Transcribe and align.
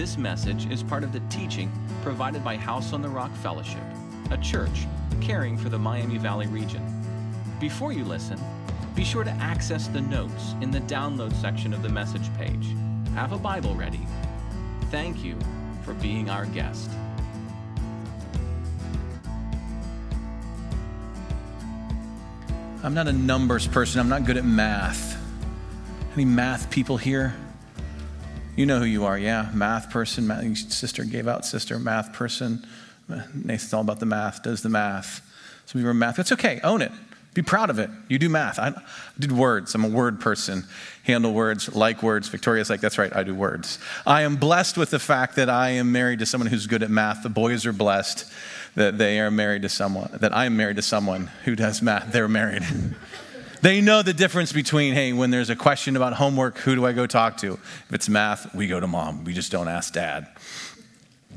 This 0.00 0.16
message 0.16 0.64
is 0.70 0.82
part 0.82 1.04
of 1.04 1.12
the 1.12 1.20
teaching 1.28 1.70
provided 2.02 2.42
by 2.42 2.56
House 2.56 2.94
on 2.94 3.02
the 3.02 3.08
Rock 3.10 3.30
Fellowship, 3.42 3.82
a 4.30 4.38
church 4.38 4.86
caring 5.20 5.58
for 5.58 5.68
the 5.68 5.78
Miami 5.78 6.16
Valley 6.16 6.46
region. 6.46 6.82
Before 7.60 7.92
you 7.92 8.02
listen, 8.02 8.40
be 8.94 9.04
sure 9.04 9.24
to 9.24 9.30
access 9.32 9.88
the 9.88 10.00
notes 10.00 10.54
in 10.62 10.70
the 10.70 10.80
download 10.80 11.34
section 11.34 11.74
of 11.74 11.82
the 11.82 11.90
message 11.90 12.34
page. 12.38 12.68
Have 13.12 13.32
a 13.32 13.36
Bible 13.36 13.74
ready. 13.74 14.00
Thank 14.90 15.22
you 15.22 15.36
for 15.82 15.92
being 15.92 16.30
our 16.30 16.46
guest. 16.46 16.90
I'm 22.82 22.94
not 22.94 23.06
a 23.06 23.12
numbers 23.12 23.66
person. 23.66 24.00
I'm 24.00 24.08
not 24.08 24.24
good 24.24 24.38
at 24.38 24.46
math. 24.46 25.22
Any 26.14 26.24
math 26.24 26.70
people 26.70 26.96
here? 26.96 27.34
You 28.60 28.66
know 28.66 28.78
who 28.78 28.84
you 28.84 29.06
are, 29.06 29.18
yeah? 29.18 29.48
Math 29.54 29.88
person. 29.88 30.26
Math, 30.26 30.70
sister 30.70 31.02
gave 31.04 31.26
out 31.26 31.46
sister, 31.46 31.78
math 31.78 32.12
person. 32.12 32.66
Nathan's 33.08 33.72
all 33.72 33.80
about 33.80 34.00
the 34.00 34.04
math, 34.04 34.42
does 34.42 34.60
the 34.60 34.68
math. 34.68 35.22
Some 35.64 35.78
of 35.78 35.84
you 35.84 35.88
are 35.88 35.94
math. 35.94 36.16
That's 36.16 36.30
okay. 36.32 36.60
Own 36.62 36.82
it. 36.82 36.92
Be 37.32 37.40
proud 37.40 37.70
of 37.70 37.78
it. 37.78 37.88
You 38.08 38.18
do 38.18 38.28
math. 38.28 38.58
I 38.58 38.74
did 39.18 39.32
words. 39.32 39.74
I'm 39.74 39.82
a 39.82 39.88
word 39.88 40.20
person. 40.20 40.66
Handle 41.04 41.32
words, 41.32 41.74
like 41.74 42.02
words. 42.02 42.28
Victoria's 42.28 42.68
like, 42.68 42.82
that's 42.82 42.98
right, 42.98 43.16
I 43.16 43.22
do 43.22 43.34
words. 43.34 43.78
I 44.06 44.22
am 44.22 44.36
blessed 44.36 44.76
with 44.76 44.90
the 44.90 44.98
fact 44.98 45.36
that 45.36 45.48
I 45.48 45.70
am 45.70 45.90
married 45.90 46.18
to 46.18 46.26
someone 46.26 46.48
who's 46.48 46.66
good 46.66 46.82
at 46.82 46.90
math. 46.90 47.22
The 47.22 47.30
boys 47.30 47.64
are 47.64 47.72
blessed 47.72 48.30
that 48.74 48.98
they 48.98 49.20
are 49.20 49.30
married 49.30 49.62
to 49.62 49.70
someone, 49.70 50.10
that 50.20 50.36
I'm 50.36 50.54
married 50.58 50.76
to 50.76 50.82
someone 50.82 51.30
who 51.46 51.56
does 51.56 51.80
math. 51.80 52.12
They're 52.12 52.28
married. 52.28 52.64
they 53.62 53.80
know 53.80 54.02
the 54.02 54.12
difference 54.12 54.52
between, 54.52 54.94
hey, 54.94 55.12
when 55.12 55.30
there's 55.30 55.50
a 55.50 55.56
question 55.56 55.96
about 55.96 56.14
homework, 56.14 56.58
who 56.58 56.74
do 56.74 56.86
I 56.86 56.92
go 56.92 57.06
talk 57.06 57.36
to? 57.38 57.54
If 57.54 57.92
it's 57.92 58.08
math, 58.08 58.54
we 58.54 58.66
go 58.66 58.80
to 58.80 58.86
mom. 58.86 59.24
We 59.24 59.32
just 59.32 59.52
don't 59.52 59.68
ask 59.68 59.92
dad. 59.92 60.28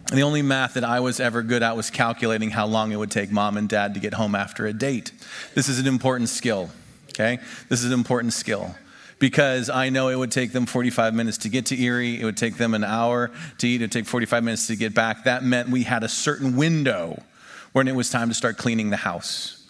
And 0.10 0.18
the 0.18 0.24
only 0.24 0.42
math 0.42 0.74
that 0.74 0.84
I 0.84 1.00
was 1.00 1.20
ever 1.20 1.42
good 1.42 1.64
at 1.64 1.76
was 1.76 1.90
calculating 1.90 2.52
how 2.52 2.66
long 2.66 2.92
it 2.92 2.98
would 2.98 3.12
take 3.12 3.32
mom 3.32 3.58
and 3.58 3.70
dad 3.70 3.94
to 3.94 4.00
get 4.00 4.14
home 4.14 4.36
after 4.36 4.66
a 4.66 4.74
date. 4.74 5.12
This 5.56 5.70
is 5.70 5.80
an 5.80 5.88
important 5.88 6.30
skill, 6.30 6.70
okay? 7.10 7.40
This 7.70 7.80
is 7.80 7.86
an 7.86 7.94
important 7.94 8.34
skill 8.34 8.76
because 9.20 9.70
I 9.70 9.90
know 9.90 10.10
it 10.10 10.16
would 10.16 10.32
take 10.32 10.52
them 10.52 10.66
45 10.66 11.14
minutes 11.14 11.38
to 11.40 11.50
get 11.50 11.68
to 11.68 11.82
Erie. 11.82 12.20
It 12.20 12.26
would 12.26 12.38
take 12.38 12.58
them 12.58 12.74
an 12.74 12.84
hour 12.84 13.32
to 13.60 13.68
eat. 13.68 13.82
It 13.82 13.86
would 13.86 13.92
take 13.92 14.06
45 14.06 14.44
minutes 14.44 14.68
to 14.68 14.76
get 14.76 14.94
back. 14.94 15.24
That 15.24 15.44
meant 15.44 15.70
we 15.70 15.84
had 15.84 16.04
a 16.04 16.10
certain 16.10 16.58
window 16.58 17.24
when 17.72 17.88
it 17.88 17.96
was 17.96 18.10
time 18.10 18.28
to 18.28 18.36
start 18.36 18.58
cleaning 18.58 18.90
the 18.90 18.98
house. 18.98 19.63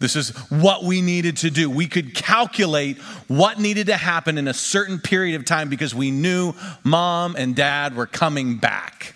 This 0.00 0.16
is 0.16 0.30
what 0.48 0.82
we 0.82 1.02
needed 1.02 1.36
to 1.38 1.50
do. 1.50 1.70
We 1.70 1.86
could 1.86 2.14
calculate 2.14 2.96
what 3.28 3.60
needed 3.60 3.86
to 3.88 3.96
happen 3.98 4.38
in 4.38 4.48
a 4.48 4.54
certain 4.54 4.98
period 4.98 5.36
of 5.36 5.44
time 5.44 5.68
because 5.68 5.94
we 5.94 6.10
knew 6.10 6.54
mom 6.82 7.36
and 7.36 7.54
dad 7.54 7.94
were 7.94 8.06
coming 8.06 8.56
back. 8.56 9.14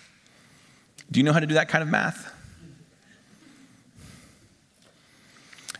Do 1.10 1.18
you 1.18 1.24
know 1.24 1.32
how 1.32 1.40
to 1.40 1.46
do 1.46 1.55
that 1.55 1.68
kind 1.68 1.82
of 1.82 1.88
math? 1.88 2.30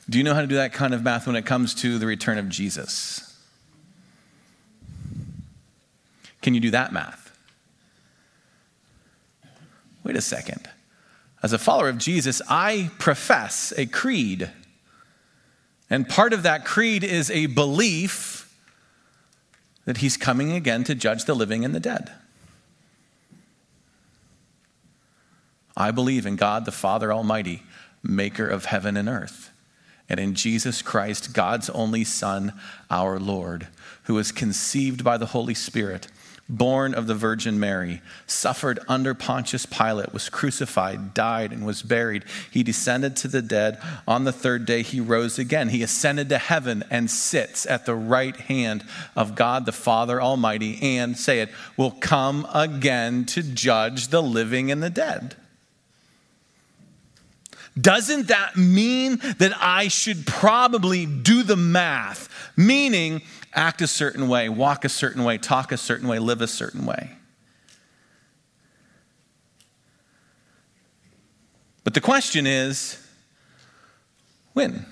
Do 0.09 0.17
you 0.17 0.25
know 0.25 0.33
how 0.33 0.41
to 0.41 0.47
do 0.47 0.57
that 0.57 0.73
kind 0.73 0.95
of 0.95 1.03
math 1.03 1.27
when 1.27 1.37
it 1.37 1.45
comes 1.45 1.75
to 1.77 1.99
the 1.99 2.07
return 2.07 2.39
of 2.39 2.49
Jesus? 2.49 3.39
Can 6.41 6.55
you 6.55 6.61
do 6.61 6.71
that 6.71 6.95
math? 6.95 7.31
Wait 10.03 10.17
a 10.17 10.23
second. 10.23 10.69
As 11.43 11.53
a 11.53 11.59
follower 11.59 11.91
of 11.91 11.99
Jesus, 11.99 12.41
I 12.49 12.91
profess 12.99 13.73
a 13.77 13.85
creed. 13.85 14.51
And 15.91 16.09
part 16.09 16.33
of 16.33 16.43
that 16.43 16.65
creed 16.65 17.05
is 17.05 17.31
a 17.31 17.47
belief 17.47 18.53
that 19.85 19.99
he's 19.99 20.17
coming 20.17 20.53
again 20.53 20.85
to 20.85 20.95
judge 20.95 21.25
the 21.25 21.35
living 21.35 21.65
and 21.65 21.75
the 21.75 21.81
dead. 21.81 22.11
I 25.77 25.91
believe 25.91 26.25
in 26.25 26.37
God 26.37 26.65
the 26.65 26.73
Father 26.73 27.13
Almighty, 27.13 27.63
maker 28.03 28.49
of 28.49 28.67
heaven 28.67 28.97
and 28.97 29.09
earth, 29.09 29.51
and 30.09 30.21
in 30.21 30.35
Jesus 30.35 30.83
Christ, 30.83 31.33
God's 31.33 31.69
only 31.71 32.05
Son, 32.05 32.53
our 32.91 33.19
Lord, 33.19 33.69
who 34.05 34.15
was 34.15 34.33
conceived 34.33 35.03
by 35.03 35.17
the 35.17 35.27
Holy 35.27 35.55
Spirit 35.55 36.09
born 36.49 36.95
of 36.95 37.07
the 37.07 37.15
Virgin 37.15 37.59
Mary, 37.59 38.03
suffered 38.27 38.79
under 38.89 39.15
Pontius 39.15 39.67
Pilate, 39.67 40.13
was 40.13 40.29
crucified, 40.29 41.15
died, 41.15 41.53
and 41.53 41.65
was 41.65 41.83
buried. 41.83 42.25
He 42.51 42.63
descended 42.63 43.17
to 43.17 43.29
the 43.29 43.43
dead. 43.43 43.81
On 44.07 44.25
the 44.25 44.33
third 44.33 44.67
day, 44.67 44.83
he 44.83 45.01
rose 45.01 45.39
again. 45.39 45.71
He 45.71 45.83
ascended 45.83 46.29
to 46.29 46.39
heaven 46.39 46.85
and 46.91 47.11
sits 47.11 47.67
at 47.67 47.87
the 47.87 47.95
right 47.95 48.37
hand 48.37 48.85
of 49.17 49.35
God 49.35 49.65
the 49.65 49.73
Father 49.73 50.21
Almighty, 50.21 50.79
and, 50.99 51.17
say 51.17 51.41
it, 51.41 51.51
will 51.77 51.93
come 51.93 52.47
again 52.53 53.25
to 53.27 53.43
judge 53.43 54.09
the 54.09 54.23
living 54.23 54.71
and 54.71 54.83
the 54.83 54.91
dead. 54.91 55.37
Doesn't 57.81 58.29
that 58.29 58.57
mean 58.57 59.17
that 59.39 59.53
I 59.61 59.89
should 59.89 60.27
probably 60.27 61.07
do 61.07 61.43
the 61.43 61.57
math? 61.57 62.29
Meaning, 62.57 63.23
act 63.55 63.81
a 63.83 63.87
certain 63.87 64.29
way, 64.29 64.49
walk 64.49 64.85
a 64.85 64.89
certain 64.89 65.25
way, 65.25 65.39
talk 65.39 65.73
a 65.73 65.77
certain 65.77 66.09
way, 66.09 66.19
live 66.19 66.41
a 66.41 66.47
certain 66.47 66.85
way. 66.85 67.13
But 71.85 71.95
the 71.95 72.01
question 72.01 72.47
is 72.47 72.99
when? 74.55 74.87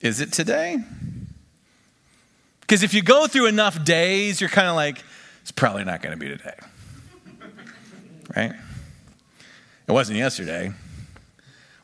Is 0.00 0.20
it 0.20 0.32
today? 0.32 0.78
Because 2.60 2.82
if 2.82 2.94
you 2.94 3.02
go 3.02 3.26
through 3.26 3.46
enough 3.46 3.84
days, 3.84 4.40
you're 4.40 4.50
kind 4.50 4.68
of 4.68 4.76
like, 4.76 5.02
it's 5.42 5.52
probably 5.52 5.84
not 5.84 6.02
going 6.02 6.12
to 6.12 6.18
be 6.18 6.28
today. 6.28 6.56
right? 8.36 8.52
It 9.86 9.92
wasn't 9.92 10.18
yesterday. 10.18 10.72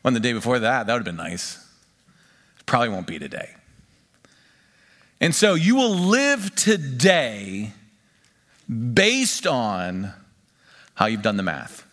When 0.03 0.15
the 0.15 0.21
day 0.21 0.33
before 0.33 0.59
that, 0.59 0.87
that 0.87 0.93
would 0.93 1.01
have 1.01 1.05
been 1.05 1.17
nice. 1.17 1.57
It 2.59 2.67
probably 2.67 2.89
won't 2.89 3.07
be 3.07 3.19
today. 3.19 3.51
And 5.23 5.33
so 5.33 5.55
you 5.55 5.77
will 5.77 5.95
live 5.95 6.53
today 6.57 7.71
based 8.69 9.47
on 9.47 10.13
how 10.95 11.07
you've 11.07 11.23
done 11.23 11.37
the 11.37 11.45
math. 11.45 11.87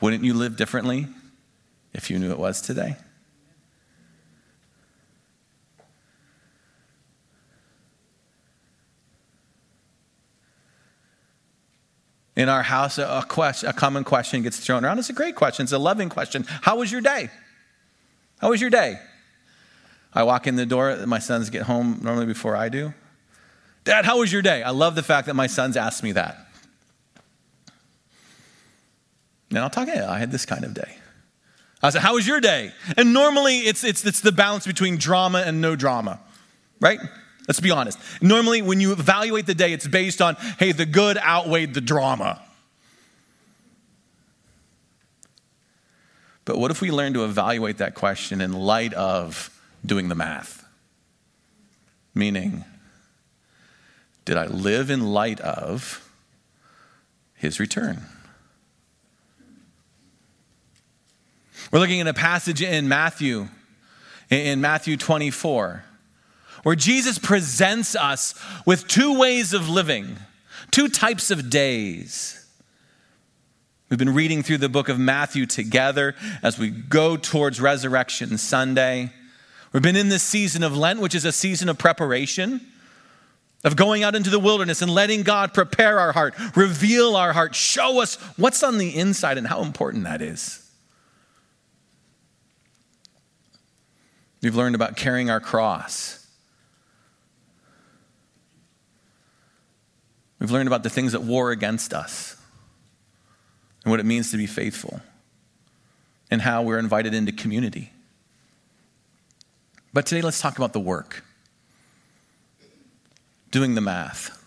Wouldn't 0.00 0.24
you 0.24 0.34
live 0.34 0.56
differently 0.56 1.06
if 1.92 2.10
you 2.10 2.18
knew 2.18 2.32
it 2.32 2.38
was 2.40 2.60
today? 2.60 2.96
In 12.34 12.48
our 12.48 12.64
house, 12.64 12.98
a, 12.98 13.24
question, 13.28 13.68
a 13.68 13.72
common 13.72 14.02
question 14.02 14.42
gets 14.42 14.58
thrown 14.58 14.84
around. 14.84 14.98
It's 14.98 15.08
a 15.08 15.12
great 15.12 15.36
question. 15.36 15.62
It's 15.62 15.72
a 15.72 15.78
loving 15.78 16.08
question. 16.08 16.44
How 16.62 16.78
was 16.78 16.90
your 16.90 17.00
day? 17.00 17.30
How 18.44 18.50
was 18.50 18.60
your 18.60 18.68
day? 18.68 18.98
I 20.12 20.22
walk 20.24 20.46
in 20.46 20.56
the 20.56 20.66
door, 20.66 21.06
my 21.06 21.18
sons 21.18 21.48
get 21.48 21.62
home 21.62 22.00
normally 22.02 22.26
before 22.26 22.54
I 22.54 22.68
do. 22.68 22.92
Dad, 23.84 24.04
how 24.04 24.18
was 24.18 24.30
your 24.30 24.42
day? 24.42 24.62
I 24.62 24.68
love 24.68 24.96
the 24.96 25.02
fact 25.02 25.28
that 25.28 25.34
my 25.34 25.46
sons 25.46 25.78
ask 25.78 26.04
me 26.04 26.12
that. 26.12 26.46
And 29.48 29.60
I'll 29.60 29.70
talk, 29.70 29.88
I 29.88 30.18
had 30.18 30.30
this 30.30 30.44
kind 30.44 30.62
of 30.62 30.74
day. 30.74 30.98
I 31.82 31.88
said, 31.88 32.02
How 32.02 32.16
was 32.16 32.26
your 32.26 32.38
day? 32.38 32.72
And 32.98 33.14
normally 33.14 33.60
it's, 33.60 33.82
it's, 33.82 34.04
it's 34.04 34.20
the 34.20 34.30
balance 34.30 34.66
between 34.66 34.98
drama 34.98 35.42
and 35.46 35.62
no 35.62 35.74
drama, 35.74 36.20
right? 36.80 37.00
Let's 37.48 37.60
be 37.60 37.70
honest. 37.70 37.98
Normally, 38.20 38.60
when 38.60 38.78
you 38.78 38.92
evaluate 38.92 39.46
the 39.46 39.54
day, 39.54 39.72
it's 39.72 39.88
based 39.88 40.20
on, 40.20 40.34
hey, 40.58 40.72
the 40.72 40.84
good 40.84 41.16
outweighed 41.16 41.72
the 41.72 41.80
drama. 41.80 42.42
But 46.44 46.58
what 46.58 46.70
if 46.70 46.80
we 46.80 46.90
learn 46.90 47.14
to 47.14 47.24
evaluate 47.24 47.78
that 47.78 47.94
question 47.94 48.40
in 48.40 48.52
light 48.52 48.92
of 48.94 49.50
doing 49.84 50.08
the 50.08 50.14
math? 50.14 50.66
Meaning, 52.14 52.64
did 54.24 54.36
I 54.36 54.46
live 54.46 54.90
in 54.90 55.12
light 55.12 55.40
of 55.40 56.08
his 57.34 57.58
return? 57.58 58.02
We're 61.70 61.80
looking 61.80 62.00
at 62.00 62.06
a 62.06 62.14
passage 62.14 62.62
in 62.62 62.88
Matthew, 62.88 63.48
in 64.30 64.60
Matthew 64.60 64.96
24, 64.96 65.84
where 66.62 66.76
Jesus 66.76 67.18
presents 67.18 67.96
us 67.96 68.34
with 68.64 68.86
two 68.86 69.18
ways 69.18 69.52
of 69.52 69.68
living, 69.68 70.16
two 70.70 70.88
types 70.88 71.30
of 71.30 71.50
days. 71.50 72.43
We've 73.90 73.98
been 73.98 74.14
reading 74.14 74.42
through 74.42 74.58
the 74.58 74.68
book 74.68 74.88
of 74.88 74.98
Matthew 74.98 75.44
together 75.44 76.14
as 76.42 76.58
we 76.58 76.70
go 76.70 77.16
towards 77.16 77.60
Resurrection 77.60 78.38
Sunday. 78.38 79.12
We've 79.72 79.82
been 79.82 79.96
in 79.96 80.08
this 80.08 80.22
season 80.22 80.62
of 80.62 80.76
Lent, 80.76 81.00
which 81.00 81.14
is 81.14 81.26
a 81.26 81.32
season 81.32 81.68
of 81.68 81.76
preparation, 81.76 82.62
of 83.62 83.76
going 83.76 84.02
out 84.02 84.14
into 84.14 84.30
the 84.30 84.38
wilderness 84.38 84.80
and 84.80 84.90
letting 84.90 85.22
God 85.22 85.52
prepare 85.52 86.00
our 86.00 86.12
heart, 86.12 86.34
reveal 86.56 87.14
our 87.14 87.34
heart, 87.34 87.54
show 87.54 88.00
us 88.00 88.14
what's 88.38 88.62
on 88.62 88.78
the 88.78 88.96
inside 88.96 89.36
and 89.36 89.46
how 89.46 89.62
important 89.62 90.04
that 90.04 90.22
is. 90.22 90.60
We've 94.40 94.54
learned 94.54 94.74
about 94.74 94.96
carrying 94.96 95.28
our 95.28 95.40
cross. 95.40 96.26
We've 100.38 100.50
learned 100.50 100.68
about 100.68 100.82
the 100.82 100.90
things 100.90 101.12
that 101.12 101.22
war 101.22 101.50
against 101.50 101.92
us 101.92 102.36
and 103.84 103.90
what 103.90 104.00
it 104.00 104.06
means 104.06 104.30
to 104.30 104.36
be 104.36 104.46
faithful 104.46 105.00
and 106.30 106.42
how 106.42 106.62
we're 106.62 106.78
invited 106.78 107.14
into 107.14 107.32
community. 107.32 107.92
But 109.92 110.06
today, 110.06 110.22
let's 110.22 110.40
talk 110.40 110.56
about 110.56 110.72
the 110.72 110.80
work 110.80 111.22
doing 113.50 113.76
the 113.76 113.80
math, 113.80 114.42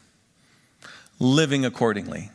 living 1.17 1.63
accordingly. 1.63 2.29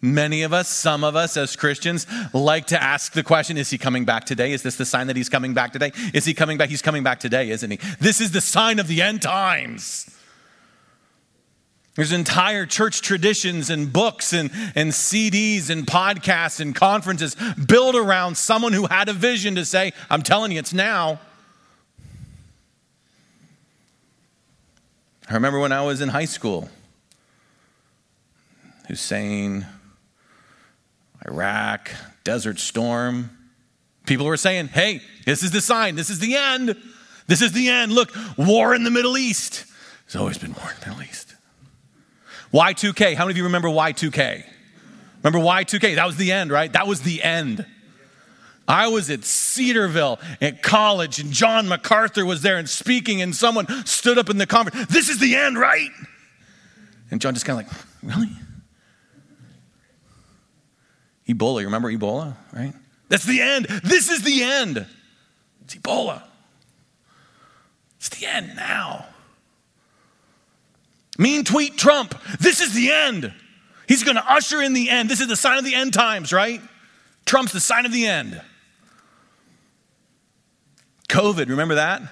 Many 0.00 0.42
of 0.42 0.52
us, 0.52 0.68
some 0.68 1.04
of 1.04 1.14
us 1.14 1.36
as 1.36 1.54
Christians, 1.54 2.06
like 2.32 2.68
to 2.68 2.82
ask 2.82 3.12
the 3.12 3.22
question 3.22 3.56
Is 3.56 3.70
he 3.70 3.78
coming 3.78 4.04
back 4.04 4.24
today? 4.24 4.52
Is 4.52 4.62
this 4.62 4.76
the 4.76 4.84
sign 4.84 5.06
that 5.08 5.16
he's 5.16 5.28
coming 5.28 5.54
back 5.54 5.72
today? 5.72 5.92
Is 6.12 6.24
he 6.24 6.34
coming 6.34 6.58
back? 6.58 6.68
He's 6.68 6.82
coming 6.82 7.02
back 7.04 7.20
today, 7.20 7.50
isn't 7.50 7.70
he? 7.70 7.78
This 8.00 8.20
is 8.20 8.32
the 8.32 8.40
sign 8.40 8.78
of 8.78 8.88
the 8.88 9.02
end 9.02 9.22
times. 9.22 10.17
There's 11.98 12.12
entire 12.12 12.64
church 12.64 13.02
traditions 13.02 13.70
and 13.70 13.92
books 13.92 14.32
and, 14.32 14.52
and 14.76 14.92
CDs 14.92 15.68
and 15.68 15.84
podcasts 15.84 16.60
and 16.60 16.72
conferences 16.72 17.34
built 17.66 17.96
around 17.96 18.36
someone 18.36 18.72
who 18.72 18.86
had 18.86 19.08
a 19.08 19.12
vision 19.12 19.56
to 19.56 19.64
say, 19.64 19.92
I'm 20.08 20.22
telling 20.22 20.52
you, 20.52 20.60
it's 20.60 20.72
now. 20.72 21.18
I 25.28 25.34
remember 25.34 25.58
when 25.58 25.72
I 25.72 25.82
was 25.82 26.00
in 26.00 26.10
high 26.10 26.26
school, 26.26 26.68
Hussein, 28.86 29.66
Iraq, 31.26 31.90
Desert 32.22 32.60
Storm. 32.60 33.36
People 34.06 34.26
were 34.26 34.36
saying, 34.36 34.68
hey, 34.68 35.02
this 35.26 35.42
is 35.42 35.50
the 35.50 35.60
sign, 35.60 35.96
this 35.96 36.10
is 36.10 36.20
the 36.20 36.36
end. 36.36 36.76
This 37.26 37.42
is 37.42 37.50
the 37.50 37.68
end. 37.68 37.90
Look, 37.90 38.14
war 38.36 38.72
in 38.72 38.84
the 38.84 38.90
Middle 38.92 39.18
East. 39.18 39.64
There's 40.06 40.14
always 40.14 40.38
been 40.38 40.52
war 40.52 40.70
in 40.70 40.76
the 40.78 40.90
Middle 40.90 41.02
East. 41.02 41.27
Y2K. 42.52 43.14
How 43.14 43.24
many 43.24 43.32
of 43.32 43.36
you 43.36 43.44
remember 43.44 43.68
Y2K? 43.68 44.44
Remember 45.22 45.46
Y2K? 45.46 45.96
That 45.96 46.06
was 46.06 46.16
the 46.16 46.32
end, 46.32 46.50
right? 46.50 46.72
That 46.72 46.86
was 46.86 47.02
the 47.02 47.22
end. 47.22 47.66
I 48.66 48.88
was 48.88 49.08
at 49.08 49.24
Cedarville 49.24 50.20
at 50.42 50.62
college, 50.62 51.18
and 51.18 51.32
John 51.32 51.68
MacArthur 51.68 52.26
was 52.26 52.42
there 52.42 52.58
and 52.58 52.68
speaking, 52.68 53.22
and 53.22 53.34
someone 53.34 53.66
stood 53.86 54.18
up 54.18 54.28
in 54.28 54.36
the 54.36 54.46
conference. 54.46 54.88
This 54.88 55.08
is 55.08 55.18
the 55.18 55.36
end, 55.36 55.58
right? 55.58 55.90
And 57.10 57.20
John 57.20 57.32
just 57.32 57.46
kind 57.46 57.60
of 57.60 57.66
like, 57.66 57.84
really? 58.02 58.30
Ebola, 61.26 61.60
you 61.60 61.66
remember 61.66 61.90
Ebola, 61.90 62.36
right? 62.52 62.74
That's 63.08 63.24
the 63.24 63.40
end. 63.40 63.66
This 63.84 64.10
is 64.10 64.22
the 64.22 64.42
end. 64.42 64.86
It's 65.62 65.74
Ebola. 65.74 66.22
It's 67.96 68.10
the 68.10 68.26
end 68.26 68.54
now. 68.54 69.06
Mean 71.18 71.44
tweet 71.44 71.76
Trump. 71.76 72.14
This 72.38 72.60
is 72.60 72.72
the 72.72 72.90
end. 72.92 73.34
He's 73.88 74.04
going 74.04 74.16
to 74.16 74.32
usher 74.32 74.62
in 74.62 74.72
the 74.72 74.88
end. 74.88 75.10
This 75.10 75.20
is 75.20 75.26
the 75.26 75.36
sign 75.36 75.58
of 75.58 75.64
the 75.64 75.74
end 75.74 75.92
times, 75.92 76.32
right? 76.32 76.60
Trump's 77.26 77.52
the 77.52 77.60
sign 77.60 77.84
of 77.84 77.92
the 77.92 78.06
end. 78.06 78.40
COVID, 81.08 81.48
remember 81.48 81.74
that? 81.74 82.02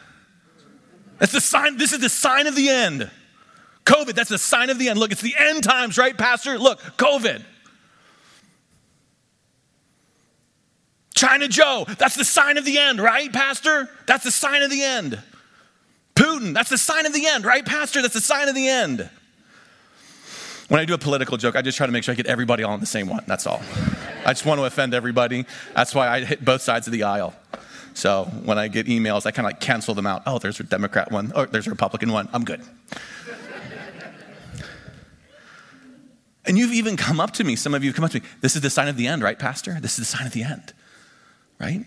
That's 1.19 1.33
the 1.33 1.41
sign. 1.41 1.77
This 1.77 1.93
is 1.93 2.01
the 2.01 2.09
sign 2.09 2.47
of 2.47 2.57
the 2.57 2.69
end. 2.69 3.11
COVID, 3.85 4.15
that's 4.15 4.31
the 4.31 4.39
sign 4.39 4.69
of 4.69 4.79
the 4.79 4.89
end. 4.89 4.99
Look, 4.99 5.13
it's 5.13 5.23
the 5.23 5.37
end 5.39 5.63
times, 5.63 5.97
right, 5.97 6.17
Pastor? 6.17 6.59
Look, 6.59 6.81
COVID. 6.97 7.45
China 11.15 11.49
Joe, 11.49 11.87
that's 11.99 12.15
the 12.15 12.25
sign 12.25 12.59
of 12.59 12.65
the 12.65 12.77
end, 12.77 13.01
right, 13.01 13.33
Pastor? 13.33 13.89
That's 14.07 14.25
the 14.25 14.31
sign 14.31 14.63
of 14.63 14.71
the 14.71 14.83
end. 14.83 15.23
Putin, 16.17 16.55
that's 16.55 16.71
the 16.71 16.79
sign 16.79 17.07
of 17.07 17.13
the 17.13 17.27
end, 17.27 17.45
right, 17.45 17.65
Pastor? 17.65 18.03
That's 18.03 18.15
the 18.15 18.21
sign 18.21 18.49
of 18.49 18.55
the 18.55 18.69
end. 18.69 19.09
When 20.69 20.81
I 20.81 20.85
do 20.85 20.95
a 20.95 20.99
political 20.99 21.37
joke, 21.37 21.55
I 21.55 21.63
just 21.63 21.77
try 21.77 21.87
to 21.87 21.93
make 21.93 22.03
sure 22.03 22.13
I 22.13 22.17
get 22.17 22.27
everybody 22.27 22.65
on 22.65 22.81
the 22.81 22.87
same 22.87 23.09
one. 23.09 23.23
That's 23.29 23.47
all. 23.47 23.63
I 24.25 24.33
just 24.33 24.45
want 24.45 24.59
to 24.59 24.65
offend 24.65 24.95
everybody. 24.95 25.47
That's 25.75 25.95
why 25.95 26.09
I 26.09 26.25
hit 26.25 26.45
both 26.45 26.63
sides 26.63 26.89
of 26.89 26.93
the 26.93 27.05
aisle. 27.05 27.37
So 27.95 28.25
when 28.45 28.59
I 28.59 28.67
get 28.67 28.87
emails, 28.87 29.27
I 29.27 29.31
kind 29.31 29.47
of 29.47 29.53
like 29.53 29.61
cancel 29.61 29.95
them 29.95 30.07
out. 30.07 30.23
Oh, 30.27 30.41
there's 30.41 30.59
a 30.59 30.65
Democrat 30.65 31.13
one. 31.13 31.31
Oh, 31.37 31.47
there's 31.47 31.69
a 31.69 31.71
Republican 31.71 32.11
one. 32.11 32.29
I'm 32.33 32.45
good. 32.45 32.63
and 36.45 36.59
you've 36.59 36.73
even 36.73 36.97
come 36.97 37.21
up 37.21 37.33
to 37.35 37.45
me, 37.45 37.55
some 37.55 37.75
of 37.75 37.85
you 37.85 37.91
have 37.91 37.97
come 37.97 38.05
up 38.05 38.11
to 38.11 38.21
me. 38.21 38.27
This 38.41 38.57
is 38.57 38.63
the 38.63 38.71
sign 38.71 38.89
of 38.89 38.97
the 38.97 39.07
end, 39.07 39.23
right, 39.23 39.39
Pastor? 39.39 39.79
This 39.81 39.93
is 39.93 40.11
the 40.11 40.17
sign 40.17 40.27
of 40.27 40.33
the 40.33 40.43
end 40.43 40.73
right? 41.59 41.85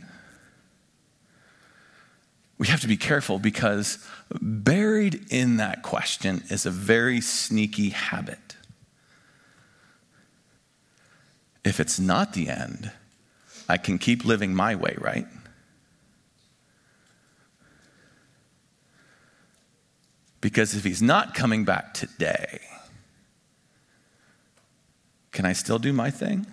We 2.60 2.68
have 2.68 2.82
to 2.82 2.88
be 2.88 2.98
careful 2.98 3.40
because 3.40 4.06
buried 4.42 5.26
in 5.32 5.58
that 5.58 5.82
question 5.82 6.44
is 6.50 6.66
a 6.66 6.72
very 6.72 7.22
sneaky 7.22 7.90
habit. 7.90 8.58
If 11.64 11.80
it's 11.80 12.00
not 12.00 12.34
the 12.34 12.50
end, 12.50 12.92
I 13.70 13.78
can 13.78 13.98
keep 13.98 14.26
living 14.26 14.54
my 14.54 14.76
way, 14.76 14.96
right? 14.98 15.26
Because 20.42 20.76
if 20.76 20.84
he's 20.84 21.02
not 21.02 21.34
coming 21.34 21.64
back 21.64 21.94
today, 21.94 22.60
can 25.32 25.46
I 25.46 25.54
still 25.54 25.80
do 25.80 25.94
my 25.94 26.12
thing? 26.12 26.46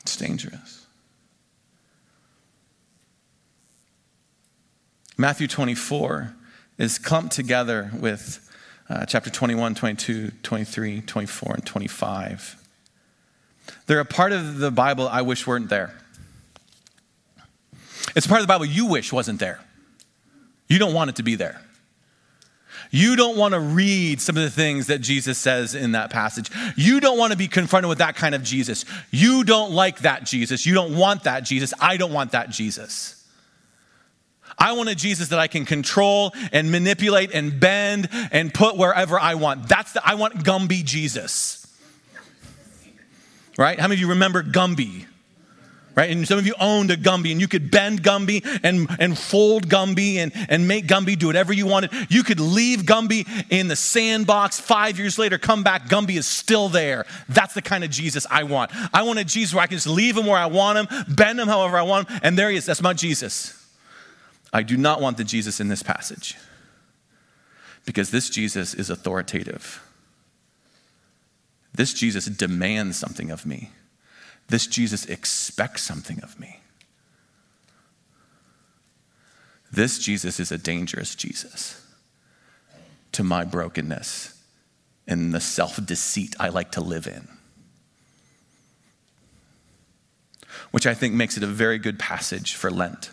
It's 0.00 0.16
dangerous. 0.16 0.85
Matthew 5.18 5.46
24 5.46 6.34
is 6.76 6.98
clumped 6.98 7.32
together 7.32 7.90
with 7.98 8.42
uh, 8.90 9.06
chapter 9.06 9.30
21, 9.30 9.74
22, 9.74 10.30
23, 10.42 11.00
24, 11.00 11.54
and 11.54 11.66
25. 11.66 12.62
They're 13.86 14.00
a 14.00 14.04
part 14.04 14.32
of 14.32 14.58
the 14.58 14.70
Bible 14.70 15.08
I 15.08 15.22
wish 15.22 15.46
weren't 15.46 15.70
there. 15.70 15.94
It's 18.14 18.26
a 18.26 18.28
part 18.28 18.40
of 18.40 18.46
the 18.46 18.52
Bible 18.52 18.66
you 18.66 18.86
wish 18.86 19.12
wasn't 19.12 19.40
there. 19.40 19.60
You 20.68 20.78
don't 20.78 20.92
want 20.92 21.10
it 21.10 21.16
to 21.16 21.22
be 21.22 21.34
there. 21.34 21.62
You 22.90 23.16
don't 23.16 23.36
want 23.36 23.54
to 23.54 23.60
read 23.60 24.20
some 24.20 24.36
of 24.36 24.42
the 24.42 24.50
things 24.50 24.86
that 24.88 25.00
Jesus 25.00 25.38
says 25.38 25.74
in 25.74 25.92
that 25.92 26.10
passage. 26.10 26.50
You 26.76 27.00
don't 27.00 27.18
want 27.18 27.32
to 27.32 27.38
be 27.38 27.48
confronted 27.48 27.88
with 27.88 27.98
that 27.98 28.16
kind 28.16 28.34
of 28.34 28.42
Jesus. 28.42 28.84
You 29.10 29.44
don't 29.44 29.72
like 29.72 30.00
that 30.00 30.24
Jesus. 30.24 30.66
You 30.66 30.74
don't 30.74 30.96
want 30.96 31.24
that 31.24 31.40
Jesus. 31.40 31.72
I 31.80 31.96
don't 31.96 32.12
want 32.12 32.32
that 32.32 32.50
Jesus. 32.50 33.15
I 34.58 34.72
want 34.72 34.88
a 34.88 34.94
Jesus 34.94 35.28
that 35.28 35.38
I 35.38 35.48
can 35.48 35.64
control 35.64 36.32
and 36.52 36.70
manipulate 36.70 37.30
and 37.34 37.58
bend 37.60 38.08
and 38.32 38.52
put 38.52 38.76
wherever 38.76 39.18
I 39.20 39.34
want. 39.34 39.68
That's 39.68 39.92
the, 39.92 40.06
I 40.06 40.14
want 40.14 40.44
Gumby 40.44 40.84
Jesus. 40.84 41.62
Right? 43.58 43.78
How 43.78 43.88
many 43.88 43.96
of 43.96 44.00
you 44.00 44.08
remember 44.08 44.42
Gumby? 44.42 45.06
right? 45.96 46.10
And 46.10 46.28
some 46.28 46.38
of 46.38 46.46
you 46.46 46.54
owned 46.60 46.90
a 46.90 46.96
Gumby 46.96 47.32
and 47.32 47.40
you 47.40 47.48
could 47.48 47.70
bend 47.70 48.02
Gumby 48.02 48.44
and, 48.62 48.86
and 49.00 49.18
fold 49.18 49.66
Gumby 49.68 50.16
and, 50.16 50.30
and 50.48 50.68
make 50.68 50.86
Gumby 50.86 51.18
do 51.18 51.26
whatever 51.26 51.52
you 51.52 51.66
wanted. 51.66 51.90
You 52.10 52.22
could 52.22 52.38
leave 52.38 52.80
Gumby 52.80 53.26
in 53.50 53.68
the 53.68 53.76
sandbox 53.76 54.60
five 54.60 54.98
years 54.98 55.18
later, 55.18 55.38
come 55.38 55.64
back, 55.64 55.88
Gumby 55.88 56.16
is 56.16 56.26
still 56.26 56.68
there. 56.68 57.06
That's 57.30 57.54
the 57.54 57.62
kind 57.62 57.82
of 57.82 57.90
Jesus 57.90 58.26
I 58.30 58.44
want. 58.44 58.70
I 58.94 59.02
want 59.02 59.18
a 59.18 59.24
Jesus 59.24 59.54
where 59.54 59.64
I 59.64 59.66
can 59.66 59.78
just 59.78 59.86
leave 59.86 60.16
him 60.16 60.26
where 60.26 60.38
I 60.38 60.46
want 60.46 60.78
him, 60.78 61.04
bend 61.16 61.40
him 61.40 61.48
however 61.48 61.78
I 61.78 61.82
want 61.82 62.08
him, 62.08 62.20
and 62.22 62.38
there 62.38 62.50
he 62.50 62.58
is. 62.58 62.66
That's 62.66 62.82
my 62.82 62.92
Jesus. 62.92 63.65
I 64.56 64.62
do 64.62 64.78
not 64.78 65.02
want 65.02 65.18
the 65.18 65.24
Jesus 65.24 65.60
in 65.60 65.68
this 65.68 65.82
passage 65.82 66.34
because 67.84 68.10
this 68.10 68.30
Jesus 68.30 68.72
is 68.72 68.88
authoritative. 68.88 69.86
This 71.74 71.92
Jesus 71.92 72.24
demands 72.24 72.96
something 72.96 73.30
of 73.30 73.44
me. 73.44 73.72
This 74.48 74.66
Jesus 74.66 75.04
expects 75.04 75.82
something 75.82 76.22
of 76.22 76.40
me. 76.40 76.60
This 79.70 79.98
Jesus 79.98 80.40
is 80.40 80.50
a 80.50 80.56
dangerous 80.56 81.14
Jesus 81.14 81.86
to 83.12 83.22
my 83.22 83.44
brokenness 83.44 84.42
and 85.06 85.34
the 85.34 85.40
self 85.40 85.84
deceit 85.84 86.34
I 86.40 86.48
like 86.48 86.72
to 86.72 86.80
live 86.80 87.06
in. 87.06 87.28
Which 90.70 90.86
I 90.86 90.94
think 90.94 91.12
makes 91.12 91.36
it 91.36 91.42
a 91.42 91.46
very 91.46 91.76
good 91.76 91.98
passage 91.98 92.54
for 92.54 92.70
Lent 92.70 93.10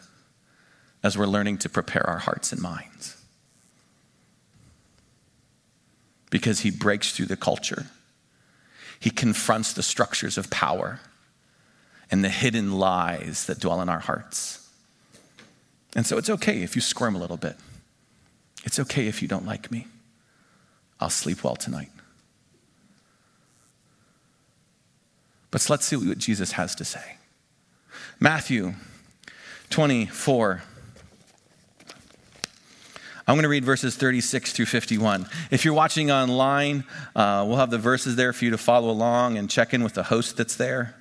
as 1.03 1.17
we're 1.17 1.25
learning 1.25 1.57
to 1.59 1.69
prepare 1.69 2.07
our 2.09 2.19
hearts 2.19 2.51
and 2.51 2.61
minds. 2.61 3.17
Because 6.29 6.61
he 6.61 6.71
breaks 6.71 7.11
through 7.11 7.27
the 7.27 7.37
culture, 7.37 7.87
he 8.99 9.09
confronts 9.09 9.73
the 9.73 9.83
structures 9.83 10.37
of 10.37 10.49
power 10.49 11.01
and 12.09 12.23
the 12.23 12.29
hidden 12.29 12.71
lies 12.71 13.45
that 13.45 13.59
dwell 13.59 13.81
in 13.81 13.89
our 13.89 13.99
hearts. 13.99 14.69
And 15.95 16.05
so 16.05 16.17
it's 16.17 16.29
okay 16.29 16.63
if 16.63 16.75
you 16.75 16.81
squirm 16.81 17.15
a 17.15 17.19
little 17.19 17.37
bit. 17.37 17.57
It's 18.63 18.79
okay 18.79 19.07
if 19.07 19.21
you 19.21 19.27
don't 19.27 19.45
like 19.45 19.71
me. 19.71 19.87
I'll 20.99 21.09
sleep 21.09 21.43
well 21.43 21.55
tonight. 21.55 21.89
But 25.51 25.69
let's 25.69 25.85
see 25.85 25.97
what 25.97 26.17
Jesus 26.17 26.53
has 26.53 26.73
to 26.75 26.85
say. 26.85 27.17
Matthew 28.19 28.73
24, 29.69 30.63
I'm 33.25 33.35
going 33.35 33.43
to 33.43 33.49
read 33.49 33.63
verses 33.63 33.95
36 33.95 34.51
through 34.51 34.65
51. 34.65 35.27
If 35.49 35.63
you're 35.63 35.73
watching 35.73 36.11
online, 36.11 36.83
uh, 37.15 37.45
we'll 37.47 37.57
have 37.57 37.69
the 37.69 37.77
verses 37.77 38.17
there 38.17 38.33
for 38.33 38.43
you 38.43 38.51
to 38.51 38.57
follow 38.57 38.89
along 38.89 39.37
and 39.37 39.49
check 39.49 39.73
in 39.73 39.81
with 39.81 39.93
the 39.93 40.03
host 40.03 40.35
that's 40.35 40.57
there. 40.57 40.95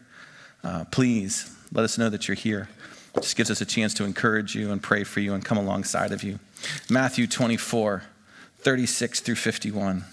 Uh, 0.63 0.85
please 0.93 1.53
let 1.73 1.85
us 1.85 1.99
know 1.99 2.09
that 2.09 2.29
you're 2.29 2.37
here. 2.37 2.69
It 3.17 3.23
just 3.23 3.37
gives 3.37 3.51
us 3.51 3.61
a 3.61 3.67
chance 3.67 3.93
to 3.95 4.05
encourage 4.05 4.55
you 4.55 4.71
and 4.71 4.81
pray 4.81 5.03
for 5.03 5.19
you 5.19 5.35
and 5.35 5.45
come 5.45 5.59
alongside 5.59 6.13
of 6.13 6.23
you. 6.23 6.39
Matthew 6.89 7.27
24, 7.27 8.05
36 8.59 9.21
through 9.21 9.35
51. 9.35 10.05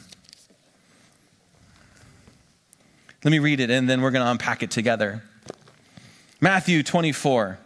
Let 3.24 3.32
me 3.32 3.38
read 3.38 3.60
it 3.60 3.70
and 3.70 3.88
then 3.88 4.02
we're 4.02 4.12
going 4.12 4.26
to 4.26 4.32
unpack 4.32 4.64
it 4.64 4.72
together. 4.72 5.22
Matthew 6.42 6.82
24. 6.82 7.60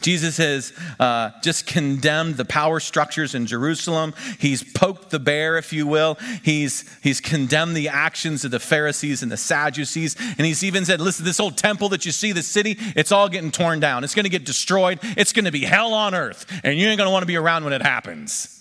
Jesus 0.00 0.36
has 0.36 0.72
uh, 1.00 1.30
just 1.42 1.66
condemned 1.66 2.36
the 2.36 2.44
power 2.44 2.80
structures 2.80 3.34
in 3.34 3.46
Jerusalem. 3.46 4.14
He's 4.38 4.62
poked 4.62 5.10
the 5.10 5.18
bear, 5.18 5.56
if 5.56 5.72
you 5.72 5.86
will. 5.86 6.18
He's, 6.42 6.84
he's 7.02 7.20
condemned 7.20 7.76
the 7.76 7.88
actions 7.88 8.44
of 8.44 8.50
the 8.50 8.60
Pharisees 8.60 9.22
and 9.22 9.30
the 9.30 9.36
Sadducees. 9.36 10.16
And 10.18 10.46
he's 10.46 10.62
even 10.62 10.84
said, 10.84 11.00
listen, 11.00 11.24
this 11.24 11.40
old 11.40 11.58
temple 11.58 11.88
that 11.90 12.06
you 12.06 12.12
see, 12.12 12.32
the 12.32 12.42
city, 12.42 12.76
it's 12.94 13.12
all 13.12 13.28
getting 13.28 13.50
torn 13.50 13.80
down. 13.80 14.04
It's 14.04 14.14
going 14.14 14.24
to 14.24 14.30
get 14.30 14.44
destroyed. 14.44 15.00
It's 15.02 15.32
going 15.32 15.46
to 15.46 15.52
be 15.52 15.64
hell 15.64 15.92
on 15.94 16.14
earth. 16.14 16.46
And 16.62 16.78
you 16.78 16.86
ain't 16.86 16.98
going 16.98 17.08
to 17.08 17.12
want 17.12 17.22
to 17.22 17.26
be 17.28 17.36
around 17.36 17.64
when 17.64 17.72
it 17.72 17.82
happens. 17.82 18.58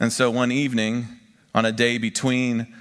And 0.00 0.12
so 0.12 0.30
one 0.30 0.52
evening, 0.52 1.06
on 1.54 1.64
a 1.64 1.72
day 1.72 1.98
between 1.98 2.74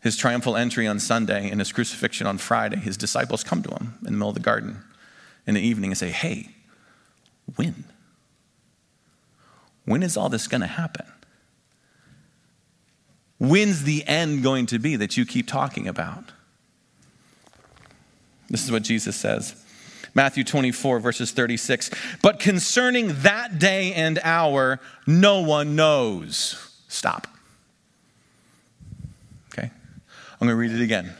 his 0.00 0.16
triumphal 0.16 0.56
entry 0.56 0.86
on 0.86 0.98
Sunday 0.98 1.50
and 1.50 1.60
his 1.60 1.70
crucifixion 1.70 2.26
on 2.26 2.38
Friday, 2.38 2.76
his 2.76 2.96
disciples 2.96 3.44
come 3.44 3.62
to 3.62 3.70
him 3.70 3.94
in 4.00 4.06
the 4.06 4.12
middle 4.12 4.28
of 4.28 4.34
the 4.34 4.40
garden 4.40 4.82
in 5.46 5.54
the 5.54 5.60
evening 5.60 5.90
and 5.90 5.98
say, 5.98 6.10
hey, 6.10 6.48
when? 7.56 7.84
When 9.84 10.02
is 10.02 10.16
all 10.16 10.28
this 10.28 10.48
going 10.48 10.62
to 10.62 10.66
happen? 10.66 11.06
When's 13.38 13.82
the 13.82 14.06
end 14.06 14.42
going 14.42 14.66
to 14.66 14.78
be 14.78 14.96
that 14.96 15.16
you 15.16 15.26
keep 15.26 15.46
talking 15.46 15.86
about? 15.86 16.32
This 18.48 18.64
is 18.64 18.70
what 18.70 18.82
Jesus 18.82 19.16
says. 19.16 19.60
Matthew 20.14 20.44
24, 20.44 21.00
verses 21.00 21.32
36. 21.32 21.90
But 22.22 22.38
concerning 22.38 23.22
that 23.22 23.58
day 23.58 23.92
and 23.92 24.20
hour, 24.22 24.80
no 25.06 25.40
one 25.40 25.74
knows. 25.74 26.70
Stop. 26.88 27.26
Okay? 29.52 29.70
I'm 30.40 30.46
going 30.46 30.50
to 30.50 30.56
read 30.56 30.70
it 30.70 30.82
again. 30.82 31.12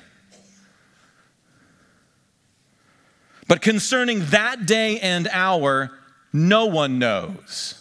But 3.46 3.60
concerning 3.60 4.26
that 4.26 4.66
day 4.66 4.98
and 5.00 5.28
hour, 5.30 5.90
no 6.32 6.66
one 6.66 6.98
knows. 6.98 7.80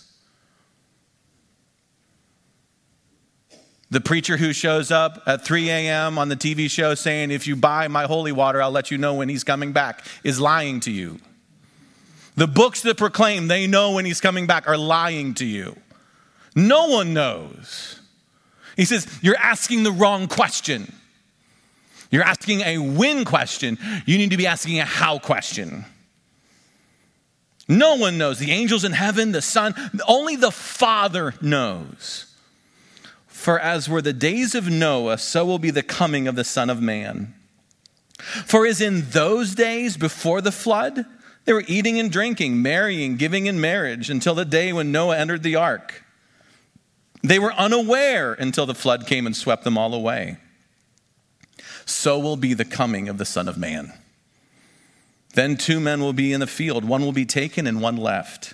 The 3.89 4.01
preacher 4.01 4.38
who 4.38 4.53
shows 4.53 4.89
up 4.89 5.22
at 5.27 5.46
3 5.46 5.70
a.m. 5.70 6.17
on 6.17 6.27
the 6.27 6.36
TV 6.36 6.70
show 6.70 6.96
saying, 6.96 7.29
If 7.29 7.46
you 7.46 7.55
buy 7.55 7.88
my 7.88 8.05
holy 8.05 8.32
water, 8.32 8.62
I'll 8.62 8.72
let 8.72 8.89
you 8.89 8.98
know 8.98 9.13
when 9.13 9.29
he's 9.29 9.43
coming 9.43 9.72
back, 9.72 10.03
is 10.24 10.39
lying 10.39 10.79
to 10.82 10.91
you. 10.91 11.20
The 12.36 12.48
books 12.48 12.82
that 12.82 12.98
proclaim 12.98 13.48
they 13.48 13.67
know 13.67 13.91
when 13.91 14.05
he's 14.05 14.20
coming 14.20 14.48
back 14.48 14.67
are 14.67 14.77
lying 14.77 15.36
to 15.36 15.46
you. 15.46 15.77
No 16.55 16.88
one 16.88 17.13
knows. 17.13 18.00
He 18.75 18.86
says, 18.86 19.08
You're 19.22 19.38
asking 19.38 19.84
the 19.84 19.91
wrong 19.91 20.27
question. 20.27 20.91
You're 22.13 22.22
asking 22.22 22.62
a 22.62 22.77
when 22.77 23.25
question. 23.25 23.79
You 24.05 24.20
need 24.20 24.29
to 24.29 24.38
be 24.38 24.46
asking 24.46 24.79
a 24.79 24.86
how 24.86 25.17
question. 25.17 25.84
No 27.67 27.96
one 27.96 28.20
knows. 28.20 28.38
The 28.38 28.51
angels 28.51 28.84
in 28.84 28.91
heaven, 28.91 29.32
the 29.32 29.41
Son, 29.41 29.74
only 30.08 30.36
the 30.36 30.51
Father 30.51 31.34
knows. 31.41 32.27
For 33.25 33.60
as 33.60 33.89
were 33.89 34.01
the 34.01 34.13
days 34.13 34.53
of 34.53 34.70
Noah, 34.70 35.17
so 35.17 35.43
will 35.43 35.58
be 35.58 35.72
the 35.72 35.82
coming 35.82 36.27
of 36.27 36.36
the 36.36 36.43
Son 36.43 36.70
of 36.70 36.79
Man. 36.84 37.34
For 38.20 38.67
as 38.67 38.79
in 38.79 39.10
those 39.10 39.55
days 39.55 39.98
before 39.98 40.39
the 40.39 40.51
flood, 40.51 41.08
they 41.46 41.53
were 41.53 41.63
eating 41.67 42.00
and 42.00 42.12
drinking, 42.12 42.62
marrying, 42.62 43.17
giving 43.17 43.48
in 43.48 43.60
marriage 43.60 44.12
until 44.12 44.36
the 44.36 44.46
day 44.46 44.72
when 44.72 44.91
Noah 44.91 45.17
entered 45.17 45.41
the 45.41 45.55
ark. 45.55 46.03
They 47.24 47.39
were 47.39 47.53
unaware 47.53 48.34
until 48.34 48.67
the 48.67 48.75
flood 48.75 49.08
came 49.08 49.25
and 49.25 49.36
swept 49.36 49.63
them 49.63 49.79
all 49.79 49.96
away 49.96 50.38
so 51.86 52.20
will 52.20 52.38
be 52.38 52.54
the 52.54 52.66
coming 52.66 53.10
of 53.10 53.18
the 53.18 53.25
Son 53.25 53.48
of 53.48 53.58
Man. 53.58 53.94
Then 55.34 55.58
two 55.58 55.80
men 55.80 56.00
will 56.00 56.13
be 56.13 56.32
in 56.32 56.40
the 56.40 56.48
field, 56.48 56.86
one 56.86 57.02
will 57.02 57.12
be 57.12 57.25
taken 57.25 57.66
and 57.68 57.82
one 57.82 57.98
left. 57.98 58.54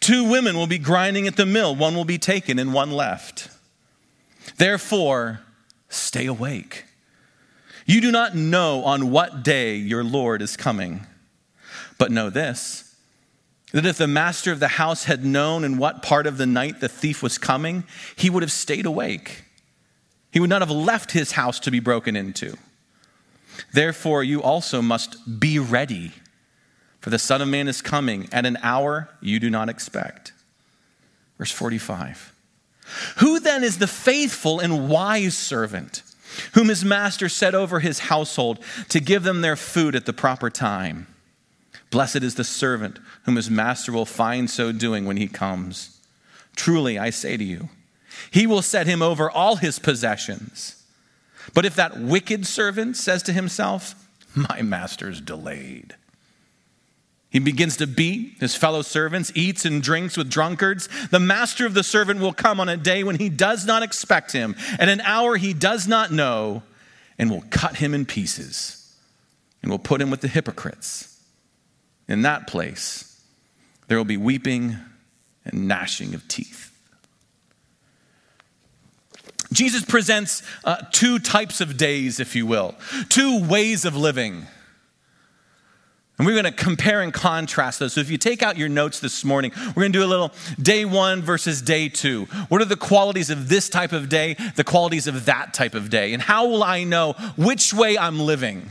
Two 0.00 0.28
women 0.28 0.56
will 0.56 0.66
be 0.66 0.78
grinding 0.78 1.26
at 1.26 1.36
the 1.36 1.46
mill, 1.46 1.74
one 1.74 1.94
will 1.94 2.04
be 2.04 2.18
taken 2.18 2.58
and 2.58 2.74
one 2.74 2.90
left. 2.90 3.48
Therefore, 4.56 5.40
stay 5.88 6.26
awake. 6.26 6.84
You 7.86 8.00
do 8.00 8.10
not 8.10 8.34
know 8.34 8.84
on 8.84 9.10
what 9.10 9.42
day 9.42 9.76
your 9.76 10.04
Lord 10.04 10.42
is 10.42 10.56
coming. 10.56 11.06
But 11.98 12.10
know 12.10 12.30
this 12.30 12.88
that 13.72 13.86
if 13.86 13.96
the 13.96 14.06
master 14.06 14.52
of 14.52 14.60
the 14.60 14.68
house 14.68 15.04
had 15.04 15.24
known 15.24 15.64
in 15.64 15.78
what 15.78 16.02
part 16.02 16.26
of 16.26 16.36
the 16.36 16.44
night 16.44 16.80
the 16.80 16.88
thief 16.88 17.22
was 17.22 17.38
coming, 17.38 17.84
he 18.14 18.28
would 18.28 18.42
have 18.42 18.52
stayed 18.52 18.84
awake 18.84 19.44
he 20.32 20.40
would 20.40 20.50
not 20.50 20.62
have 20.62 20.70
left 20.70 21.12
his 21.12 21.32
house 21.32 21.60
to 21.60 21.70
be 21.70 21.78
broken 21.78 22.16
into. 22.16 22.56
Therefore, 23.72 24.24
you 24.24 24.42
also 24.42 24.82
must 24.82 25.38
be 25.38 25.58
ready, 25.58 26.12
for 27.00 27.10
the 27.10 27.18
Son 27.18 27.42
of 27.42 27.48
Man 27.48 27.68
is 27.68 27.82
coming 27.82 28.28
at 28.32 28.46
an 28.46 28.58
hour 28.62 29.10
you 29.20 29.38
do 29.38 29.50
not 29.50 29.68
expect. 29.68 30.32
Verse 31.38 31.52
45. 31.52 32.32
Who 33.18 33.40
then 33.40 33.62
is 33.62 33.78
the 33.78 33.86
faithful 33.86 34.58
and 34.58 34.88
wise 34.88 35.36
servant, 35.36 36.02
whom 36.54 36.68
his 36.68 36.84
master 36.84 37.28
set 37.28 37.54
over 37.54 37.80
his 37.80 38.00
household 38.00 38.58
to 38.88 39.00
give 39.00 39.22
them 39.22 39.42
their 39.42 39.56
food 39.56 39.94
at 39.94 40.06
the 40.06 40.12
proper 40.12 40.48
time? 40.48 41.06
Blessed 41.90 42.22
is 42.22 42.36
the 42.36 42.44
servant 42.44 42.98
whom 43.24 43.36
his 43.36 43.50
master 43.50 43.92
will 43.92 44.06
find 44.06 44.48
so 44.48 44.72
doing 44.72 45.04
when 45.04 45.18
he 45.18 45.28
comes. 45.28 46.00
Truly, 46.56 46.98
I 46.98 47.10
say 47.10 47.36
to 47.36 47.44
you, 47.44 47.68
he 48.30 48.46
will 48.46 48.62
set 48.62 48.86
him 48.86 49.02
over 49.02 49.30
all 49.30 49.56
his 49.56 49.78
possessions. 49.78 50.82
But 51.54 51.64
if 51.64 51.74
that 51.76 51.98
wicked 51.98 52.46
servant 52.46 52.96
says 52.96 53.22
to 53.24 53.32
himself, 53.32 53.94
My 54.34 54.62
master's 54.62 55.20
delayed, 55.20 55.96
he 57.32 57.38
begins 57.38 57.78
to 57.78 57.86
beat 57.86 58.36
his 58.40 58.54
fellow 58.54 58.82
servants, 58.82 59.32
eats 59.34 59.64
and 59.64 59.82
drinks 59.82 60.18
with 60.18 60.28
drunkards. 60.28 60.88
The 61.08 61.18
master 61.18 61.64
of 61.64 61.72
the 61.72 61.82
servant 61.82 62.20
will 62.20 62.34
come 62.34 62.60
on 62.60 62.68
a 62.68 62.76
day 62.76 63.04
when 63.04 63.16
he 63.16 63.30
does 63.30 63.64
not 63.64 63.82
expect 63.82 64.32
him, 64.32 64.54
at 64.78 64.90
an 64.90 65.00
hour 65.00 65.36
he 65.36 65.54
does 65.54 65.88
not 65.88 66.12
know, 66.12 66.62
and 67.18 67.30
will 67.30 67.44
cut 67.48 67.76
him 67.76 67.94
in 67.94 68.04
pieces, 68.04 68.94
and 69.62 69.70
will 69.70 69.78
put 69.78 70.02
him 70.02 70.10
with 70.10 70.20
the 70.20 70.28
hypocrites. 70.28 71.18
In 72.06 72.20
that 72.22 72.46
place, 72.46 73.24
there 73.88 73.96
will 73.96 74.04
be 74.04 74.18
weeping 74.18 74.76
and 75.46 75.66
gnashing 75.66 76.14
of 76.14 76.28
teeth. 76.28 76.71
Jesus 79.52 79.84
presents 79.84 80.42
uh, 80.64 80.76
two 80.90 81.18
types 81.18 81.60
of 81.60 81.76
days, 81.76 82.18
if 82.18 82.34
you 82.34 82.46
will, 82.46 82.74
two 83.08 83.46
ways 83.46 83.84
of 83.84 83.96
living. 83.96 84.46
And 86.18 86.26
we're 86.26 86.40
going 86.40 86.44
to 86.44 86.52
compare 86.52 87.00
and 87.00 87.12
contrast 87.12 87.78
those. 87.78 87.94
So 87.94 88.00
if 88.00 88.10
you 88.10 88.18
take 88.18 88.42
out 88.42 88.56
your 88.56 88.68
notes 88.68 89.00
this 89.00 89.24
morning, 89.24 89.50
we're 89.68 89.82
going 89.82 89.92
to 89.92 89.98
do 89.98 90.04
a 90.04 90.06
little 90.06 90.30
day 90.60 90.84
one 90.84 91.22
versus 91.22 91.60
day 91.60 91.88
two. 91.88 92.26
What 92.48 92.60
are 92.60 92.66
the 92.66 92.76
qualities 92.76 93.30
of 93.30 93.48
this 93.48 93.68
type 93.68 93.92
of 93.92 94.08
day, 94.08 94.36
the 94.56 94.62
qualities 94.62 95.06
of 95.06 95.24
that 95.24 95.52
type 95.52 95.74
of 95.74 95.90
day? 95.90 96.12
And 96.12 96.22
how 96.22 96.46
will 96.46 96.62
I 96.62 96.84
know 96.84 97.14
which 97.36 97.74
way 97.74 97.98
I'm 97.98 98.20
living? 98.20 98.70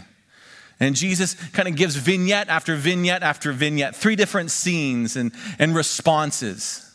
And 0.79 0.95
Jesus 0.95 1.35
kind 1.50 1.67
of 1.67 1.75
gives 1.75 1.95
vignette 1.95 2.47
after 2.47 2.75
vignette 2.75 3.21
after 3.21 3.51
vignette, 3.51 3.95
three 3.95 4.15
different 4.15 4.50
scenes 4.50 5.15
and, 5.15 5.31
and 5.59 5.75
responses 5.75 6.89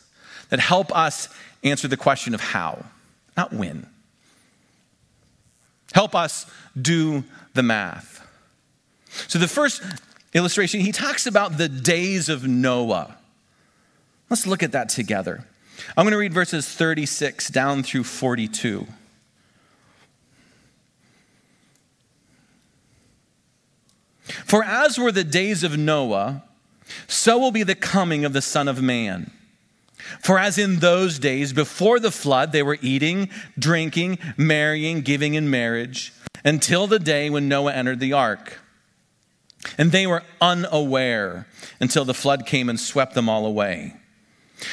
that 0.49 0.59
help 0.59 0.95
us 0.95 1.29
answer 1.63 1.87
the 1.87 1.97
question 1.97 2.33
of 2.33 2.41
how 2.41 2.83
not 3.37 3.53
when. 3.53 3.87
Help 5.93 6.15
us 6.15 6.45
do 6.79 7.23
the 7.53 7.63
math. 7.63 8.27
So, 9.27 9.39
the 9.39 9.47
first 9.47 9.81
illustration, 10.33 10.81
he 10.81 10.91
talks 10.91 11.25
about 11.25 11.57
the 11.57 11.69
days 11.69 12.27
of 12.27 12.45
Noah. 12.45 13.15
Let's 14.29 14.45
look 14.45 14.61
at 14.61 14.73
that 14.73 14.89
together. 14.89 15.45
I'm 15.95 16.03
going 16.03 16.11
to 16.11 16.17
read 16.17 16.33
verses 16.33 16.67
36 16.67 17.49
down 17.49 17.83
through 17.83 18.03
42. 18.03 18.87
For 24.45 24.63
as 24.63 24.97
were 24.99 25.11
the 25.11 25.23
days 25.23 25.63
of 25.63 25.77
Noah, 25.77 26.43
so 27.07 27.37
will 27.37 27.51
be 27.51 27.63
the 27.63 27.75
coming 27.75 28.25
of 28.25 28.33
the 28.33 28.41
Son 28.41 28.67
of 28.67 28.81
Man. 28.81 29.31
For 30.19 30.39
as 30.39 30.57
in 30.57 30.77
those 30.77 31.19
days 31.19 31.53
before 31.53 31.99
the 31.99 32.11
flood, 32.11 32.51
they 32.51 32.63
were 32.63 32.77
eating, 32.81 33.29
drinking, 33.57 34.19
marrying, 34.37 35.01
giving 35.01 35.33
in 35.33 35.49
marriage, 35.49 36.13
until 36.45 36.87
the 36.87 36.99
day 36.99 37.29
when 37.29 37.47
Noah 37.47 37.73
entered 37.73 37.99
the 37.99 38.13
ark. 38.13 38.59
And 39.77 39.91
they 39.91 40.07
were 40.07 40.23
unaware 40.39 41.47
until 41.79 42.05
the 42.05 42.13
flood 42.13 42.45
came 42.45 42.69
and 42.69 42.79
swept 42.79 43.15
them 43.15 43.27
all 43.27 43.45
away. 43.45 43.95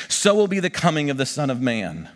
So 0.09 0.35
will 0.35 0.47
be 0.47 0.61
the 0.61 0.71
coming 0.71 1.11
of 1.11 1.17
the 1.17 1.27
Son 1.27 1.51
of 1.51 1.61
Man. 1.61 2.11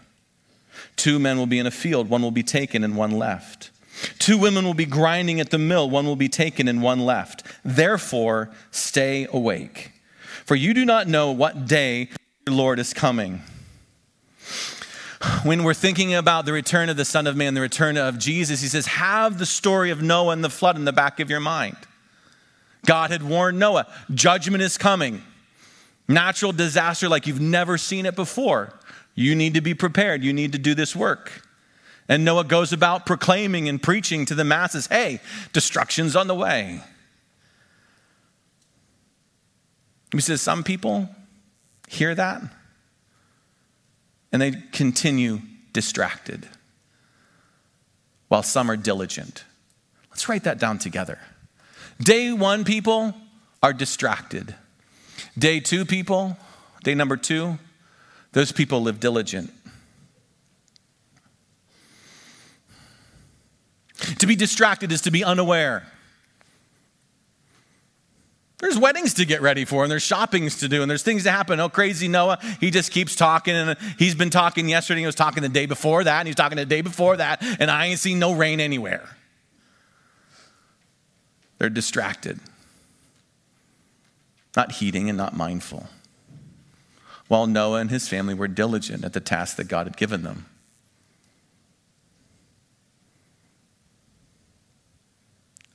Two 0.96 1.18
men 1.18 1.38
will 1.38 1.46
be 1.46 1.58
in 1.58 1.66
a 1.66 1.70
field, 1.70 2.08
one 2.08 2.22
will 2.22 2.30
be 2.30 2.42
taken 2.42 2.84
and 2.84 2.96
one 2.96 3.12
left. 3.12 3.70
Two 4.18 4.38
women 4.38 4.64
will 4.64 4.74
be 4.74 4.86
grinding 4.86 5.40
at 5.40 5.50
the 5.50 5.58
mill, 5.58 5.88
one 5.88 6.06
will 6.06 6.16
be 6.16 6.28
taken 6.28 6.68
and 6.68 6.82
one 6.82 7.00
left. 7.00 7.42
Therefore, 7.64 8.50
stay 8.70 9.26
awake, 9.32 9.92
for 10.44 10.54
you 10.54 10.72
do 10.72 10.84
not 10.84 11.08
know 11.08 11.32
what 11.32 11.66
day 11.66 12.10
Lord 12.50 12.78
is 12.78 12.92
coming. 12.92 13.42
When 15.42 15.64
we're 15.64 15.74
thinking 15.74 16.14
about 16.14 16.46
the 16.46 16.52
return 16.52 16.88
of 16.88 16.96
the 16.96 17.04
Son 17.04 17.26
of 17.26 17.36
Man, 17.36 17.54
the 17.54 17.60
return 17.60 17.96
of 17.96 18.18
Jesus, 18.18 18.60
he 18.60 18.68
says, 18.68 18.86
have 18.86 19.38
the 19.38 19.46
story 19.46 19.90
of 19.90 20.00
Noah 20.00 20.32
and 20.32 20.44
the 20.44 20.50
flood 20.50 20.76
in 20.76 20.84
the 20.84 20.92
back 20.92 21.18
of 21.18 21.28
your 21.28 21.40
mind. 21.40 21.76
God 22.86 23.10
had 23.10 23.22
warned 23.22 23.58
Noah, 23.58 23.86
judgment 24.14 24.62
is 24.62 24.78
coming. 24.78 25.22
Natural 26.06 26.52
disaster 26.52 27.08
like 27.08 27.26
you've 27.26 27.40
never 27.40 27.76
seen 27.76 28.06
it 28.06 28.14
before. 28.14 28.72
You 29.14 29.34
need 29.34 29.54
to 29.54 29.60
be 29.60 29.74
prepared. 29.74 30.22
You 30.22 30.32
need 30.32 30.52
to 30.52 30.58
do 30.58 30.74
this 30.74 30.94
work. 30.94 31.42
And 32.08 32.24
Noah 32.24 32.44
goes 32.44 32.72
about 32.72 33.04
proclaiming 33.04 33.68
and 33.68 33.82
preaching 33.82 34.24
to 34.26 34.34
the 34.34 34.44
masses 34.44 34.86
hey, 34.86 35.20
destruction's 35.52 36.16
on 36.16 36.28
the 36.28 36.34
way. 36.34 36.80
He 40.12 40.20
says, 40.20 40.40
some 40.40 40.62
people 40.62 41.08
hear 41.88 42.14
that 42.14 42.42
and 44.32 44.40
they 44.42 44.52
continue 44.72 45.40
distracted 45.72 46.46
while 48.28 48.42
some 48.42 48.70
are 48.70 48.76
diligent. 48.76 49.44
Let's 50.10 50.28
write 50.28 50.44
that 50.44 50.58
down 50.58 50.78
together. 50.78 51.18
Day 52.00 52.32
one 52.32 52.64
people 52.64 53.14
are 53.62 53.72
distracted. 53.72 54.54
Day 55.36 55.60
two 55.60 55.84
people, 55.84 56.36
day 56.84 56.94
number 56.94 57.16
two, 57.16 57.58
those 58.32 58.52
people 58.52 58.82
live 58.82 59.00
diligent. 59.00 59.52
To 64.18 64.26
be 64.26 64.36
distracted 64.36 64.92
is 64.92 65.00
to 65.02 65.10
be 65.10 65.24
unaware. 65.24 65.86
There's 68.58 68.76
weddings 68.76 69.14
to 69.14 69.24
get 69.24 69.40
ready 69.40 69.64
for, 69.64 69.84
and 69.84 69.90
there's 69.90 70.02
shoppings 70.02 70.58
to 70.58 70.68
do, 70.68 70.82
and 70.82 70.90
there's 70.90 71.04
things 71.04 71.22
to 71.22 71.30
happen. 71.30 71.60
Oh, 71.60 71.68
crazy 71.68 72.08
Noah, 72.08 72.38
he 72.58 72.72
just 72.72 72.90
keeps 72.90 73.14
talking, 73.14 73.54
and 73.54 73.76
he's 73.98 74.16
been 74.16 74.30
talking 74.30 74.68
yesterday, 74.68 75.00
he 75.00 75.06
was 75.06 75.14
talking 75.14 75.44
the 75.44 75.48
day 75.48 75.66
before 75.66 76.02
that, 76.02 76.18
and 76.18 76.26
he's 76.26 76.34
talking 76.34 76.56
the 76.56 76.66
day 76.66 76.80
before 76.80 77.16
that, 77.18 77.40
and 77.60 77.70
I 77.70 77.86
ain't 77.86 78.00
seen 78.00 78.18
no 78.18 78.34
rain 78.34 78.58
anywhere. 78.58 79.08
They're 81.58 81.70
distracted, 81.70 82.40
not 84.56 84.72
heeding 84.72 85.08
and 85.08 85.16
not 85.16 85.36
mindful. 85.36 85.86
While 87.28 87.46
Noah 87.46 87.80
and 87.80 87.90
his 87.90 88.08
family 88.08 88.34
were 88.34 88.48
diligent 88.48 89.04
at 89.04 89.12
the 89.12 89.20
task 89.20 89.56
that 89.56 89.68
God 89.68 89.86
had 89.86 89.96
given 89.96 90.22
them. 90.22 90.46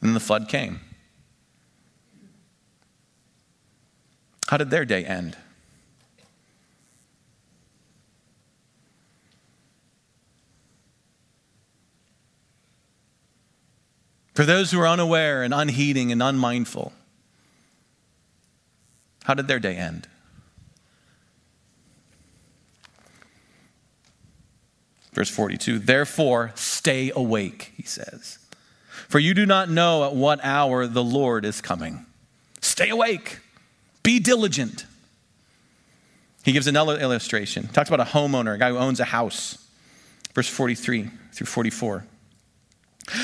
And 0.02 0.14
the 0.16 0.20
flood 0.20 0.50
came. 0.50 0.82
How 4.54 4.58
did 4.58 4.70
their 4.70 4.86
day 4.86 5.04
end? 5.04 5.36
For 14.36 14.44
those 14.46 14.70
who 14.70 14.80
are 14.80 14.88
unaware 14.88 15.42
and 15.42 15.56
unheeding 15.56 16.12
and 16.12 16.22
unmindful, 16.22 16.94
how 19.24 19.34
did 19.34 19.48
their 19.48 19.58
day 19.58 19.76
end? 19.76 20.08
Verse 25.14 25.32
42 25.32 25.80
Therefore, 25.80 26.52
stay 26.54 27.12
awake, 27.16 27.74
he 27.76 27.82
says, 27.82 28.38
for 29.10 29.18
you 29.18 29.34
do 29.34 29.48
not 29.48 29.68
know 29.68 30.04
at 30.06 30.14
what 30.14 30.40
hour 30.46 30.86
the 30.86 31.04
Lord 31.04 31.44
is 31.44 31.60
coming. 31.60 32.06
Stay 32.62 32.90
awake. 32.90 33.40
Be 34.04 34.20
diligent. 34.20 34.86
He 36.44 36.52
gives 36.52 36.68
another 36.68 37.00
illustration. 37.00 37.70
Talks 37.70 37.90
about 37.90 38.02
a 38.02 38.12
homeowner, 38.12 38.56
a 38.56 38.58
guy 38.58 38.70
who 38.70 38.78
owns 38.78 39.00
a 39.00 39.06
house. 39.06 39.58
Verse 40.34 40.48
43 40.48 41.10
through 41.32 41.48
44. 41.48 42.06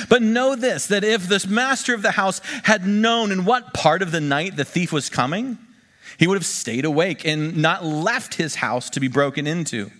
But 0.09 0.21
know 0.21 0.55
this 0.55 0.87
that 0.87 1.03
if 1.03 1.27
this 1.27 1.47
master 1.47 1.93
of 1.93 2.01
the 2.01 2.11
house 2.11 2.41
had 2.63 2.85
known 2.85 3.31
in 3.31 3.45
what 3.45 3.73
part 3.73 4.01
of 4.01 4.11
the 4.11 4.21
night 4.21 4.55
the 4.55 4.65
thief 4.65 4.91
was 4.91 5.09
coming, 5.09 5.57
he 6.17 6.27
would 6.27 6.35
have 6.35 6.45
stayed 6.45 6.85
awake 6.85 7.25
and 7.25 7.57
not 7.57 7.85
left 7.85 8.35
his 8.35 8.55
house 8.55 8.89
to 8.91 8.99
be 8.99 9.07
broken 9.07 9.47
into. 9.47 9.91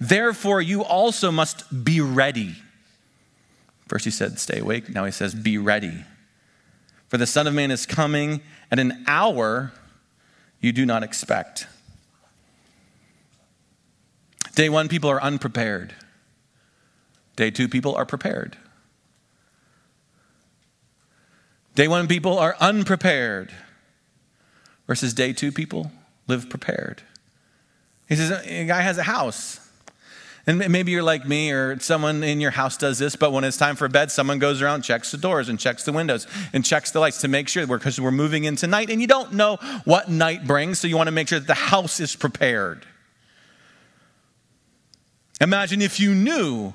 Therefore, 0.00 0.60
you 0.60 0.82
also 0.82 1.30
must 1.30 1.84
be 1.84 2.00
ready. 2.00 2.56
First, 3.88 4.04
he 4.04 4.10
said, 4.10 4.38
Stay 4.38 4.58
awake. 4.58 4.90
Now 4.90 5.04
he 5.04 5.10
says, 5.10 5.34
Be 5.34 5.58
ready. 5.58 6.04
For 7.08 7.16
the 7.16 7.26
Son 7.26 7.46
of 7.46 7.54
Man 7.54 7.70
is 7.70 7.86
coming 7.86 8.42
at 8.70 8.78
an 8.78 9.04
hour 9.06 9.72
you 10.60 10.72
do 10.72 10.84
not 10.84 11.02
expect. 11.02 11.66
Day 14.54 14.68
one, 14.68 14.88
people 14.88 15.08
are 15.10 15.22
unprepared. 15.22 15.94
Day 17.36 17.50
two, 17.50 17.68
people 17.68 17.94
are 17.94 18.04
prepared. 18.04 18.56
Day 21.76 21.86
one, 21.86 22.08
people 22.08 22.38
are 22.38 22.56
unprepared. 22.58 23.52
Versus 24.88 25.14
day 25.14 25.32
two, 25.32 25.52
people 25.52 25.92
live 26.26 26.50
prepared. 26.50 27.02
He 28.08 28.16
says, 28.16 28.30
a 28.44 28.64
guy 28.64 28.80
has 28.80 28.98
a 28.98 29.04
house. 29.04 29.67
And 30.48 30.66
maybe 30.70 30.92
you're 30.92 31.02
like 31.02 31.28
me 31.28 31.52
or 31.52 31.78
someone 31.78 32.24
in 32.24 32.40
your 32.40 32.50
house 32.50 32.78
does 32.78 32.98
this, 32.98 33.16
but 33.16 33.32
when 33.32 33.44
it's 33.44 33.58
time 33.58 33.76
for 33.76 33.86
bed, 33.86 34.10
someone 34.10 34.38
goes 34.38 34.62
around, 34.62 34.80
checks 34.80 35.10
the 35.10 35.18
doors 35.18 35.50
and 35.50 35.60
checks 35.60 35.84
the 35.84 35.92
windows 35.92 36.26
and 36.54 36.64
checks 36.64 36.90
the 36.90 37.00
lights 37.00 37.20
to 37.20 37.28
make 37.28 37.48
sure 37.48 37.66
because 37.66 38.00
we're 38.00 38.10
moving 38.10 38.44
into 38.44 38.66
night 38.66 38.88
and 38.88 39.02
you 39.02 39.06
don't 39.06 39.34
know 39.34 39.56
what 39.84 40.08
night 40.08 40.46
brings, 40.46 40.78
so 40.78 40.88
you 40.88 40.96
want 40.96 41.08
to 41.08 41.12
make 41.12 41.28
sure 41.28 41.38
that 41.38 41.46
the 41.46 41.52
house 41.52 42.00
is 42.00 42.16
prepared. 42.16 42.86
Imagine 45.38 45.82
if 45.82 46.00
you 46.00 46.14
knew 46.14 46.72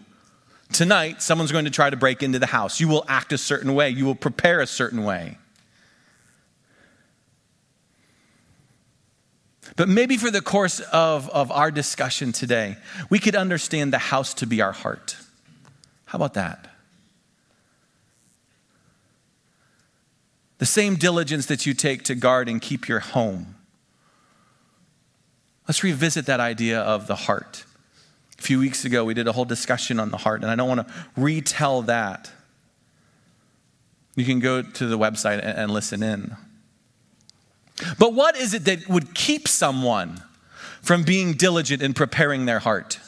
tonight 0.72 1.24
someone's 1.24 1.52
going 1.52 1.66
to 1.66 1.72
try 1.72 1.90
to 1.90 1.98
break 1.98 2.22
into 2.22 2.38
the 2.38 2.46
house. 2.46 2.80
You 2.80 2.88
will 2.88 3.04
act 3.08 3.34
a 3.34 3.40
certain 3.40 3.74
way, 3.74 3.90
you 3.90 4.06
will 4.06 4.14
prepare 4.14 4.62
a 4.62 4.68
certain 4.68 5.04
way. 5.04 5.40
But 9.76 9.90
maybe 9.90 10.18
for 10.18 10.30
the 10.30 10.42
course 10.42 10.80
of, 10.80 11.30
of 11.30 11.52
our 11.52 11.72
discussion 11.72 12.32
today, 12.32 12.78
we 13.10 13.20
could 13.20 13.36
understand 13.36 13.92
the 13.92 13.98
house 13.98 14.34
to 14.36 14.46
be 14.46 14.62
our 14.62 14.72
heart. 14.72 15.18
How 16.06 16.18
about 16.18 16.36
that? 16.36 16.70
The 20.60 20.66
same 20.68 20.96
diligence 20.96 21.48
that 21.48 21.66
you 21.66 21.74
take 21.74 22.04
to 22.04 22.16
guard 22.16 22.48
and 22.48 22.62
keep 22.62 22.88
your 22.88 23.00
home. 23.00 23.56
Let's 25.68 25.84
revisit 25.84 26.26
that 26.28 26.40
idea 26.40 26.80
of 26.80 27.08
the 27.08 27.16
heart. 27.16 27.66
A 28.38 28.42
few 28.42 28.60
weeks 28.60 28.86
ago, 28.86 29.04
we 29.04 29.14
did 29.14 29.28
a 29.28 29.32
whole 29.32 29.46
discussion 29.46 30.00
on 30.00 30.12
the 30.12 30.18
heart, 30.18 30.42
and 30.42 30.52
I 30.52 30.56
don't 30.56 30.68
want 30.68 30.88
to 30.88 30.94
retell 31.18 31.82
that. 31.84 32.32
You 34.16 34.26
can 34.26 34.40
go 34.40 34.62
to 34.62 34.86
the 34.86 34.98
website 34.98 35.40
and, 35.40 35.58
and 35.58 35.72
listen 35.72 36.04
in. 36.04 36.36
But 37.98 38.14
what 38.14 38.36
is 38.36 38.54
it 38.54 38.66
that 38.66 38.88
would 38.88 39.14
keep 39.14 39.48
someone 39.48 40.22
from 40.82 41.04
being 41.04 41.34
diligent 41.34 41.82
in 41.82 41.94
preparing 41.94 42.46
their 42.46 42.60
heart? 42.60 43.00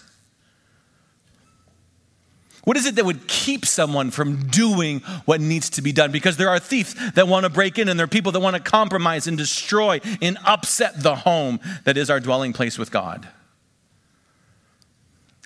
What 2.63 2.78
is 2.78 2.88
it 2.88 2.95
that 2.95 3.06
would 3.06 3.28
keep 3.28 3.63
someone 3.63 4.10
from 4.10 4.47
doing 4.47 5.01
what 5.25 5.39
needs 5.39 5.69
to 5.71 5.84
be 5.84 5.91
done? 5.91 6.12
Because 6.12 6.38
there 6.38 6.49
are 6.49 6.58
thieves 6.58 6.95
that 7.12 7.28
want 7.28 7.43
to 7.43 7.49
break 7.49 7.78
in, 7.78 7.88
and 7.88 7.99
there 7.99 8.06
are 8.06 8.08
people 8.08 8.32
that 8.32 8.39
want 8.39 8.56
to 8.56 8.62
compromise 8.62 9.28
and 9.28 9.38
destroy 9.38 10.01
and 10.19 10.38
upset 10.43 11.04
the 11.04 11.15
home 11.15 11.60
that 11.84 11.95
is 11.95 12.10
our 12.10 12.19
dwelling 12.19 12.54
place 12.54 12.80
with 12.80 12.91
God. 12.91 13.28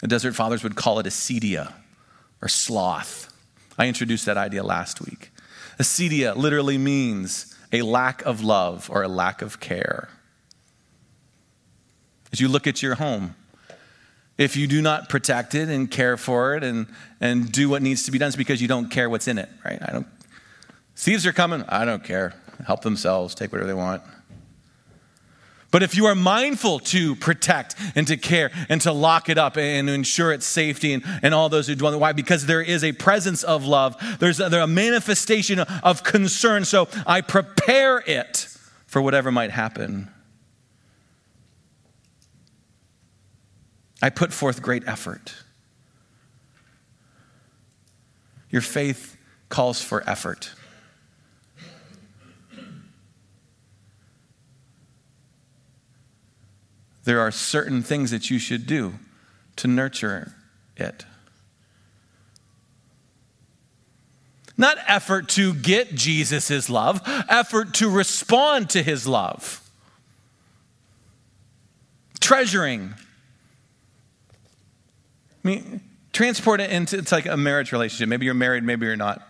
The 0.01 0.07
Desert 0.07 0.33
Fathers 0.33 0.63
would 0.63 0.77
call 0.77 0.99
it 0.99 1.05
acedia 1.05 1.73
or 2.41 2.47
sloth. 2.47 3.33
I 3.77 3.87
introduced 3.87 4.25
that 4.25 4.37
idea 4.37 4.63
last 4.63 5.01
week. 5.01 5.31
Acedia 5.77 6.37
literally 6.37 6.77
means 6.77 7.53
a 7.71 7.81
lack 7.81 8.23
of 8.23 8.41
love 8.41 8.89
or 8.91 9.03
a 9.03 9.07
lack 9.07 9.41
of 9.41 9.59
care. 9.59 10.09
As 12.31 12.39
you 12.39 12.47
look 12.47 12.67
at 12.67 12.81
your 12.81 12.95
home, 12.95 13.35
if 14.37 14.55
you 14.55 14.67
do 14.67 14.81
not 14.81 15.09
protect 15.09 15.53
it 15.53 15.67
and 15.69 15.89
care 15.89 16.15
for 16.15 16.55
it 16.55 16.63
and, 16.63 16.87
and 17.19 17.51
do 17.51 17.69
what 17.69 17.81
needs 17.81 18.03
to 18.03 18.11
be 18.11 18.17
done, 18.17 18.27
it's 18.27 18.37
because 18.37 18.61
you 18.61 18.67
don't 18.67 18.89
care 18.89 19.09
what's 19.09 19.27
in 19.27 19.37
it, 19.37 19.49
right? 19.65 19.79
I 19.81 19.91
don't. 19.91 20.07
Thieves 20.95 21.25
are 21.25 21.33
coming. 21.33 21.63
I 21.67 21.85
don't 21.85 22.03
care. 22.03 22.33
Help 22.65 22.81
themselves. 22.81 23.35
Take 23.35 23.51
whatever 23.51 23.67
they 23.67 23.73
want. 23.73 24.01
But 25.71 25.83
if 25.83 25.95
you 25.95 26.07
are 26.07 26.15
mindful 26.15 26.79
to 26.79 27.15
protect 27.15 27.75
and 27.95 28.07
to 28.07 28.17
care 28.17 28.51
and 28.69 28.81
to 28.81 28.91
lock 28.91 29.29
it 29.29 29.37
up 29.37 29.55
and 29.55 29.87
ensure 29.89 30.31
its 30.33 30.47
safety 30.47 30.93
and, 30.93 31.03
and 31.21 31.33
all 31.33 31.47
those 31.47 31.67
who 31.67 31.75
dwell 31.75 31.91
there, 31.91 31.99
why? 31.99 32.11
Because 32.11 32.47
there 32.47 32.61
is 32.61 32.83
a 32.83 32.91
presence 32.91 33.43
of 33.43 33.65
love, 33.65 33.95
there's 34.19 34.39
a, 34.39 34.49
there's 34.49 34.63
a 34.63 34.67
manifestation 34.67 35.59
of 35.59 36.03
concern. 36.03 36.65
So 36.65 36.87
I 37.05 37.21
prepare 37.21 37.99
it 37.99 38.47
for 38.87 39.01
whatever 39.01 39.31
might 39.31 39.51
happen. 39.51 40.09
I 44.01 44.09
put 44.09 44.33
forth 44.33 44.61
great 44.61 44.87
effort. 44.87 45.35
Your 48.49 48.61
faith 48.61 49.17
calls 49.49 49.81
for 49.83 50.07
effort. 50.09 50.51
There 57.03 57.19
are 57.19 57.31
certain 57.31 57.81
things 57.81 58.11
that 58.11 58.29
you 58.29 58.39
should 58.39 58.67
do 58.67 58.95
to 59.57 59.67
nurture 59.67 60.33
it. 60.77 61.05
Not 64.57 64.77
effort 64.87 65.29
to 65.29 65.53
get 65.53 65.95
Jesus' 65.95 66.69
love, 66.69 67.01
effort 67.29 67.73
to 67.75 67.89
respond 67.89 68.69
to 68.71 68.83
his 68.83 69.07
love. 69.07 69.61
Treasuring. 72.19 72.93
I 75.43 75.47
mean, 75.47 75.81
transport 76.11 76.59
it 76.59 76.71
into 76.71 76.97
it's 76.97 77.13
like 77.13 77.25
a 77.25 77.37
marriage 77.37 77.71
relationship. 77.71 78.09
Maybe 78.09 78.25
you're 78.25 78.33
married, 78.33 78.65
maybe 78.65 78.85
you're 78.85 78.97
not. 78.97 79.25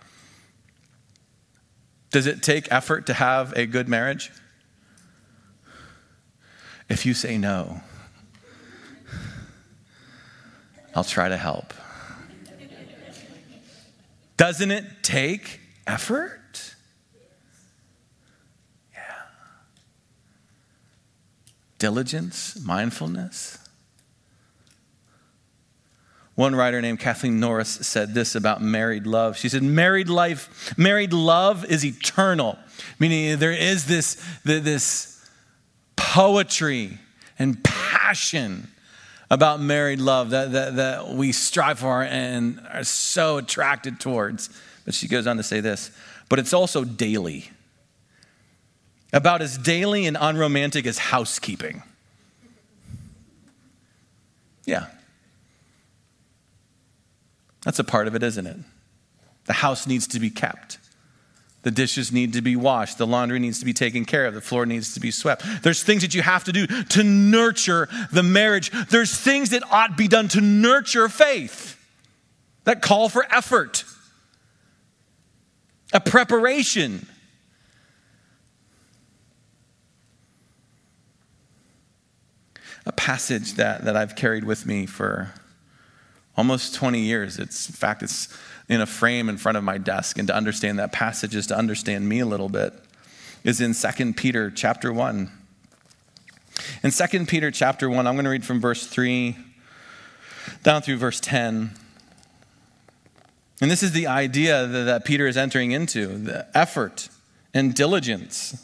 Does 2.10 2.26
it 2.26 2.42
take 2.42 2.72
effort 2.72 3.06
to 3.06 3.14
have 3.14 3.54
a 3.56 3.68
good 3.68 3.88
marriage? 3.88 4.32
If 6.90 7.06
you 7.06 7.14
say 7.14 7.38
no, 7.38 7.82
I'll 10.96 11.04
try 11.04 11.30
to 11.30 11.38
help. 11.38 11.74
Doesn't 14.38 14.72
it 14.72 14.86
take 15.04 15.60
effort? 15.86 16.74
Yeah. 18.94 19.00
Diligence, 21.78 22.60
mindfulness. 22.64 23.58
One 26.36 26.56
writer 26.56 26.82
named 26.82 27.02
Kathleen 27.02 27.42
Norris 27.42 27.70
said 27.70 28.14
this 28.14 28.34
about 28.34 28.62
married 28.62 29.06
love. 29.06 29.38
She 29.38 29.50
said, 29.50 29.62
Married 29.62 30.08
life, 30.08 30.74
married 30.78 31.12
love 31.12 31.66
is 31.66 31.84
eternal, 31.84 32.58
meaning 32.98 33.38
there 33.40 33.52
is 33.52 33.88
this, 33.88 34.26
this 34.46 35.09
poetry 36.00 36.98
and 37.38 37.64
passion 37.64 38.70
about 39.30 39.60
married 39.60 40.00
love 40.00 40.32
that, 40.32 40.54
that, 40.54 40.76
that 40.78 41.10
we 41.10 41.32
strive 41.32 41.80
for 41.80 42.02
and 42.02 42.60
are 42.72 42.84
so 42.84 43.38
attracted 43.38 44.00
towards. 44.00 44.50
But 44.86 44.96
she 44.96 45.08
goes 45.08 45.28
on 45.28 45.38
to 45.38 45.44
say 45.44 45.60
this, 45.60 45.92
but 46.30 46.40
it's 46.40 46.54
also 46.54 46.84
daily. 46.84 47.52
About 49.14 49.42
as 49.42 49.58
daily 49.58 50.08
and 50.08 50.18
unromantic 50.20 50.88
as 50.88 50.98
housekeeping. 50.98 51.84
Yeah. 54.66 54.88
That's 57.64 57.80
a 57.80 57.84
part 57.84 58.08
of 58.08 58.16
it, 58.16 58.24
isn't 58.24 58.48
it? 58.48 58.58
The 59.46 59.54
house 59.54 59.86
needs 59.86 60.08
to 60.08 60.20
be 60.20 60.30
kept. 60.30 60.79
The 61.62 61.72
dishes 61.72 62.12
need 62.12 62.34
to 62.34 62.42
be 62.42 62.56
washed. 62.56 62.98
The 62.98 63.08
laundry 63.08 63.40
needs 63.40 63.60
to 63.60 63.66
be 63.66 63.74
taken 63.74 64.06
care 64.06 64.26
of. 64.26 64.34
The 64.34 64.42
floor 64.42 64.66
needs 64.66 64.94
to 64.94 65.00
be 65.00 65.12
swept. 65.12 65.44
There's 65.62 65.84
things 65.84 66.04
that 66.04 66.16
you 66.16 66.22
have 66.22 66.46
to 66.46 66.54
do 66.54 66.68
to 66.68 67.04
nurture 67.04 67.90
the 68.12 68.24
marriage. 68.24 68.72
There's 68.90 69.14
things 69.14 69.50
that 69.50 69.64
ought 69.70 69.88
to 69.88 69.96
be 69.96 70.08
done 70.08 70.30
to 70.30 70.42
nurture 70.42 71.10
faith 71.10 71.76
that 72.64 72.82
call 72.82 73.10
for 73.10 73.26
effort, 73.32 73.84
a 75.92 76.00
preparation. 76.00 77.08
A 82.86 82.92
passage 82.94 83.56
that, 83.56 83.84
that 83.86 83.96
I've 83.96 84.16
carried 84.16 84.46
with 84.46 84.66
me 84.66 84.86
for 84.86 85.34
almost 86.38 86.74
20 86.74 87.00
years. 87.00 87.38
It's, 87.38 87.68
in 87.68 87.76
fact, 87.76 88.02
it's 88.02 88.30
in 88.70 88.82
a 88.82 88.86
frame 88.86 89.28
in 89.28 89.38
front 89.38 89.58
of 89.58 89.64
my 89.64 89.78
desk. 89.78 90.18
And 90.18 90.28
to 90.28 90.36
understand 90.36 90.80
that 90.80 90.92
passage 90.92 91.36
is 91.36 91.48
to 91.48 91.58
understand 91.58 92.08
me 92.08 92.20
a 92.20 92.26
little 92.26 92.50
bit, 92.50 92.74
is 93.44 93.60
in 93.60 93.74
2 93.74 94.14
Peter 94.14 94.52
chapter 94.52 94.94
1. 94.94 95.32
In 96.84 96.92
2 96.92 97.26
Peter 97.26 97.52
chapter 97.52 97.90
1, 97.90 98.06
I'm 98.06 98.16
going 98.16 98.26
to 98.26 98.32
read 98.32 98.46
from 98.46 98.62
verse 98.62 98.86
3 98.86 99.36
down 100.64 100.82
through 100.82 100.98
verse 100.98 101.20
10. 101.20 101.72
And 103.62 103.70
this 103.70 103.84
is 103.84 103.92
the 103.92 104.08
idea 104.08 104.68
that, 104.68 105.04
Peter 105.04 105.28
is 105.28 105.36
entering 105.36 105.72
into 105.72 106.18
the 106.18 106.48
effort 106.58 107.10
and 107.54 107.74
diligence 107.74 108.64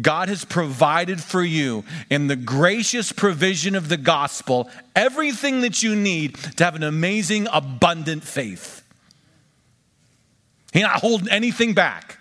God 0.00 0.28
has 0.28 0.44
provided 0.44 1.22
for 1.22 1.42
you 1.42 1.84
in 2.10 2.26
the 2.26 2.36
gracious 2.36 3.12
provision 3.12 3.74
of 3.74 3.88
the 3.88 3.96
gospel 3.96 4.70
everything 4.94 5.60
that 5.62 5.82
you 5.82 5.96
need 5.96 6.36
to 6.56 6.64
have 6.64 6.74
an 6.74 6.82
amazing, 6.82 7.46
abundant 7.52 8.22
faith. 8.22 8.82
He's 10.72 10.82
not 10.82 11.00
holding 11.00 11.28
anything 11.30 11.72
back. 11.72 12.18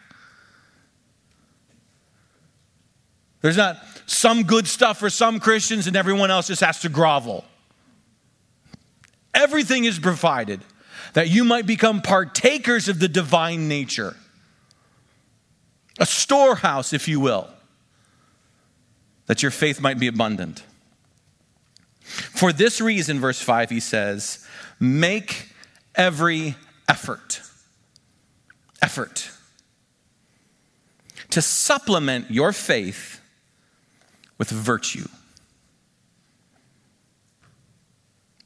There's 3.41 3.57
not 3.57 3.77
some 4.05 4.43
good 4.43 4.67
stuff 4.67 4.99
for 4.99 5.09
some 5.09 5.39
Christians 5.39 5.87
and 5.87 5.95
everyone 5.95 6.31
else 6.31 6.47
just 6.47 6.61
has 6.61 6.79
to 6.81 6.89
grovel. 6.89 7.43
Everything 9.33 9.85
is 9.85 9.99
provided 9.99 10.61
that 11.13 11.29
you 11.29 11.43
might 11.43 11.65
become 11.65 12.01
partakers 12.01 12.87
of 12.87 12.99
the 12.99 13.07
divine 13.07 13.67
nature, 13.67 14.15
a 15.99 16.05
storehouse, 16.05 16.93
if 16.93 17.07
you 17.07 17.19
will 17.19 17.49
that 19.27 19.41
your 19.41 19.51
faith 19.51 19.81
might 19.81 19.99
be 19.99 20.07
abundant. 20.07 20.63
For 22.01 22.53
this 22.53 22.79
reason, 22.79 23.19
verse 23.19 23.41
5, 23.41 23.69
he 23.71 23.79
says, 23.79 24.45
make 24.79 25.49
every 25.95 26.55
effort. 26.87 27.41
Effort. 28.81 29.31
To 31.31 31.41
supplement 31.41 32.29
your 32.29 32.53
faith 32.53 33.19
with 34.37 34.49
virtue. 34.49 35.07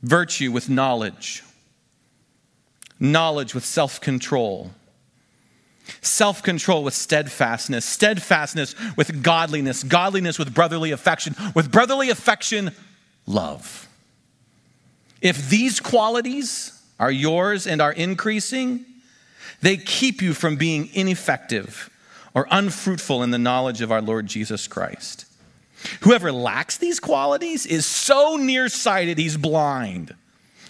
Virtue 0.01 0.51
with 0.51 0.69
knowledge. 0.69 1.43
Knowledge 2.99 3.53
with 3.53 3.65
self 3.65 3.99
control 3.99 4.71
self 6.01 6.43
control 6.43 6.83
with 6.83 6.93
steadfastness, 6.93 7.85
steadfastness 7.85 8.75
with 8.95 9.23
godliness, 9.23 9.83
godliness 9.83 10.39
with 10.39 10.53
brotherly 10.53 10.91
affection, 10.91 11.35
with 11.55 11.71
brotherly 11.71 12.09
affection, 12.09 12.71
love. 13.25 13.87
If 15.21 15.49
these 15.49 15.79
qualities 15.79 16.79
are 16.99 17.11
yours 17.11 17.67
and 17.67 17.81
are 17.81 17.93
increasing, 17.93 18.85
they 19.61 19.77
keep 19.77 20.21
you 20.21 20.33
from 20.33 20.55
being 20.55 20.89
ineffective 20.93 21.89
or 22.33 22.47
unfruitful 22.51 23.23
in 23.23 23.31
the 23.31 23.37
knowledge 23.37 23.81
of 23.81 23.91
our 23.91 24.01
Lord 24.01 24.27
Jesus 24.27 24.67
Christ. 24.67 25.25
Whoever 26.01 26.31
lacks 26.31 26.77
these 26.77 26.99
qualities 26.99 27.65
is 27.65 27.85
so 27.85 28.37
nearsighted 28.37 29.17
he's 29.17 29.37
blind 29.37 30.13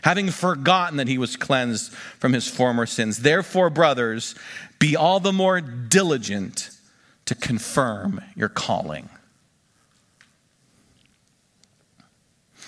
having 0.04 0.30
forgotten 0.30 0.98
that 0.98 1.08
he 1.08 1.18
was 1.18 1.36
cleansed 1.36 1.94
from 1.94 2.34
his 2.34 2.48
former 2.48 2.86
sins. 2.86 3.20
Therefore, 3.20 3.70
brothers, 3.70 4.36
be 4.80 4.96
all 4.96 5.20
the 5.20 5.34
more 5.34 5.62
diligent 5.62 6.72
to 7.26 7.36
confirm 7.36 8.22
your 8.36 8.50
calling. 8.50 9.10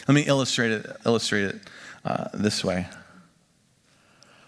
Let 0.08 0.16
me 0.16 0.22
illustrate 0.22 0.72
it, 0.72 0.86
illustrate 1.06 1.44
it 1.46 1.56
uh, 2.04 2.30
this 2.34 2.64
way. 2.64 2.88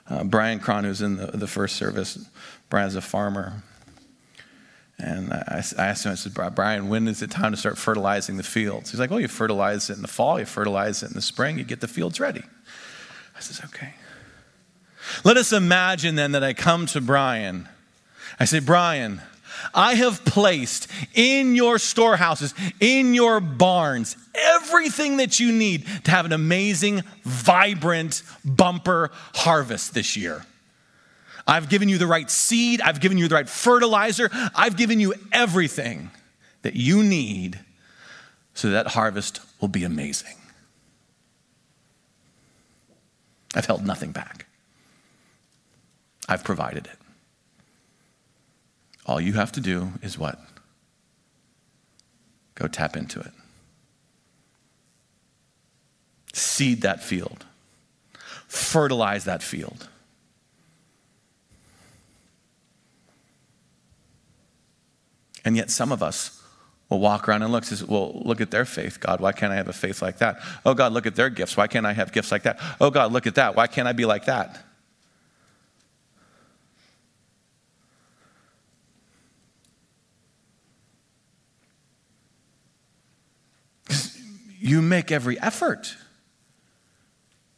Uh, 0.09 0.23
Brian 0.23 0.59
Cron, 0.59 0.83
who's 0.83 1.01
in 1.01 1.15
the, 1.15 1.27
the 1.27 1.47
first 1.47 1.75
service, 1.75 2.17
Brian's 2.69 2.95
a 2.95 3.01
farmer. 3.01 3.63
And 4.99 5.33
I, 5.33 5.63
asked 5.77 6.05
him, 6.05 6.11
I 6.11 6.15
said, 6.15 6.33
Brian, 6.55 6.87
when 6.87 7.07
is 7.07 7.21
it 7.21 7.31
time 7.31 7.51
to 7.51 7.57
start 7.57 7.77
fertilizing 7.77 8.37
the 8.37 8.43
fields? 8.43 8.91
He's 8.91 8.99
like, 8.99 9.09
well, 9.09 9.19
you 9.19 9.27
fertilize 9.27 9.89
it 9.89 9.95
in 9.95 10.01
the 10.01 10.07
fall, 10.07 10.39
you 10.39 10.45
fertilize 10.45 11.03
it 11.03 11.07
in 11.07 11.13
the 11.13 11.21
spring, 11.21 11.57
you 11.57 11.63
get 11.63 11.81
the 11.81 11.87
fields 11.87 12.19
ready. 12.19 12.43
I 13.35 13.39
says, 13.39 13.61
okay. 13.65 13.93
Let 15.23 15.37
us 15.37 15.51
imagine 15.51 16.15
then 16.15 16.31
that 16.31 16.43
I 16.43 16.53
come 16.53 16.85
to 16.87 17.01
Brian. 17.01 17.67
I 18.39 18.45
say, 18.45 18.59
Brian, 18.59 19.21
I 19.73 19.95
have 19.95 20.25
placed 20.25 20.87
in 21.13 21.55
your 21.55 21.77
storehouses, 21.77 22.53
in 22.79 23.13
your 23.13 23.39
barns, 23.39 24.17
everything 24.33 25.17
that 25.17 25.39
you 25.39 25.51
need 25.51 25.85
to 26.05 26.11
have 26.11 26.25
an 26.25 26.33
amazing, 26.33 27.03
vibrant, 27.23 28.23
bumper 28.43 29.11
harvest 29.35 29.93
this 29.93 30.17
year. 30.17 30.45
I've 31.45 31.69
given 31.69 31.89
you 31.89 31.97
the 31.97 32.07
right 32.07 32.29
seed, 32.29 32.81
I've 32.81 32.99
given 32.99 33.17
you 33.17 33.27
the 33.27 33.35
right 33.35 33.49
fertilizer, 33.49 34.29
I've 34.55 34.77
given 34.77 34.99
you 34.99 35.13
everything 35.31 36.09
that 36.61 36.75
you 36.75 37.03
need 37.03 37.59
so 38.53 38.69
that 38.71 38.87
harvest 38.87 39.41
will 39.59 39.67
be 39.67 39.83
amazing. 39.83 40.35
I've 43.53 43.65
held 43.65 43.85
nothing 43.85 44.11
back. 44.11 44.45
I've 46.27 46.43
provided 46.43 46.87
it. 46.87 46.97
All 49.05 49.19
you 49.19 49.33
have 49.33 49.51
to 49.53 49.61
do 49.61 49.93
is 50.01 50.17
what? 50.17 50.39
Go 52.55 52.67
tap 52.67 52.95
into 52.95 53.19
it. 53.19 53.31
Seed 56.33 56.81
that 56.81 57.03
field, 57.03 57.45
fertilize 58.47 59.25
that 59.25 59.43
field. 59.43 59.87
And 65.45 65.57
yet, 65.57 65.69
some 65.69 65.91
of 65.91 66.01
us 66.01 66.42
will 66.93 66.99
walk 66.99 67.27
around 67.27 67.41
and 67.41 67.51
look, 67.51 67.63
says, 67.63 67.83
Well, 67.83 68.21
look 68.23 68.39
at 68.39 68.51
their 68.51 68.65
faith, 68.65 68.99
God. 68.99 69.19
Why 69.19 69.31
can't 69.31 69.51
I 69.51 69.55
have 69.55 69.67
a 69.67 69.73
faith 69.73 70.01
like 70.01 70.19
that? 70.19 70.39
Oh, 70.65 70.73
God, 70.73 70.93
look 70.93 71.05
at 71.05 71.15
their 71.15 71.29
gifts. 71.29 71.57
Why 71.57 71.67
can't 71.67 71.85
I 71.85 71.93
have 71.93 72.11
gifts 72.11 72.31
like 72.31 72.43
that? 72.43 72.59
Oh, 72.79 72.91
God, 72.91 73.11
look 73.11 73.27
at 73.27 73.35
that. 73.35 73.55
Why 73.55 73.67
can't 73.67 73.87
I 73.87 73.93
be 73.93 74.05
like 74.05 74.25
that? 74.25 74.63
You 84.59 84.81
make 84.81 85.11
every 85.11 85.37
effort. 85.41 85.97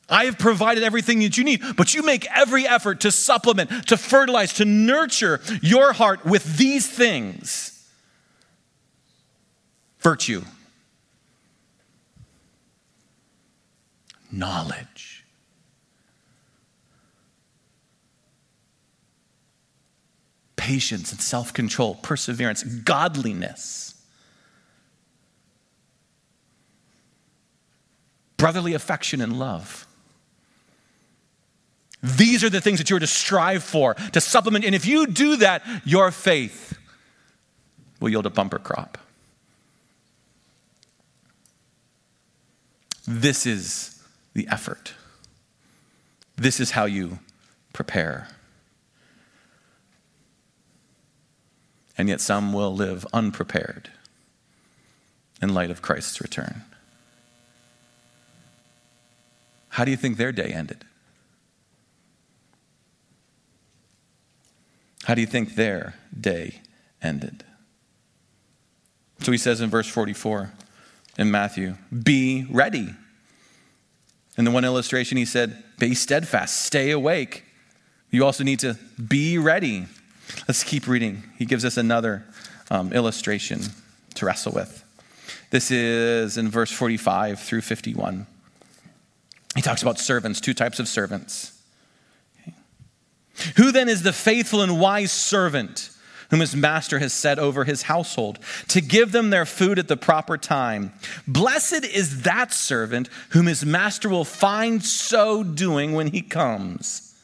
I 0.10 0.26
have 0.26 0.40
provided 0.40 0.84
everything 0.84 1.20
that 1.20 1.38
you 1.38 1.44
need, 1.44 1.62
but 1.78 1.94
you 1.94 2.02
make 2.04 2.26
every 2.36 2.68
effort 2.68 3.02
to 3.02 3.12
supplement, 3.12 3.88
to 3.88 3.98
fertilize, 3.98 4.54
to 4.54 4.66
nurture 4.66 5.42
your 5.62 5.94
heart 5.94 6.26
with 6.26 6.58
these 6.58 6.88
things 6.88 7.75
virtue, 10.06 10.44
knowledge, 14.32 15.26
patience 20.56 21.12
and 21.12 21.20
self 21.20 21.52
control, 21.54 21.96
perseverance, 21.96 22.62
godliness, 22.64 24.00
brotherly 28.38 28.76
affection 28.76 29.22
and 29.22 29.40
love. 29.40 29.88
These 32.04 32.44
are 32.44 32.52
the 32.52 32.62
things 32.62 32.78
that 32.78 32.92
you're 32.92 33.00
to 33.00 33.08
strive 33.08 33.64
for, 33.64 33.96
to 33.96 34.22
supplement. 34.22 34.66
And 34.66 34.76
if 34.76 34.86
you 34.86 35.08
do 35.08 35.38
that, 35.38 35.64
your 35.84 36.12
faith 36.12 36.78
will 38.00 38.10
yield 38.10 38.28
a 38.28 38.30
bumper 38.30 38.60
crop. 38.60 39.00
This 43.08 43.46
is 43.46 44.02
the 44.34 44.48
effort. 44.48 44.94
This 46.36 46.60
is 46.60 46.72
how 46.72 46.86
you 46.86 47.20
prepare. 47.74 48.28
And 51.98 52.10
yet, 52.10 52.20
some 52.20 52.52
will 52.52 52.76
live 52.76 53.06
unprepared 53.14 53.90
in 55.42 55.54
light 55.54 55.72
of 55.72 55.82
Christ's 55.82 56.20
return. 56.20 56.64
How 59.70 59.86
do 59.86 59.92
you 59.92 59.98
think 59.98 60.18
their 60.18 60.32
day 60.32 60.52
ended? 60.54 60.84
How 65.04 65.14
do 65.14 65.22
you 65.22 65.28
think 65.28 65.56
their 65.56 65.96
day 66.20 66.62
ended? 67.02 67.44
So 69.20 69.32
he 69.32 69.38
says 69.38 69.62
in 69.62 69.70
verse 69.70 69.88
44 69.88 70.52
in 71.18 71.32
Matthew. 71.32 71.76
Be 72.04 72.46
ready. 72.50 72.90
In 74.38 74.46
the 74.46 74.52
one 74.52 74.66
illustration, 74.66 75.18
he 75.18 75.26
said, 75.26 75.64
Be 75.80 75.96
steadfast, 75.96 76.66
stay 76.66 76.92
awake. 76.92 77.44
You 78.12 78.26
also 78.26 78.44
need 78.44 78.60
to 78.60 78.78
be 79.08 79.38
ready. 79.38 79.86
Let's 80.48 80.64
keep 80.64 80.88
reading. 80.88 81.24
He 81.38 81.46
gives 81.46 81.66
us 81.66 81.78
another 81.78 82.26
um, 82.70 82.92
illustration 82.94 83.62
to 84.16 84.26
wrestle 84.26 84.52
with. 84.52 84.84
This 85.52 85.72
is 85.72 86.38
in 86.38 86.50
verse 86.50 86.72
45 86.72 87.40
through 87.40 87.62
51. 87.62 88.28
He 89.56 89.62
talks 89.62 89.82
about 89.82 90.00
servants, 90.00 90.42
two 90.42 90.54
types 90.54 90.80
of 90.80 90.88
servants. 90.88 91.58
Okay. 92.42 92.54
Who 93.58 93.72
then 93.72 93.88
is 93.88 94.04
the 94.04 94.12
faithful 94.12 94.62
and 94.62 94.80
wise 94.80 95.12
servant? 95.12 95.90
Whom 96.30 96.40
his 96.40 96.56
master 96.56 97.00
has 97.00 97.14
set 97.14 97.40
over 97.40 97.64
his 97.64 97.84
household, 97.84 98.40
to 98.68 98.82
give 98.82 99.12
them 99.12 99.30
their 99.30 99.46
food 99.46 99.80
at 99.80 99.88
the 99.88 99.98
proper 99.98 100.38
time. 100.38 100.94
Blessed 101.28 101.86
is 101.86 102.24
that 102.24 102.54
servant 102.54 103.10
whom 103.30 103.46
his 103.46 103.66
master 103.66 104.10
will 104.10 104.26
find 104.26 104.84
so 104.84 105.44
doing 105.44 105.94
when 105.94 106.08
he 106.08 106.22
comes. 106.22 107.16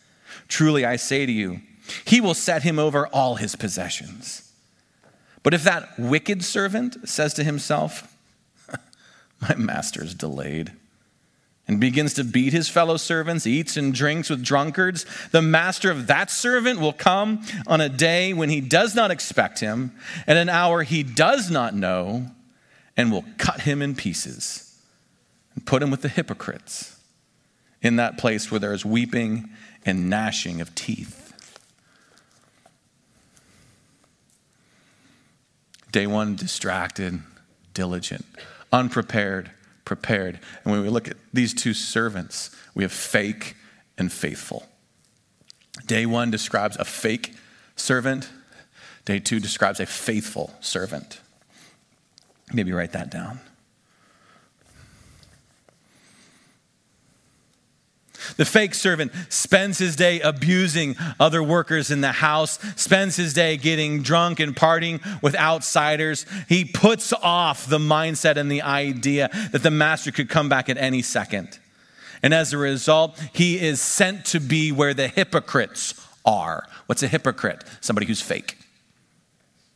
Truly, 0.47 0.85
I 0.85 0.95
say 0.95 1.25
to 1.25 1.31
you, 1.31 1.61
he 2.05 2.21
will 2.21 2.33
set 2.33 2.63
him 2.63 2.79
over 2.79 3.07
all 3.07 3.35
his 3.35 3.55
possessions. 3.55 4.51
But 5.43 5.53
if 5.53 5.63
that 5.63 5.97
wicked 5.97 6.43
servant 6.43 7.09
says 7.09 7.33
to 7.35 7.43
himself, 7.43 8.15
My 9.41 9.55
master 9.55 10.03
is 10.03 10.13
delayed, 10.13 10.71
and 11.71 11.79
begins 11.79 12.13
to 12.15 12.25
beat 12.25 12.51
his 12.51 12.67
fellow 12.67 12.97
servants, 12.97 13.47
eats 13.47 13.77
and 13.77 13.93
drinks 13.93 14.29
with 14.29 14.43
drunkards, 14.43 15.05
the 15.31 15.41
master 15.41 15.89
of 15.89 16.05
that 16.07 16.29
servant 16.29 16.81
will 16.81 16.91
come 16.91 17.41
on 17.65 17.79
a 17.79 17.87
day 17.87 18.33
when 18.33 18.49
he 18.49 18.59
does 18.59 18.93
not 18.93 19.09
expect 19.09 19.61
him, 19.61 19.93
at 20.27 20.35
an 20.35 20.49
hour 20.49 20.83
he 20.83 21.01
does 21.01 21.49
not 21.49 21.73
know, 21.73 22.27
and 22.97 23.09
will 23.09 23.23
cut 23.37 23.61
him 23.61 23.81
in 23.81 23.95
pieces 23.95 24.81
and 25.55 25.65
put 25.65 25.81
him 25.81 25.89
with 25.89 26.01
the 26.01 26.09
hypocrites 26.09 26.99
in 27.81 27.95
that 27.95 28.17
place 28.17 28.51
where 28.51 28.59
there 28.59 28.73
is 28.73 28.83
weeping 28.83 29.49
and 29.85 30.09
gnashing 30.09 30.59
of 30.59 30.75
teeth. 30.75 31.33
Day 35.89 36.05
one, 36.05 36.35
distracted, 36.35 37.21
diligent, 37.73 38.25
unprepared 38.73 39.51
prepared. 39.91 40.39
And 40.63 40.71
when 40.71 40.81
we 40.83 40.87
look 40.87 41.09
at 41.09 41.17
these 41.33 41.53
two 41.53 41.73
servants, 41.73 42.55
we 42.73 42.85
have 42.85 42.93
fake 42.93 43.57
and 43.97 44.09
faithful. 44.09 44.65
Day 45.85 46.05
one 46.05 46.31
describes 46.31 46.77
a 46.77 46.85
fake 46.85 47.35
servant, 47.75 48.29
day 49.03 49.19
two 49.19 49.41
describes 49.41 49.81
a 49.81 49.85
faithful 49.85 50.53
servant. 50.61 51.19
Maybe 52.53 52.71
write 52.71 52.93
that 52.93 53.11
down. 53.11 53.41
The 58.37 58.45
fake 58.45 58.73
servant 58.73 59.11
spends 59.29 59.77
his 59.77 59.95
day 59.95 60.19
abusing 60.19 60.95
other 61.19 61.41
workers 61.43 61.91
in 61.91 62.01
the 62.01 62.11
house, 62.11 62.59
spends 62.75 63.15
his 63.15 63.33
day 63.33 63.57
getting 63.57 64.01
drunk 64.01 64.39
and 64.39 64.55
partying 64.55 65.01
with 65.21 65.35
outsiders. 65.35 66.25
He 66.47 66.65
puts 66.65 67.13
off 67.13 67.67
the 67.67 67.79
mindset 67.79 68.37
and 68.37 68.51
the 68.51 68.61
idea 68.61 69.29
that 69.51 69.63
the 69.63 69.71
master 69.71 70.11
could 70.11 70.29
come 70.29 70.49
back 70.49 70.69
at 70.69 70.77
any 70.77 71.01
second. 71.01 71.59
And 72.23 72.33
as 72.33 72.53
a 72.53 72.57
result, 72.57 73.19
he 73.33 73.59
is 73.59 73.81
sent 73.81 74.25
to 74.25 74.39
be 74.39 74.71
where 74.71 74.93
the 74.93 75.07
hypocrites 75.07 75.95
are. 76.23 76.67
What's 76.85 77.03
a 77.03 77.07
hypocrite? 77.07 77.63
Somebody 77.81 78.05
who's 78.05 78.21
fake. 78.21 78.57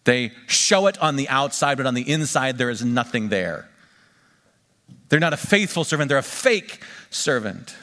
They 0.03 0.31
show 0.45 0.85
it 0.85 1.01
on 1.01 1.15
the 1.15 1.27
outside, 1.29 1.77
but 1.77 1.87
on 1.87 1.95
the 1.95 2.09
inside, 2.09 2.57
there 2.57 2.69
is 2.69 2.85
nothing 2.85 3.29
there. 3.29 3.67
They're 5.09 5.19
not 5.19 5.33
a 5.33 5.37
faithful 5.37 5.83
servant, 5.83 6.09
they're 6.09 6.17
a 6.17 6.23
fake 6.23 6.81
servant 7.09 7.75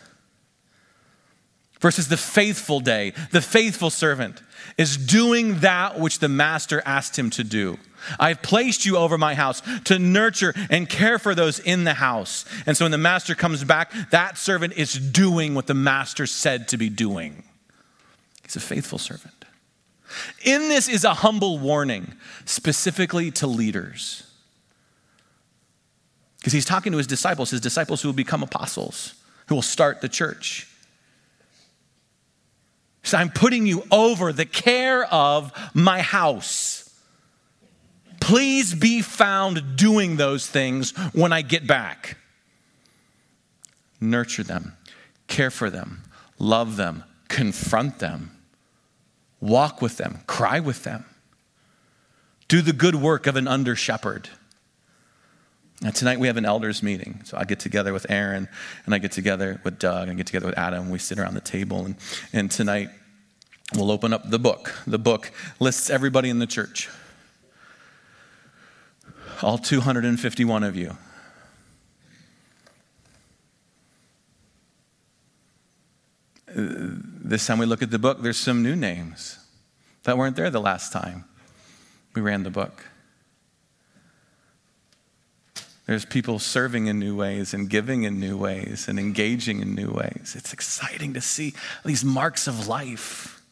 versus 1.83 2.09
the 2.09 2.17
faithful 2.17 2.81
day, 2.81 3.13
the 3.33 3.43
faithful 3.43 3.91
servant 3.91 4.41
is 4.79 4.97
doing 4.97 5.59
that 5.59 5.99
which 6.01 6.21
the 6.21 6.29
master 6.29 6.81
asked 6.87 7.19
him 7.19 7.29
to 7.29 7.45
do. 7.45 7.79
I've 8.19 8.41
placed 8.41 8.87
you 8.87 8.97
over 8.97 9.19
my 9.19 9.35
house 9.35 9.63
to 9.85 9.99
nurture 9.99 10.55
and 10.71 10.89
care 10.89 11.19
for 11.19 11.35
those 11.35 11.59
in 11.59 11.85
the 11.85 11.95
house. 11.95 12.45
And 12.67 12.77
so 12.77 12.85
when 12.85 12.93
the 12.93 12.99
master 12.99 13.35
comes 13.35 13.63
back, 13.65 13.93
that 14.11 14.39
servant 14.39 14.75
is 14.75 14.95
doing 14.95 15.55
what 15.55 15.67
the 15.67 15.75
master 15.75 16.27
said 16.27 16.69
to 16.69 16.77
be 16.77 16.89
doing. 16.89 17.43
He's 18.43 18.57
a 18.57 18.61
faithful 18.61 18.99
servant. 18.99 19.45
In 20.45 20.69
this 20.69 20.89
is 20.89 21.05
a 21.05 21.15
humble 21.15 21.59
warning, 21.59 22.15
specifically 22.45 23.31
to 23.33 23.47
leaders. 23.47 24.25
Because 26.39 26.53
he's 26.53 26.65
talking 26.65 26.93
to 26.93 26.99
his 26.99 27.07
disciples, 27.07 27.51
his 27.51 27.61
disciples 27.61 28.03
who 28.03 28.09
will 28.09 28.15
become 28.15 28.43
apostles, 28.43 29.15
who 29.47 29.55
will 29.55 29.63
start 29.63 30.01
the 30.01 30.09
church. 30.09 30.69
So 33.03 33.19
I'm 33.19 33.31
putting 33.31 33.67
you 33.67 33.85
over 33.91 34.33
the 34.33 34.47
care 34.47 35.05
of 35.05 35.53
my 35.75 36.01
house. 36.01 36.89
Please 38.21 38.75
be 38.75 39.03
found 39.03 39.77
doing 39.77 40.17
those 40.17 40.47
things 40.47 40.93
when 41.13 41.33
I 41.33 41.43
get 41.43 41.67
back. 41.67 42.17
Nurture 44.01 44.45
them, 44.45 44.77
care 45.27 45.51
for 45.51 45.71
them, 45.71 46.05
love 46.39 46.77
them, 46.77 47.05
confront 47.29 47.99
them, 47.99 48.31
walk 49.41 49.83
with 49.83 49.97
them, 49.97 50.21
cry 50.27 50.61
with 50.61 50.85
them. 50.85 51.05
Do 52.49 52.63
the 52.63 52.73
good 52.73 52.95
work 52.95 53.27
of 53.27 53.37
an 53.37 53.49
under 53.49 53.75
shepherd. 53.75 54.29
Now, 55.83 55.91
tonight 55.91 56.21
we 56.21 56.29
have 56.29 56.37
an 56.37 56.45
elders 56.45 56.81
meeting. 56.81 57.21
So 57.25 57.37
I 57.37 57.45
get 57.45 57.59
together 57.59 57.93
with 57.93 58.09
Aaron 58.09 58.49
and 58.87 58.95
I 58.95 58.99
get 58.99 59.11
together 59.11 59.61
with 59.65 59.81
Doug 59.81 60.03
and 60.05 60.13
I 60.13 60.15
get 60.15 60.27
together 60.27 60.47
with 60.47 60.57
Adam. 60.57 60.91
We 60.91 60.99
sit 61.01 61.19
around 61.19 61.35
the 61.35 61.41
table. 61.41 61.85
And, 61.85 61.97
and 62.33 62.51
tonight 62.51 62.91
we'll 63.75 63.91
open 63.91 64.13
up 64.13 64.31
the 64.31 64.39
book. 64.39 64.81
The 64.87 64.99
book 64.99 65.33
lists 65.59 65.91
everybody 65.91 66.31
in 66.31 66.39
the 66.39 66.47
church, 66.47 66.89
all 69.43 69.59
251 69.59 70.63
of 70.63 70.77
you. 70.77 70.97
This 76.55 77.47
time 77.47 77.59
we 77.59 77.67
look 77.67 77.83
at 77.83 77.91
the 77.91 77.99
book, 77.99 78.23
there's 78.23 78.37
some 78.37 78.63
new 78.63 78.77
names 78.77 79.39
that 80.05 80.17
weren't 80.17 80.37
there 80.37 80.51
the 80.51 80.61
last 80.61 80.93
time 80.93 81.25
we 82.15 82.23
ran 82.23 82.45
the 82.45 82.51
book. 82.51 82.85
There's 85.93 86.07
people 86.07 86.39
serving 86.39 86.87
in 86.87 86.99
new 86.99 87.15
ways 87.15 87.53
and 87.53 87.69
giving 87.69 88.05
in 88.05 88.19
new 88.19 88.39
ways 88.39 88.89
and 88.89 88.99
engaging 88.99 89.61
in 89.61 89.75
new 89.75 89.91
ways. 89.91 90.35
It's 90.35 90.55
exciting 90.55 91.13
to 91.13 91.21
see 91.21 91.53
these 91.85 92.03
marks 92.03 92.47
of 92.47 92.67
life. 92.67 93.43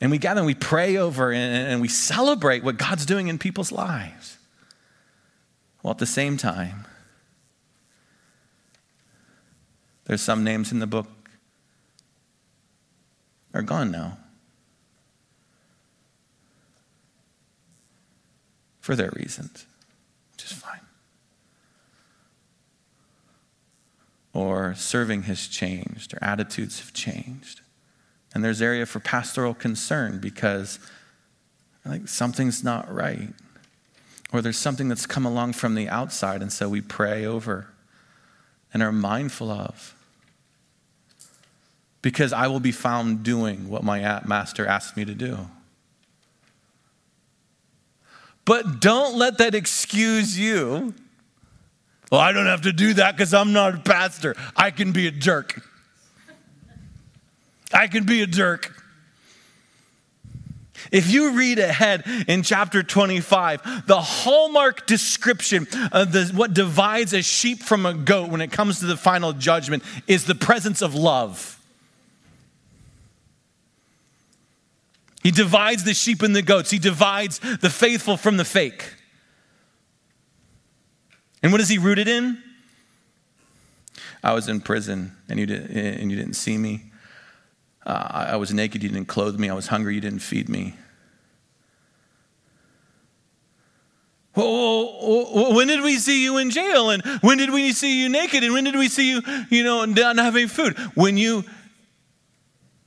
And 0.00 0.10
we 0.10 0.18
gather 0.18 0.40
and 0.40 0.46
we 0.48 0.56
pray 0.56 0.96
over 0.96 1.32
and, 1.32 1.80
we 1.80 1.86
celebrate 1.86 2.64
what 2.64 2.78
God's 2.78 3.06
doing 3.06 3.28
in 3.28 3.38
people's 3.38 3.70
lives. 3.70 4.38
While 5.82 5.92
at 5.92 5.98
the 5.98 6.04
same 6.04 6.36
time, 6.36 6.84
there's 10.06 10.20
some 10.20 10.42
names 10.42 10.72
in 10.72 10.80
the 10.80 10.88
book 10.88 11.06
are 13.54 13.62
gone 13.62 13.92
now. 13.92 14.18
For 18.80 18.96
their 18.96 19.12
reasons, 19.14 19.64
which 20.32 20.46
is 20.46 20.52
fine. 20.52 20.80
Or 24.38 24.76
serving 24.76 25.24
has 25.24 25.48
changed, 25.48 26.14
or 26.14 26.18
attitudes 26.22 26.78
have 26.78 26.92
changed. 26.92 27.60
And 28.32 28.44
there's 28.44 28.62
area 28.62 28.86
for 28.86 29.00
pastoral 29.00 29.52
concern 29.52 30.20
because 30.20 30.78
like 31.84 32.06
something's 32.06 32.62
not 32.62 32.88
right. 32.88 33.30
Or 34.32 34.40
there's 34.40 34.56
something 34.56 34.88
that's 34.88 35.06
come 35.06 35.26
along 35.26 35.54
from 35.54 35.74
the 35.74 35.88
outside, 35.88 36.40
and 36.40 36.52
so 36.52 36.68
we 36.68 36.80
pray 36.80 37.26
over 37.26 37.66
and 38.72 38.80
are 38.80 38.92
mindful 38.92 39.50
of. 39.50 39.96
Because 42.00 42.32
I 42.32 42.46
will 42.46 42.60
be 42.60 42.70
found 42.70 43.24
doing 43.24 43.68
what 43.68 43.82
my 43.82 44.22
master 44.24 44.64
asked 44.64 44.96
me 44.96 45.04
to 45.04 45.14
do. 45.14 45.48
But 48.44 48.78
don't 48.78 49.16
let 49.16 49.38
that 49.38 49.56
excuse 49.56 50.38
you. 50.38 50.94
Well, 52.10 52.20
I 52.20 52.32
don't 52.32 52.46
have 52.46 52.62
to 52.62 52.72
do 52.72 52.94
that 52.94 53.16
because 53.16 53.34
I'm 53.34 53.52
not 53.52 53.74
a 53.74 53.78
pastor. 53.78 54.34
I 54.56 54.70
can 54.70 54.92
be 54.92 55.06
a 55.06 55.10
jerk. 55.10 55.62
I 57.72 57.86
can 57.86 58.04
be 58.04 58.22
a 58.22 58.26
jerk. 58.26 58.74
If 60.90 61.10
you 61.10 61.32
read 61.36 61.58
ahead 61.58 62.04
in 62.28 62.42
chapter 62.42 62.82
25, 62.82 63.86
the 63.86 64.00
hallmark 64.00 64.86
description 64.86 65.66
of 65.92 66.12
the, 66.12 66.32
what 66.34 66.54
divides 66.54 67.12
a 67.12 67.22
sheep 67.22 67.62
from 67.62 67.84
a 67.84 67.92
goat 67.92 68.30
when 68.30 68.40
it 68.40 68.52
comes 68.52 68.80
to 68.80 68.86
the 68.86 68.96
final 68.96 69.32
judgment 69.32 69.82
is 70.06 70.24
the 70.24 70.34
presence 70.34 70.80
of 70.80 70.94
love. 70.94 71.56
He 75.22 75.30
divides 75.30 75.84
the 75.84 75.94
sheep 75.94 76.22
and 76.22 76.34
the 76.34 76.42
goats, 76.42 76.70
he 76.70 76.78
divides 76.78 77.38
the 77.38 77.68
faithful 77.70 78.16
from 78.16 78.36
the 78.38 78.44
fake. 78.44 78.94
And 81.48 81.52
what 81.54 81.62
is 81.62 81.70
he 81.70 81.78
rooted 81.78 82.08
in? 82.08 82.42
I 84.22 84.34
was 84.34 84.48
in 84.48 84.60
prison 84.60 85.16
and 85.30 85.40
you, 85.40 85.46
did, 85.46 85.70
and 85.70 86.10
you 86.10 86.16
didn't 86.18 86.34
see 86.34 86.58
me. 86.58 86.82
Uh, 87.86 88.26
I 88.32 88.36
was 88.36 88.52
naked, 88.52 88.82
you 88.82 88.90
didn't 88.90 89.08
clothe 89.08 89.40
me. 89.40 89.48
I 89.48 89.54
was 89.54 89.68
hungry, 89.68 89.94
you 89.94 90.02
didn't 90.02 90.18
feed 90.18 90.50
me. 90.50 90.74
Well, 94.36 95.54
when 95.54 95.68
did 95.68 95.80
we 95.80 95.96
see 95.96 96.22
you 96.22 96.36
in 96.36 96.50
jail? 96.50 96.90
And 96.90 97.02
when 97.22 97.38
did 97.38 97.50
we 97.50 97.72
see 97.72 97.98
you 97.98 98.10
naked? 98.10 98.44
And 98.44 98.52
when 98.52 98.64
did 98.64 98.76
we 98.76 98.88
see 98.88 99.08
you, 99.08 99.22
you 99.48 99.64
know, 99.64 99.86
not 99.86 100.18
having 100.18 100.48
food? 100.48 100.76
When 100.96 101.16
you 101.16 101.44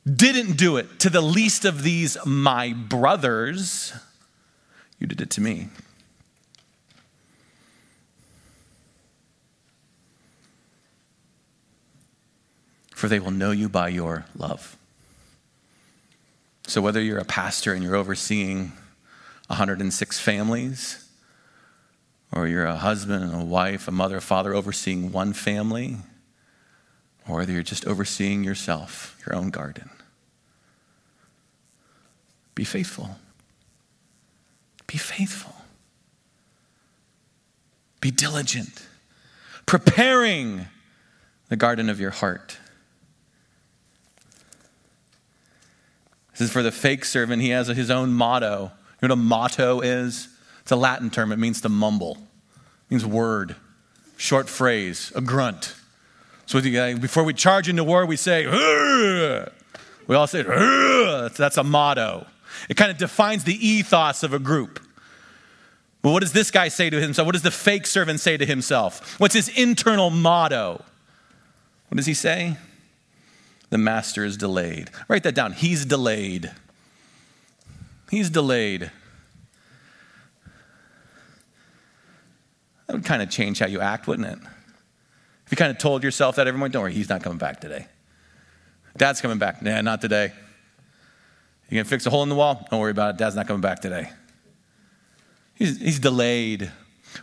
didn't 0.06 0.56
do 0.56 0.78
it 0.78 1.00
to 1.00 1.10
the 1.10 1.22
least 1.22 1.66
of 1.66 1.82
these, 1.82 2.16
my 2.28 2.74
brothers, 2.74 3.92
you 5.00 5.08
did 5.08 5.20
it 5.20 5.32
to 5.32 5.42
me. 5.42 5.70
For 13.02 13.08
they 13.08 13.20
will 13.20 13.32
know 13.32 13.50
you 13.50 13.68
by 13.68 13.88
your 13.88 14.26
love. 14.38 14.78
So, 16.68 16.82
whether 16.84 17.02
you're 17.02 17.18
a 17.18 17.26
pastor 17.26 17.74
and 17.74 17.84
you're 17.84 17.96
overseeing 17.96 18.74
106 19.48 20.20
families, 20.20 21.10
or 22.32 22.48
you're 22.48 22.68
a 22.68 22.76
husband 22.76 23.24
and 23.24 23.34
a 23.34 23.44
wife, 23.44 23.88
a 23.88 23.92
mother, 23.92 24.18
a 24.18 24.22
father 24.22 24.54
overseeing 24.54 25.12
one 25.12 25.34
family, 25.34 25.98
or 27.28 27.38
whether 27.38 27.52
you're 27.52 27.64
just 27.64 27.88
overseeing 27.88 28.44
yourself, 28.44 29.20
your 29.26 29.36
own 29.36 29.50
garden, 29.50 29.90
be 32.54 32.64
faithful. 32.64 33.18
Be 34.86 35.00
faithful. 35.00 35.56
Be 38.00 38.12
diligent, 38.12 38.86
preparing 39.66 40.68
the 41.50 41.56
garden 41.56 41.90
of 41.90 42.00
your 42.00 42.12
heart 42.12 42.60
This 46.42 46.50
is 46.50 46.54
for 46.54 46.64
the 46.64 46.72
fake 46.72 47.06
servant. 47.06 47.40
He 47.44 47.50
has 47.50 47.68
his 47.68 47.92
own 47.92 48.14
motto. 48.14 48.72
You 49.00 49.08
know 49.08 49.10
what 49.10 49.12
a 49.12 49.16
motto 49.16 49.82
is? 49.82 50.28
It's 50.64 50.72
a 50.72 50.76
Latin 50.76 51.12
term. 51.12 51.32
It 51.32 51.38
means 51.38 51.62
to 51.62 51.70
mumble. 51.70 52.14
It 52.14 52.90
means 52.90 53.06
word, 53.06 53.56
short 54.18 54.50
phrase, 54.50 55.12
a 55.14 55.22
grunt. 55.22 55.76
So 56.48 56.60
before 56.60 57.24
we 57.24 57.36
charge 57.36 57.70
into 57.70 57.84
war, 57.84 58.08
we 58.08 58.16
say, 58.16 58.48
we 60.08 60.16
all 60.16 60.26
say, 60.26 60.42
that's 60.42 61.58
a 61.58 61.64
motto. 61.64 62.26
It 62.70 62.76
kind 62.76 62.90
of 62.90 62.98
defines 62.98 63.44
the 63.44 63.54
ethos 63.54 64.24
of 64.24 64.34
a 64.34 64.40
group. 64.40 64.80
But 66.02 66.10
what 66.10 66.22
does 66.22 66.34
this 66.34 66.50
guy 66.50 66.70
say 66.70 66.90
to 66.90 67.00
himself? 67.00 67.28
What 67.28 67.34
does 67.34 67.44
the 67.44 67.52
fake 67.52 67.86
servant 67.86 68.20
say 68.20 68.38
to 68.38 68.48
himself? 68.48 69.20
What's 69.20 69.36
his 69.36 69.48
internal 69.50 70.10
motto? 70.10 70.84
What 71.90 71.98
does 71.98 72.08
he 72.08 72.16
say? 72.16 72.58
The 73.72 73.78
master 73.78 74.24
is 74.24 74.38
delayed. 74.38 74.92
Write 75.08 75.24
that 75.24 75.34
down. 75.34 75.54
He's 75.54 75.86
delayed. 75.86 76.52
He's 78.12 78.30
delayed. 78.30 78.92
That 82.86 82.94
would 82.94 83.06
kind 83.06 83.22
of 83.22 83.30
change 83.30 83.60
how 83.60 83.68
you 83.68 83.80
act, 83.80 84.08
wouldn't 84.08 84.28
it? 84.28 84.38
If 85.46 85.52
you 85.52 85.58
kind 85.58 85.72
of 85.72 85.78
told 85.78 86.04
yourself 86.04 86.36
that 86.36 86.48
every 86.48 86.60
morning, 86.60 86.74
don't 86.74 86.84
worry, 86.84 86.94
he's 86.94 87.08
not 87.08 87.24
coming 87.24 87.38
back 87.38 87.62
today. 87.62 87.88
Dad's 88.98 89.22
coming 89.22 89.38
back. 89.38 89.62
Nah, 89.62 89.80
not 89.80 90.02
today. 90.02 90.34
You 91.70 91.78
gonna 91.78 91.86
fix 91.86 92.06
a 92.06 92.10
hole 92.10 92.24
in 92.24 92.30
the 92.30 92.36
wall? 92.36 92.68
Don't 92.70 92.82
worry 92.82 92.92
about 92.92 93.16
it. 93.16 93.18
Dad's 93.18 93.38
not 93.38 93.48
coming 93.48 93.62
back 93.62 93.80
today. 93.80 94.10
He's, 95.56 95.80
he's 95.80 96.00
delayed. 96.00 96.70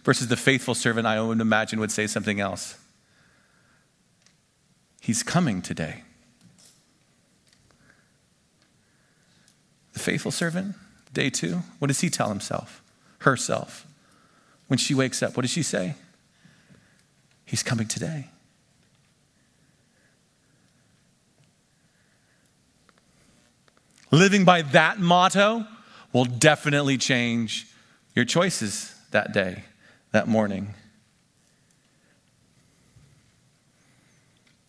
Versus 0.04 0.28
the 0.28 0.36
faithful 0.36 0.74
servant, 0.74 1.06
I 1.06 1.20
would 1.20 1.40
imagine, 1.40 1.80
would 1.80 1.92
say 1.92 2.06
something 2.06 2.40
else. 2.40 2.78
He's 5.00 5.22
coming 5.22 5.60
today. 5.60 6.04
The 9.98 10.04
faithful 10.04 10.30
servant, 10.30 10.76
day 11.12 11.28
two, 11.28 11.62
what 11.80 11.88
does 11.88 12.02
he 12.02 12.08
tell 12.08 12.28
himself? 12.28 12.84
Herself. 13.22 13.84
When 14.68 14.78
she 14.78 14.94
wakes 14.94 15.24
up, 15.24 15.36
what 15.36 15.42
does 15.42 15.50
she 15.50 15.64
say? 15.64 15.96
He's 17.44 17.64
coming 17.64 17.88
today. 17.88 18.28
Living 24.12 24.44
by 24.44 24.62
that 24.62 25.00
motto 25.00 25.66
will 26.12 26.26
definitely 26.26 26.96
change 26.96 27.66
your 28.14 28.24
choices 28.24 28.94
that 29.10 29.32
day, 29.32 29.64
that 30.12 30.28
morning. 30.28 30.74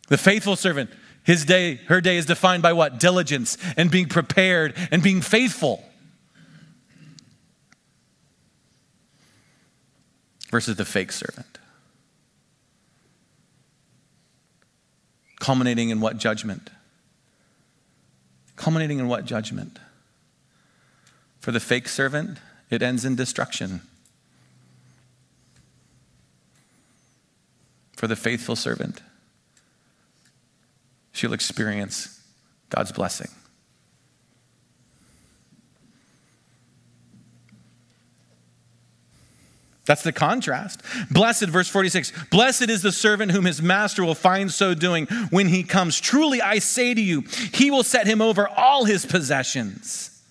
The 0.08 0.18
faithful 0.18 0.56
servant 0.56 0.90
his 1.30 1.46
day, 1.46 1.76
her 1.86 2.02
day 2.02 2.18
is 2.18 2.26
defined 2.26 2.64
by 2.64 2.74
what? 2.74 3.00
Diligence 3.00 3.56
and 3.78 3.92
being 3.92 4.10
prepared 4.10 4.76
and 4.90 5.04
being 5.04 5.22
faithful. 5.22 5.84
versus 10.50 10.76
the 10.78 10.86
fake 10.86 11.12
servant. 11.12 11.60
Culminating 15.40 15.92
in 15.92 16.02
what 16.02 16.18
judgment? 16.18 16.72
Culminating 18.56 18.98
in 18.98 19.08
what 19.08 19.26
judgment? 19.26 19.78
For 21.40 21.52
the 21.52 21.60
fake 21.60 21.88
servant, 21.88 22.40
it 22.72 22.82
ends 22.82 23.06
in 23.06 23.16
destruction. 23.16 23.82
For 27.96 28.08
the 28.08 28.16
faithful 28.16 28.56
servant, 28.56 29.04
she'll 31.20 31.34
experience 31.34 32.22
God's 32.70 32.92
blessing. 32.92 33.30
That's 39.86 40.04
the 40.04 40.14
contrast. 40.14 40.84
Blessed, 41.10 41.48
verse 41.48 41.68
46 41.68 42.14
Blessed 42.30 42.70
is 42.70 42.84
the 42.84 42.92
servant 42.92 43.32
whom 43.32 43.46
his 43.46 43.60
master 43.60 44.06
will 44.06 44.16
find 44.16 44.52
so 44.52 44.76
doing 44.76 45.08
when 45.32 45.48
he 45.48 45.64
comes. 45.64 46.00
Truly, 46.00 46.42
I 46.42 46.60
say 46.60 46.94
to 46.94 47.02
you, 47.02 47.22
he 47.54 47.72
will 47.72 47.84
set 47.84 48.06
him 48.06 48.22
over 48.22 48.48
all 48.48 48.86
his 48.86 49.06
possessions. 49.06 50.22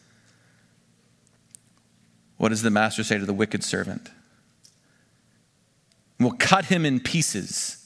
What 2.37 2.51
does 2.51 2.63
the 2.63 2.71
master 2.71 3.03
say 3.03 3.19
to 3.19 3.27
the 3.27 3.35
wicked 3.35 3.65
servant? 3.65 4.09
Will 6.21 6.37
cut 6.39 6.67
him 6.67 6.87
in 6.87 7.01
pieces, 7.01 7.78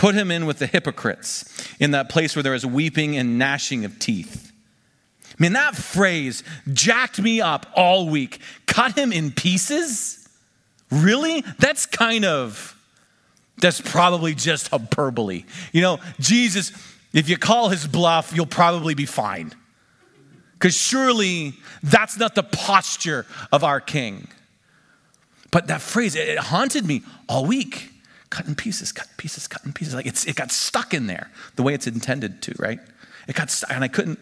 put 0.00 0.14
him 0.14 0.30
in 0.30 0.46
with 0.46 0.58
the 0.58 0.66
hypocrites, 0.66 1.44
in 1.78 1.90
that 1.90 2.08
place 2.08 2.34
where 2.34 2.42
there 2.42 2.54
is 2.54 2.64
weeping 2.64 3.18
and 3.18 3.38
gnashing 3.38 3.84
of 3.84 3.98
teeth. 3.98 4.50
I 5.28 5.34
mean, 5.38 5.52
that 5.52 5.76
phrase 5.76 6.42
jacked 6.72 7.20
me 7.20 7.42
up 7.42 7.66
all 7.76 8.08
week. 8.08 8.40
Cut 8.64 8.96
him 8.96 9.12
in 9.12 9.30
pieces? 9.30 10.26
Really? 10.90 11.42
That's 11.58 11.84
kind 11.84 12.24
of, 12.24 12.74
that's 13.58 13.82
probably 13.82 14.34
just 14.34 14.68
hyperbole. 14.68 15.44
You 15.70 15.82
know, 15.82 15.98
Jesus, 16.18 16.72
if 17.12 17.28
you 17.28 17.36
call 17.36 17.68
his 17.68 17.86
bluff, 17.86 18.32
you'll 18.34 18.46
probably 18.46 18.94
be 18.94 19.04
fine. 19.04 19.52
Because 20.54 20.74
surely 20.74 21.52
that's 21.82 22.16
not 22.16 22.34
the 22.34 22.42
posture 22.42 23.26
of 23.52 23.64
our 23.64 23.82
king. 23.82 24.28
But 25.50 25.66
that 25.66 25.82
phrase, 25.82 26.16
it 26.16 26.38
haunted 26.38 26.86
me 26.86 27.02
all 27.28 27.44
week. 27.44 27.89
Cut 28.30 28.46
in 28.46 28.54
pieces, 28.54 28.92
cut 28.92 29.06
in 29.06 29.14
pieces, 29.16 29.48
cut 29.48 29.64
in 29.64 29.72
pieces. 29.72 29.94
Like 29.94 30.06
it's, 30.06 30.24
it 30.24 30.36
got 30.36 30.52
stuck 30.52 30.94
in 30.94 31.06
there 31.06 31.30
the 31.56 31.62
way 31.62 31.74
it's 31.74 31.86
intended 31.86 32.42
to, 32.42 32.54
right? 32.58 32.78
It 33.26 33.34
got 33.34 33.50
stuck, 33.50 33.70
and 33.70 33.82
I 33.82 33.88
couldn't. 33.88 34.18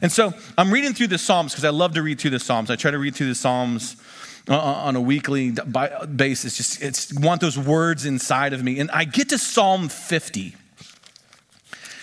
And 0.00 0.10
so 0.10 0.32
I'm 0.56 0.72
reading 0.72 0.94
through 0.94 1.08
the 1.08 1.18
Psalms 1.18 1.52
because 1.52 1.64
I 1.64 1.70
love 1.70 1.94
to 1.94 2.02
read 2.02 2.20
through 2.20 2.30
the 2.30 2.38
Psalms. 2.38 2.70
I 2.70 2.76
try 2.76 2.90
to 2.90 2.98
read 2.98 3.14
through 3.14 3.28
the 3.28 3.34
Psalms 3.34 3.96
uh, 4.48 4.54
uh, 4.54 4.56
on 4.56 4.96
a 4.96 5.00
weekly 5.00 5.52
basis. 6.16 6.56
Just 6.56 6.82
it's 6.82 7.12
want 7.12 7.40
those 7.40 7.58
words 7.58 8.06
inside 8.06 8.52
of 8.52 8.62
me. 8.62 8.80
And 8.80 8.90
I 8.90 9.04
get 9.04 9.28
to 9.30 9.38
Psalm 9.38 9.88
50. 9.88 10.54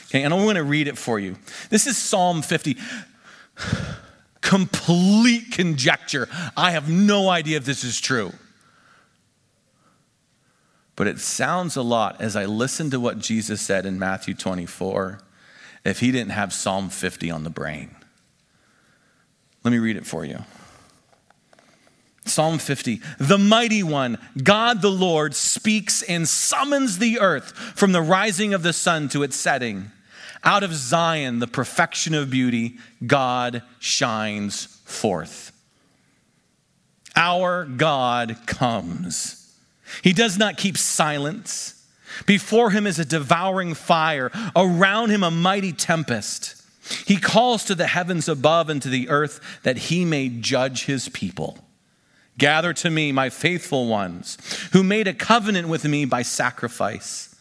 Okay, 0.05 0.23
and 0.23 0.33
I'm 0.33 0.43
going 0.43 0.55
to 0.55 0.63
read 0.63 0.87
it 0.87 0.97
for 0.97 1.19
you. 1.19 1.37
This 1.69 1.87
is 1.87 1.97
Psalm 1.97 2.41
50. 2.41 2.77
Complete 4.41 5.51
conjecture. 5.51 6.29
I 6.55 6.71
have 6.71 6.89
no 6.89 7.29
idea 7.29 7.57
if 7.57 7.65
this 7.65 7.83
is 7.83 7.99
true. 7.99 8.31
But 10.97 11.07
it 11.07 11.19
sounds 11.19 11.77
a 11.77 11.83
lot 11.83 12.19
as 12.19 12.35
I 12.35 12.45
listen 12.45 12.89
to 12.89 12.99
what 12.99 13.19
Jesus 13.19 13.61
said 13.61 13.85
in 13.85 13.97
Matthew 13.97 14.33
24 14.33 15.21
if 15.85 15.99
he 16.01 16.11
didn't 16.11 16.31
have 16.31 16.51
Psalm 16.51 16.89
50 16.89 17.31
on 17.31 17.45
the 17.45 17.49
brain. 17.51 17.95
Let 19.63 19.71
me 19.71 19.77
read 19.77 19.95
it 19.95 20.07
for 20.07 20.25
you. 20.25 20.39
Psalm 22.25 22.57
50 22.57 22.99
The 23.19 23.37
mighty 23.37 23.83
one, 23.83 24.17
God 24.41 24.81
the 24.81 24.91
Lord, 24.91 25.35
speaks 25.35 26.01
and 26.01 26.27
summons 26.27 26.97
the 26.97 27.19
earth 27.19 27.51
from 27.51 27.91
the 27.91 28.01
rising 28.01 28.53
of 28.55 28.63
the 28.63 28.73
sun 28.73 29.07
to 29.09 29.21
its 29.21 29.35
setting. 29.35 29.91
Out 30.43 30.63
of 30.63 30.73
Zion, 30.73 31.39
the 31.39 31.47
perfection 31.47 32.15
of 32.15 32.31
beauty, 32.31 32.77
God 33.05 33.61
shines 33.79 34.65
forth. 34.83 35.51
Our 37.15 37.65
God 37.65 38.37
comes. 38.47 39.36
He 40.01 40.13
does 40.13 40.37
not 40.37 40.57
keep 40.57 40.77
silence. 40.77 41.85
Before 42.25 42.71
him 42.71 42.87
is 42.87 42.99
a 42.99 43.05
devouring 43.05 43.73
fire, 43.73 44.31
around 44.55 45.09
him 45.09 45.23
a 45.23 45.31
mighty 45.31 45.73
tempest. 45.73 46.63
He 47.05 47.17
calls 47.17 47.65
to 47.65 47.75
the 47.75 47.87
heavens 47.87 48.29
above 48.29 48.69
and 48.69 48.81
to 48.81 48.89
the 48.89 49.09
earth 49.09 49.59
that 49.63 49.77
he 49.77 50.05
may 50.05 50.29
judge 50.29 50.85
his 50.85 51.09
people. 51.09 51.59
Gather 52.37 52.73
to 52.73 52.89
me, 52.89 53.11
my 53.11 53.29
faithful 53.29 53.87
ones, 53.87 54.37
who 54.71 54.83
made 54.83 55.07
a 55.07 55.13
covenant 55.13 55.67
with 55.67 55.85
me 55.85 56.05
by 56.05 56.21
sacrifice. 56.21 57.35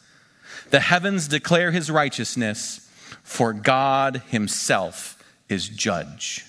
The 0.70 0.80
heavens 0.80 1.28
declare 1.28 1.70
his 1.70 1.90
righteousness, 1.90 2.90
for 3.22 3.52
God 3.52 4.22
himself 4.28 5.22
is 5.48 5.68
judge. 5.68 6.44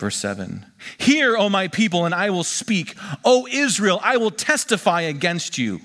Verse 0.00 0.16
7 0.16 0.64
Hear, 0.96 1.36
O 1.36 1.50
my 1.50 1.68
people, 1.68 2.06
and 2.06 2.14
I 2.14 2.30
will 2.30 2.42
speak. 2.42 2.96
O 3.22 3.46
Israel, 3.46 4.00
I 4.02 4.16
will 4.16 4.30
testify 4.30 5.02
against 5.02 5.58
you. 5.58 5.80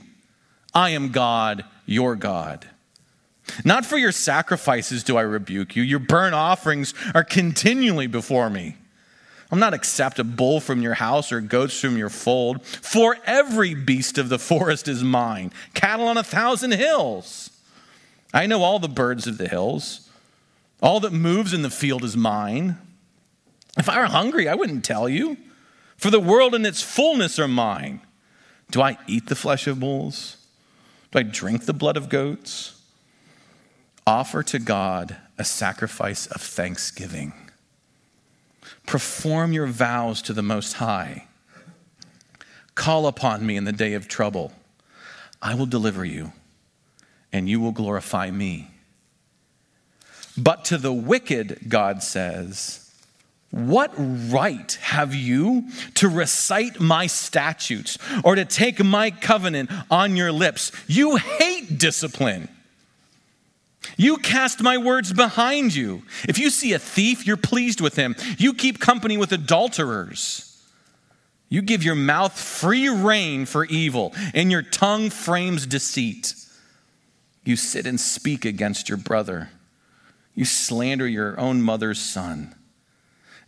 I 0.74 0.92
am 0.92 1.12
God, 1.12 1.66
your 1.86 2.16
God. 2.16 2.68
Not 3.66 3.86
for 3.86 3.98
your 3.98 4.14
sacrifices 4.14 5.04
do 5.04 5.18
I 5.18 5.22
rebuke 5.22 5.76
you, 5.76 5.84
your 5.84 6.00
burnt 6.00 6.34
offerings 6.34 6.94
are 7.14 7.26
continually 7.26 8.08
before 8.08 8.50
me. 8.50 8.78
I'll 9.52 9.60
not 9.60 9.74
accept 9.74 10.18
a 10.18 10.24
bull 10.24 10.60
from 10.62 10.82
your 10.82 10.96
house 10.96 11.32
or 11.32 11.42
goats 11.42 11.80
from 11.80 11.98
your 11.98 12.10
fold, 12.10 12.66
for 12.66 13.18
every 13.26 13.76
beast 13.76 14.18
of 14.18 14.30
the 14.30 14.40
forest 14.40 14.88
is 14.88 15.04
mine, 15.04 15.52
cattle 15.74 16.08
on 16.08 16.18
a 16.18 16.24
thousand 16.24 16.72
hills. 16.72 17.52
I 18.34 18.48
know 18.48 18.64
all 18.64 18.80
the 18.80 18.88
birds 18.88 19.28
of 19.28 19.38
the 19.38 19.50
hills. 19.50 20.10
All 20.82 21.00
that 21.02 21.14
moves 21.14 21.54
in 21.54 21.62
the 21.62 21.70
field 21.70 22.04
is 22.04 22.18
mine. 22.18 22.78
If 23.78 23.90
I 23.90 24.00
were 24.00 24.06
hungry, 24.06 24.48
I 24.48 24.56
wouldn't 24.56 24.86
tell 24.86 25.10
you, 25.10 25.38
for 25.98 26.10
the 26.10 26.20
world 26.20 26.56
and 26.56 26.66
its 26.66 26.82
fullness 26.82 27.40
are 27.40 27.48
mine. 27.48 28.02
Do 28.72 28.82
I 28.82 28.98
eat 29.08 29.28
the 29.28 29.36
flesh 29.36 29.68
of 29.68 29.80
bulls? 29.80 30.38
Do 31.12 31.20
I 31.20 31.24
drink 31.24 31.66
the 31.66 31.74
blood 31.74 31.98
of 31.98 32.10
goats? 32.10 32.82
Offer 34.08 34.44
to 34.44 34.60
God 34.60 35.18
a 35.38 35.44
sacrifice 35.44 36.28
of 36.28 36.42
thanksgiving 36.42 37.34
Perform 38.86 39.52
your 39.52 39.68
vows 39.68 40.22
to 40.24 40.34
the 40.34 40.44
Most 40.44 40.74
High. 40.74 41.28
Call 42.76 43.08
upon 43.08 43.46
me 43.46 43.58
in 43.58 43.64
the 43.64 43.72
day 43.72 43.94
of 43.94 44.08
trouble. 44.08 44.52
I 45.42 45.56
will 45.56 45.66
deliver 45.66 46.06
you, 46.06 46.34
and 47.32 47.50
you 47.50 47.60
will 47.60 47.72
glorify 47.72 48.30
me. 48.32 48.72
But 50.38 50.66
to 50.66 50.78
the 50.78 50.94
wicked, 50.94 51.70
God 51.70 52.04
says, 52.04 52.85
What 53.56 53.94
right 53.98 54.78
have 54.82 55.16
you 55.16 55.70
to 55.94 56.10
recite 56.10 56.82
my 56.82 57.08
statutes 57.08 57.98
or 58.22 58.36
to 58.36 58.44
take 58.44 58.84
my 58.84 59.12
covenant 59.12 59.72
on 59.90 60.18
your 60.18 60.34
lips? 60.34 60.74
You 60.88 61.16
hate 61.16 61.78
discipline. 61.78 62.50
You 63.96 64.18
cast 64.18 64.62
my 64.62 64.78
words 64.78 65.14
behind 65.14 65.74
you. 65.74 66.02
If 66.28 66.38
you 66.38 66.50
see 66.50 66.74
a 66.74 66.80
thief, 66.80 67.26
you're 67.26 67.38
pleased 67.38 67.80
with 67.80 67.96
him. 67.96 68.18
You 68.38 68.54
keep 68.54 68.82
company 68.82 69.16
with 69.16 69.32
adulterers. 69.32 70.62
You 71.48 71.62
give 71.62 71.82
your 71.82 71.96
mouth 71.96 72.38
free 72.38 72.90
rein 72.90 73.46
for 73.46 73.64
evil, 73.64 74.14
and 74.34 74.52
your 74.52 74.64
tongue 74.64 75.10
frames 75.10 75.66
deceit. 75.66 76.36
You 77.46 77.56
sit 77.56 77.86
and 77.86 78.02
speak 78.02 78.44
against 78.44 78.90
your 78.90 78.98
brother. 78.98 79.52
You 80.34 80.44
slander 80.44 81.08
your 81.08 81.40
own 81.40 81.62
mother's 81.62 82.02
son. 82.02 82.54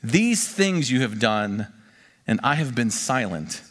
These 0.03 0.47
things 0.47 0.91
you 0.91 1.01
have 1.01 1.19
done, 1.19 1.67
and 2.25 2.39
I 2.43 2.55
have 2.55 2.75
been 2.75 2.91
silent. 2.91 3.61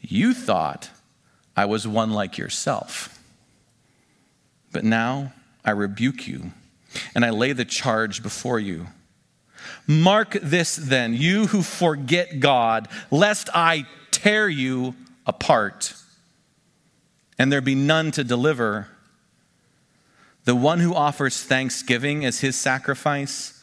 You 0.00 0.34
thought 0.34 0.90
I 1.56 1.64
was 1.64 1.86
one 1.86 2.10
like 2.10 2.38
yourself. 2.38 3.20
But 4.72 4.84
now 4.84 5.32
I 5.64 5.70
rebuke 5.70 6.26
you, 6.26 6.52
and 7.14 7.24
I 7.24 7.30
lay 7.30 7.52
the 7.52 7.64
charge 7.64 8.22
before 8.22 8.60
you. 8.60 8.86
Mark 9.86 10.32
this 10.42 10.76
then, 10.76 11.14
you 11.14 11.46
who 11.48 11.62
forget 11.62 12.40
God, 12.40 12.88
lest 13.10 13.48
I 13.54 13.86
tear 14.10 14.48
you 14.48 14.94
apart, 15.26 15.94
and 17.38 17.52
there 17.52 17.60
be 17.60 17.74
none 17.74 18.10
to 18.12 18.24
deliver. 18.24 18.88
The 20.44 20.56
one 20.56 20.80
who 20.80 20.94
offers 20.94 21.42
thanksgiving 21.42 22.24
as 22.24 22.40
his 22.40 22.56
sacrifice 22.56 23.57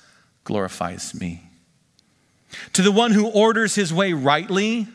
glorifies 0.45 1.13
me. 1.13 1.41
To 2.73 2.81
the 2.81 2.91
one 2.91 3.11
who 3.11 3.27
orders 3.27 3.75
his 3.75 3.93
way 3.93 4.13
rightly, 4.13 4.87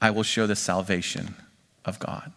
I 0.00 0.10
will 0.10 0.24
show 0.24 0.48
the 0.48 0.56
salvation 0.56 1.36
of 1.84 2.00
God. 2.00 2.32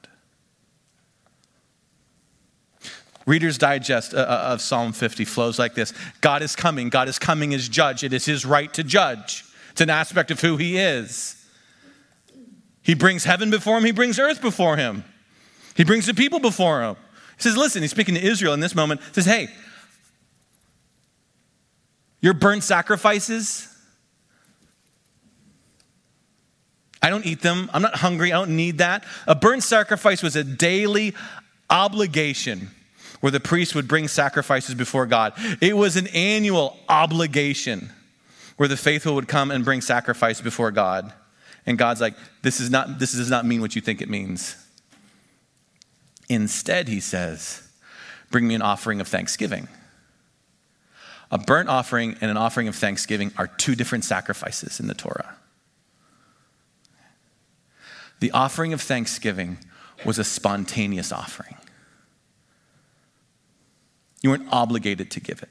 Reader's 3.26 3.58
Digest 3.58 4.14
uh, 4.14 4.20
uh, 4.20 4.54
of 4.54 4.62
Psalm 4.62 4.94
50 4.94 5.26
flows 5.26 5.60
like 5.60 5.74
this 5.74 5.94
God 6.22 6.42
is 6.42 6.56
coming. 6.56 6.90
God 6.90 7.10
is 7.10 7.20
coming 7.20 7.54
as 7.54 7.68
judge. 7.68 8.04
It 8.04 8.14
is 8.14 8.26
his 8.26 8.46
right 8.46 8.74
to 8.74 8.84
judge, 8.84 9.44
it's 9.72 9.82
an 9.82 9.90
aspect 9.90 10.32
of 10.32 10.40
who 10.40 10.58
he 10.58 10.78
is. 10.78 11.34
He 12.82 12.94
brings 12.94 13.26
heaven 13.26 13.50
before 13.50 13.78
him, 13.78 13.84
he 13.84 13.92
brings 13.92 14.20
earth 14.20 14.42
before 14.42 14.78
him. 14.78 15.04
He 15.76 15.84
brings 15.84 16.06
the 16.06 16.14
people 16.14 16.40
before 16.40 16.82
him. 16.82 16.96
He 17.36 17.44
says, 17.44 17.58
Listen, 17.58 17.82
he's 17.82 17.92
speaking 17.92 18.16
to 18.16 18.24
Israel 18.24 18.54
in 18.54 18.62
this 18.62 18.74
moment. 18.74 19.02
He 19.02 19.14
says, 19.22 19.26
Hey, 19.26 19.50
your 22.22 22.34
burnt 22.34 22.64
sacrifices, 22.64 23.74
I 27.02 27.10
don't 27.10 27.26
eat 27.26 27.42
them. 27.42 27.70
I'm 27.74 27.82
not 27.82 27.96
hungry. 27.96 28.34
I 28.34 28.38
don't 28.38 28.56
need 28.56 28.80
that. 28.80 29.06
A 29.28 29.36
burnt 29.36 29.64
sacrifice 29.64 30.24
was 30.24 30.36
a 30.36 30.44
daily 30.44 31.14
obligation 31.70 32.72
where 33.20 33.32
the 33.32 33.40
priest 33.40 33.76
would 33.76 33.88
bring 33.88 34.08
sacrifices 34.08 34.76
before 34.76 35.06
God. 35.06 35.34
It 35.62 35.76
was 35.76 35.96
an 35.96 36.08
annual 36.08 36.78
obligation 36.90 37.90
where 38.58 38.68
the 38.68 38.78
faithful 38.78 39.16
would 39.16 39.28
come 39.28 39.52
and 39.52 39.64
bring 39.64 39.82
sacrifice 39.82 40.42
before 40.42 40.72
God. 40.72 41.14
And 41.66 41.78
God's 41.78 42.02
like, 42.02 42.16
this, 42.42 42.60
is 42.60 42.70
not, 42.70 43.00
this 43.00 43.12
does 43.12 43.30
not 43.30 43.46
mean 43.46 43.62
what 43.62 43.76
you 43.76 43.82
think 43.82 44.02
it 44.02 44.10
means. 44.10 44.56
Instead, 46.30 46.88
he 46.88 47.00
says, 47.00 47.68
bring 48.32 48.48
me 48.48 48.56
an 48.56 48.62
offering 48.62 49.00
of 49.00 49.08
thanksgiving. 49.08 49.68
A 51.32 51.38
burnt 51.38 51.70
offering 51.70 52.16
and 52.22 52.32
an 52.32 52.38
offering 52.38 52.68
of 52.68 52.76
thanksgiving 52.76 53.32
are 53.38 53.48
two 53.48 53.76
different 53.76 54.06
sacrifices 54.06 54.80
in 54.80 54.88
the 54.88 54.94
Torah. 54.94 55.36
The 58.20 58.32
offering 58.32 58.74
of 58.74 58.82
thanksgiving 58.82 59.58
was 60.06 60.18
a 60.18 60.24
spontaneous 60.24 61.12
offering. 61.12 61.56
You 64.22 64.32
weren't 64.32 64.48
obligated 64.52 65.12
to 65.12 65.20
give 65.20 65.44
it. 65.44 65.50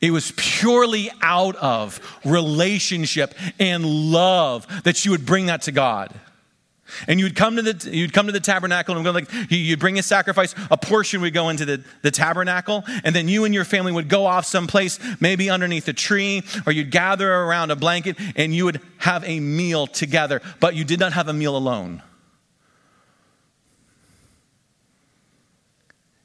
It 0.00 0.10
was 0.10 0.32
purely 0.36 1.10
out 1.22 1.56
of 1.56 2.00
relationship 2.24 3.34
and 3.58 3.84
love 3.84 4.66
that 4.84 5.04
you 5.04 5.10
would 5.12 5.24
bring 5.24 5.46
that 5.46 5.62
to 5.62 5.72
God. 5.72 6.12
And 7.08 7.18
you'd 7.18 7.34
come 7.34 7.56
to 7.56 7.62
the, 7.62 7.90
you'd 7.90 8.12
come 8.12 8.26
to 8.26 8.32
the 8.32 8.40
tabernacle 8.40 8.94
and 8.94 9.04
go 9.04 9.10
like, 9.10 9.28
you'd 9.50 9.78
bring 9.78 9.98
a 9.98 10.02
sacrifice, 10.02 10.54
a 10.70 10.76
portion 10.76 11.20
would 11.20 11.34
go 11.34 11.48
into 11.48 11.64
the, 11.64 11.84
the 12.02 12.10
tabernacle, 12.10 12.84
and 13.04 13.14
then 13.14 13.28
you 13.28 13.44
and 13.44 13.52
your 13.52 13.64
family 13.64 13.92
would 13.92 14.08
go 14.08 14.26
off 14.26 14.46
someplace, 14.46 14.98
maybe 15.20 15.50
underneath 15.50 15.88
a 15.88 15.92
tree, 15.92 16.42
or 16.66 16.72
you'd 16.72 16.90
gather 16.90 17.32
around 17.32 17.70
a 17.70 17.76
blanket 17.76 18.16
and 18.36 18.54
you 18.54 18.64
would 18.64 18.80
have 18.98 19.24
a 19.24 19.40
meal 19.40 19.86
together, 19.86 20.40
but 20.60 20.74
you 20.74 20.84
did 20.84 21.00
not 21.00 21.12
have 21.12 21.28
a 21.28 21.32
meal 21.32 21.56
alone. 21.56 22.02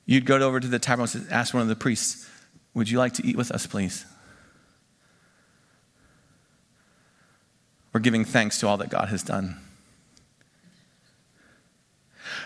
You'd 0.06 0.26
go 0.26 0.38
over 0.38 0.60
to 0.60 0.68
the 0.68 0.80
tabernacle 0.80 1.22
and 1.22 1.32
ask 1.32 1.54
one 1.54 1.62
of 1.62 1.70
the 1.70 1.76
priests, 1.76 2.28
Would 2.74 2.90
you 2.90 2.98
like 2.98 3.14
to 3.14 3.26
eat 3.26 3.38
with 3.38 3.52
us, 3.52 3.66
please? 3.66 4.06
We're 7.94 8.00
giving 8.00 8.26
thanks 8.26 8.60
to 8.60 8.68
all 8.68 8.78
that 8.78 8.90
God 8.90 9.10
has 9.10 9.24
done. 9.24 9.58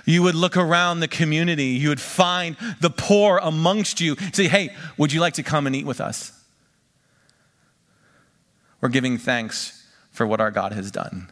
You 0.05 0.21
would 0.23 0.35
look 0.35 0.55
around 0.55 0.99
the 0.99 1.07
community. 1.07 1.65
You 1.65 1.89
would 1.89 2.01
find 2.01 2.55
the 2.79 2.91
poor 2.91 3.39
amongst 3.41 3.99
you. 3.99 4.15
Say, 4.33 4.47
hey, 4.47 4.69
would 4.97 5.11
you 5.11 5.19
like 5.19 5.33
to 5.35 5.43
come 5.43 5.65
and 5.67 5.75
eat 5.75 5.85
with 5.85 5.99
us? 5.99 6.31
We're 8.81 8.89
giving 8.89 9.17
thanks 9.17 9.87
for 10.11 10.27
what 10.27 10.39
our 10.39 10.51
God 10.51 10.73
has 10.73 10.91
done. 10.91 11.31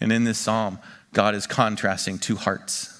And 0.00 0.12
in 0.12 0.24
this 0.24 0.38
psalm, 0.38 0.78
God 1.12 1.34
is 1.34 1.46
contrasting 1.46 2.18
two 2.18 2.36
hearts. 2.36 2.96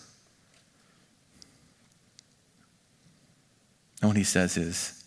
And 4.02 4.08
what 4.08 4.16
he 4.16 4.24
says 4.24 4.56
is 4.56 5.04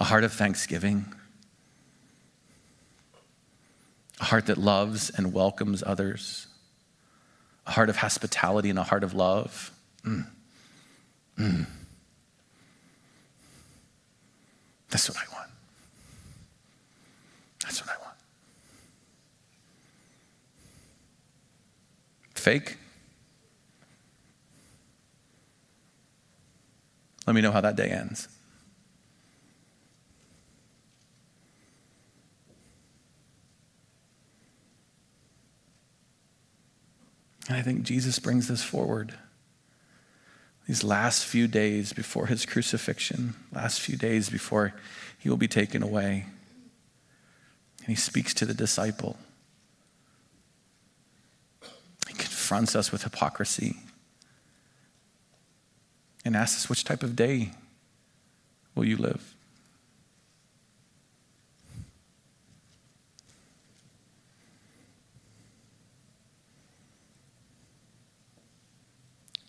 a 0.00 0.04
heart 0.04 0.24
of 0.24 0.32
thanksgiving 0.32 1.14
a 4.22 4.24
heart 4.24 4.46
that 4.46 4.56
loves 4.56 5.10
and 5.10 5.32
welcomes 5.32 5.82
others, 5.84 6.46
a 7.66 7.72
heart 7.72 7.88
of 7.88 7.96
hospitality 7.96 8.70
and 8.70 8.78
a 8.78 8.84
heart 8.84 9.02
of 9.02 9.14
love. 9.14 9.72
Mm. 10.06 10.26
Mm. 11.36 11.66
That's 14.90 15.08
what 15.08 15.18
I 15.18 15.34
want. 15.34 15.50
That's 17.64 17.80
what 17.80 17.90
I 17.90 18.00
want. 18.00 18.16
Fake? 22.34 22.76
Let 27.26 27.34
me 27.34 27.40
know 27.40 27.50
how 27.50 27.60
that 27.60 27.74
day 27.74 27.88
ends. 27.88 28.28
And 37.52 37.60
I 37.60 37.62
think 37.62 37.82
Jesus 37.82 38.18
brings 38.18 38.48
this 38.48 38.64
forward. 38.64 39.12
These 40.66 40.82
last 40.82 41.26
few 41.26 41.46
days 41.46 41.92
before 41.92 42.24
his 42.28 42.46
crucifixion, 42.46 43.34
last 43.52 43.78
few 43.82 43.98
days 43.98 44.30
before 44.30 44.72
he 45.18 45.28
will 45.28 45.36
be 45.36 45.48
taken 45.48 45.82
away. 45.82 46.24
And 47.80 47.88
he 47.88 47.94
speaks 47.94 48.32
to 48.32 48.46
the 48.46 48.54
disciple. 48.54 49.18
He 52.08 52.14
confronts 52.14 52.74
us 52.74 52.90
with 52.90 53.02
hypocrisy 53.02 53.76
and 56.24 56.34
asks 56.34 56.64
us, 56.64 56.70
which 56.70 56.84
type 56.84 57.02
of 57.02 57.14
day 57.14 57.50
will 58.74 58.86
you 58.86 58.96
live? 58.96 59.34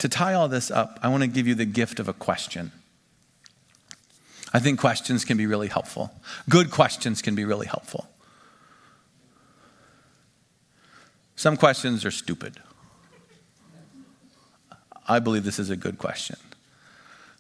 To 0.04 0.10
tie 0.10 0.34
all 0.34 0.50
this 0.50 0.70
up, 0.70 1.00
I 1.02 1.08
want 1.08 1.24
to 1.24 1.28
give 1.28 1.48
you 1.48 1.56
the 1.56 1.64
gift 1.64 1.98
of 1.98 2.10
a 2.10 2.14
question. 2.14 2.74
I 4.54 4.60
think 4.60 4.78
questions 4.78 5.24
can 5.24 5.38
be 5.38 5.46
really 5.46 5.70
helpful. 5.70 6.12
Good 6.50 6.72
questions 6.72 7.22
can 7.22 7.36
be 7.36 7.46
really 7.46 7.68
helpful. 7.68 8.10
Some 11.38 11.56
questions 11.56 12.04
are 12.04 12.12
stupid. 12.12 12.58
I 15.08 15.20
believe 15.20 15.46
this 15.46 15.58
is 15.58 15.70
a 15.70 15.78
good 15.78 15.98
question. 15.98 16.36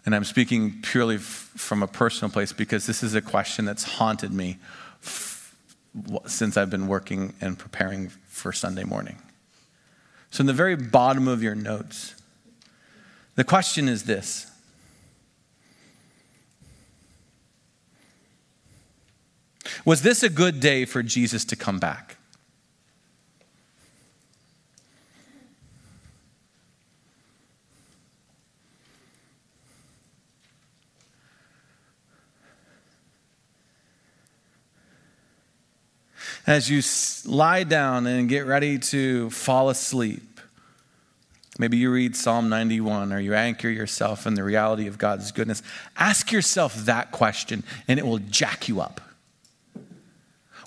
And 0.06 0.16
I'm 0.16 0.24
speaking 0.24 0.82
purely 0.82 1.16
f- 1.16 1.52
from 1.58 1.84
a 1.84 1.88
personal 1.88 2.32
place 2.32 2.54
because 2.54 2.86
this 2.86 3.04
is 3.04 3.14
a 3.14 3.22
question 3.22 3.66
that's 3.66 3.84
haunted 3.84 4.32
me 4.32 4.58
f- 5.04 5.54
since 6.28 6.56
I've 6.56 6.70
been 6.70 6.88
working 6.88 7.34
and 7.42 7.60
preparing 7.60 8.08
for 8.30 8.54
Sunday 8.54 8.86
morning. 8.86 9.18
So, 10.32 10.40
in 10.44 10.48
the 10.48 10.54
very 10.54 10.78
bottom 10.78 11.28
of 11.28 11.44
your 11.44 11.56
notes, 11.56 12.16
the 13.36 13.44
question 13.44 13.88
is 13.88 14.04
this 14.04 14.50
Was 19.86 20.02
this 20.02 20.24
a 20.24 20.30
good 20.30 20.60
day 20.60 20.86
for 20.86 21.04
Jesus 21.04 21.44
to 21.46 21.56
come 21.56 21.78
back? 21.78 22.18
As 36.46 36.70
you 36.70 36.82
lie 37.26 37.64
down 37.64 38.06
and 38.06 38.28
get 38.28 38.46
ready 38.46 38.78
to 38.78 39.30
fall 39.30 39.70
asleep, 39.70 40.33
Maybe 41.60 41.78
you 41.78 41.92
read 41.92 42.16
Psalm 42.16 42.50
91 42.50 43.14
or 43.14 43.20
you 43.20 43.36
anchor 43.36 43.70
yourself 43.70 44.26
in 44.26 44.34
the 44.34 44.44
reality 44.44 44.88
of 44.88 44.98
God's 44.98 45.32
goodness. 45.32 45.62
Ask 45.98 46.32
yourself 46.32 46.76
that 46.86 47.12
question 47.12 47.64
and 47.88 48.00
it 48.00 48.06
will 48.06 48.18
jack 48.18 48.68
you 48.68 48.82
up. 48.82 49.02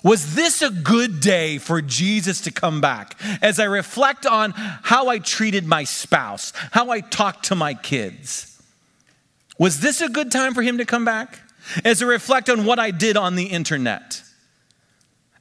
Was 0.03 0.35
this 0.35 0.61
a 0.61 0.69
good 0.69 1.19
day 1.19 1.57
for 1.57 1.81
Jesus 1.81 2.39
to 2.41 2.51
come 2.51 2.79
back? 2.79 3.19
As 3.41 3.59
I 3.59 3.65
reflect 3.65 4.25
on 4.25 4.51
how 4.55 5.09
I 5.09 5.19
treated 5.19 5.65
my 5.65 5.83
spouse, 5.83 6.53
how 6.71 6.91
I 6.91 7.01
talked 7.01 7.45
to 7.45 7.55
my 7.55 7.73
kids, 7.73 8.61
was 9.57 9.81
this 9.81 9.99
a 9.99 10.07
good 10.07 10.31
time 10.31 10.53
for 10.53 10.61
him 10.61 10.77
to 10.77 10.85
come 10.85 11.03
back? 11.03 11.39
As 11.83 12.01
I 12.01 12.05
reflect 12.05 12.49
on 12.49 12.63
what 12.63 12.79
I 12.79 12.91
did 12.91 13.17
on 13.17 13.35
the 13.35 13.47
internet, 13.47 14.21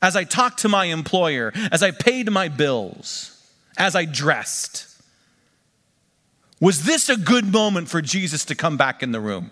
as 0.03 0.17
I 0.17 0.25
talked 0.25 0.61
to 0.61 0.69
my 0.69 0.87
employer, 0.87 1.53
as 1.71 1.83
I 1.83 1.91
paid 1.93 2.31
my 2.31 2.49
bills, 2.49 3.33
as 3.77 3.95
I 3.95 4.05
dressed. 4.05 4.96
Was 6.61 6.85
this 6.85 7.09
a 7.09 7.17
good 7.17 7.53
moment 7.53 7.89
for 7.89 8.01
Jesus 8.01 8.45
to 8.47 8.55
come 8.55 8.77
back 8.77 9.03
in 9.03 9.13
the 9.13 9.21
room? 9.21 9.51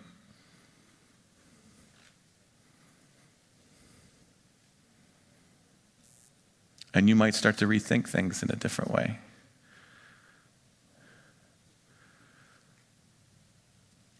And 6.94 7.08
you 7.08 7.16
might 7.16 7.34
start 7.34 7.58
to 7.58 7.66
rethink 7.66 8.08
things 8.08 8.42
in 8.42 8.50
a 8.50 8.56
different 8.56 8.92
way. 8.92 9.18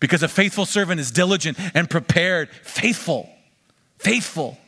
Because 0.01 0.23
a 0.23 0.29
faithful 0.29 0.67
servant 0.67 1.01
is 1.01 1.11
diligent 1.11 1.59
and 1.75 1.89
prepared, 1.89 2.51
faithful, 2.51 3.31
faithful. 3.99 4.59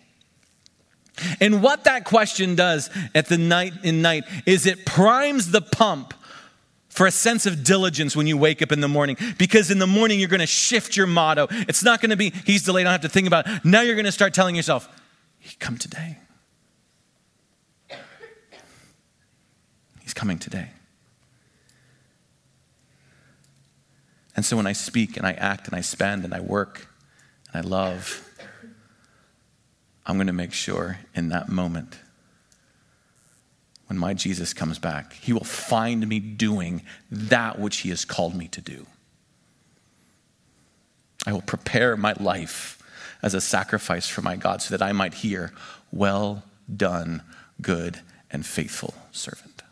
And 1.41 1.63
what 1.63 1.85
that 1.85 2.05
question 2.05 2.55
does 2.55 2.89
at 3.15 3.27
the 3.27 3.37
night 3.37 3.75
in 3.83 4.01
night 4.01 4.25
is 4.47 4.65
it 4.67 4.87
primes 4.87 5.51
the 5.51 5.61
pump 5.61 6.15
for 6.97 7.07
a 7.07 7.11
sense 7.11 7.45
of 7.45 7.63
diligence 7.63 8.17
when 8.17 8.27
you 8.27 8.39
wake 8.39 8.63
up 8.63 8.73
in 8.73 8.81
the 8.81 8.89
morning. 8.89 9.19
Because 9.37 9.71
in 9.71 9.79
the 9.79 9.87
morning, 9.87 10.19
you're 10.19 10.31
going 10.31 10.41
to 10.41 10.47
shift 10.47 10.97
your 10.97 11.07
motto. 11.07 11.47
It's 11.51 11.85
not 11.85 12.01
going 12.01 12.11
to 12.11 12.17
be, 12.17 12.31
he's 12.47 12.63
delayed, 12.63 12.87
I 12.87 12.91
don't 12.91 13.03
have 13.03 13.11
to 13.11 13.15
think 13.15 13.27
about 13.27 13.47
it. 13.47 13.65
Now 13.65 13.83
you're 13.83 13.95
going 13.95 14.07
to 14.07 14.13
start 14.13 14.33
telling 14.33 14.57
yourself, 14.57 14.89
he 15.39 15.55
come 15.57 15.77
today. 15.77 16.17
He's 20.01 20.15
coming 20.15 20.39
today. 20.39 20.71
And 24.35 24.45
so 24.45 24.57
when 24.57 24.67
I 24.67 24.73
speak 24.73 25.19
and 25.19 25.27
I 25.27 25.33
act 25.33 25.67
and 25.67 25.77
I 25.77 25.83
spend 25.83 26.25
and 26.25 26.33
I 26.33 26.41
work 26.41 26.89
and 27.53 27.65
I 27.65 27.69
love, 27.69 28.27
I'm 30.07 30.17
going 30.17 30.29
to 30.29 30.33
make 30.33 30.55
sure 30.55 30.99
in 31.15 31.29
that 31.29 31.51
moment 31.51 31.99
when 33.87 33.99
my 33.99 34.15
Jesus 34.15 34.53
comes 34.53 34.79
back, 34.79 35.13
he 35.15 35.33
will 35.33 35.45
find 35.45 36.07
me 36.09 36.19
doing 36.19 36.83
that 37.11 37.59
which 37.59 37.79
he 37.79 37.91
has 37.91 38.05
called 38.05 38.35
me 38.35 38.49
to 38.49 38.61
do. 38.61 38.87
I 41.27 41.33
will 41.33 41.43
prepare 41.43 41.97
my 41.97 42.15
life 42.19 42.83
as 43.23 43.35
a 43.35 43.41
sacrifice 43.41 44.09
for 44.09 44.23
my 44.23 44.37
God 44.37 44.63
so 44.63 44.77
that 44.77 44.85
I 44.85 44.93
might 44.93 45.15
hear, 45.15 45.53
Well 45.93 46.45
done, 46.75 47.23
good 47.61 48.01
and 48.31 48.45
faithful 48.45 48.95
servant. 49.13 49.63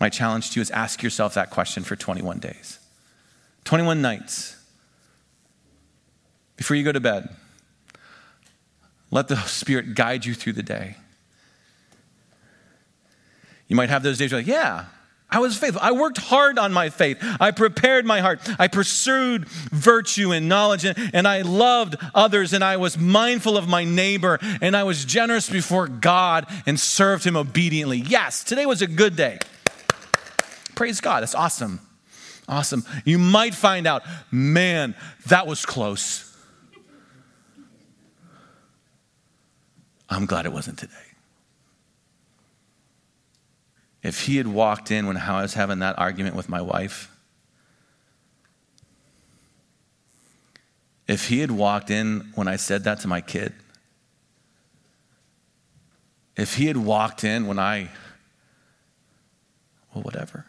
My 0.00 0.08
challenge 0.08 0.50
to 0.50 0.56
you 0.56 0.62
is 0.62 0.70
ask 0.70 1.02
yourself 1.02 1.34
that 1.34 1.50
question 1.50 1.82
for 1.82 1.96
21 1.96 2.38
days, 2.38 2.78
21 3.64 4.00
nights 4.00 4.56
before 6.56 6.76
you 6.76 6.84
go 6.84 6.92
to 6.92 7.00
bed. 7.00 7.34
Let 9.10 9.28
the 9.28 9.36
Spirit 9.36 9.94
guide 9.94 10.24
you 10.24 10.34
through 10.34 10.54
the 10.54 10.62
day. 10.62 10.96
You 13.68 13.76
might 13.76 13.90
have 13.90 14.02
those 14.02 14.18
days 14.18 14.32
where, 14.32 14.40
you're 14.40 14.46
like, 14.46 14.62
yeah, 14.62 14.86
I 15.30 15.40
was 15.40 15.58
faithful. 15.58 15.82
I 15.82 15.92
worked 15.92 16.16
hard 16.16 16.58
on 16.58 16.72
my 16.72 16.88
faith. 16.88 17.18
I 17.38 17.50
prepared 17.50 18.06
my 18.06 18.20
heart. 18.20 18.40
I 18.58 18.68
pursued 18.68 19.46
virtue 19.46 20.32
and 20.32 20.48
knowledge, 20.48 20.86
and, 20.86 20.96
and, 21.12 21.28
I 21.28 21.42
loved 21.42 21.96
others, 22.14 22.54
and 22.54 22.64
I 22.64 22.78
was 22.78 22.96
mindful 22.96 23.58
of 23.58 23.68
my 23.68 23.84
neighbor, 23.84 24.38
and 24.62 24.74
I 24.74 24.84
was 24.84 25.04
generous 25.04 25.50
before 25.50 25.86
God 25.86 26.46
and 26.64 26.80
served 26.80 27.24
Him 27.24 27.36
obediently. 27.36 27.98
Yes, 27.98 28.42
today 28.42 28.64
was 28.64 28.80
a 28.80 28.86
good 28.86 29.16
day. 29.16 29.38
Praise 30.74 31.00
God. 31.02 31.20
That's 31.20 31.34
awesome. 31.34 31.80
Awesome. 32.48 32.84
You 33.04 33.18
might 33.18 33.54
find 33.54 33.86
out, 33.86 34.04
man, 34.30 34.94
that 35.26 35.46
was 35.46 35.66
close. 35.66 36.27
I'm 40.08 40.26
glad 40.26 40.46
it 40.46 40.52
wasn't 40.52 40.78
today. 40.78 40.94
If 44.02 44.26
he 44.26 44.36
had 44.36 44.46
walked 44.46 44.90
in 44.90 45.06
when 45.06 45.16
I 45.16 45.42
was 45.42 45.54
having 45.54 45.80
that 45.80 45.98
argument 45.98 46.36
with 46.36 46.48
my 46.48 46.60
wife, 46.60 47.10
if 51.06 51.28
he 51.28 51.40
had 51.40 51.50
walked 51.50 51.90
in 51.90 52.32
when 52.34 52.48
I 52.48 52.56
said 52.56 52.84
that 52.84 53.00
to 53.00 53.08
my 53.08 53.20
kid, 53.20 53.52
if 56.36 56.54
he 56.54 56.66
had 56.66 56.76
walked 56.76 57.24
in 57.24 57.46
when 57.46 57.58
I, 57.58 57.88
well, 59.92 60.04
whatever. 60.04 60.46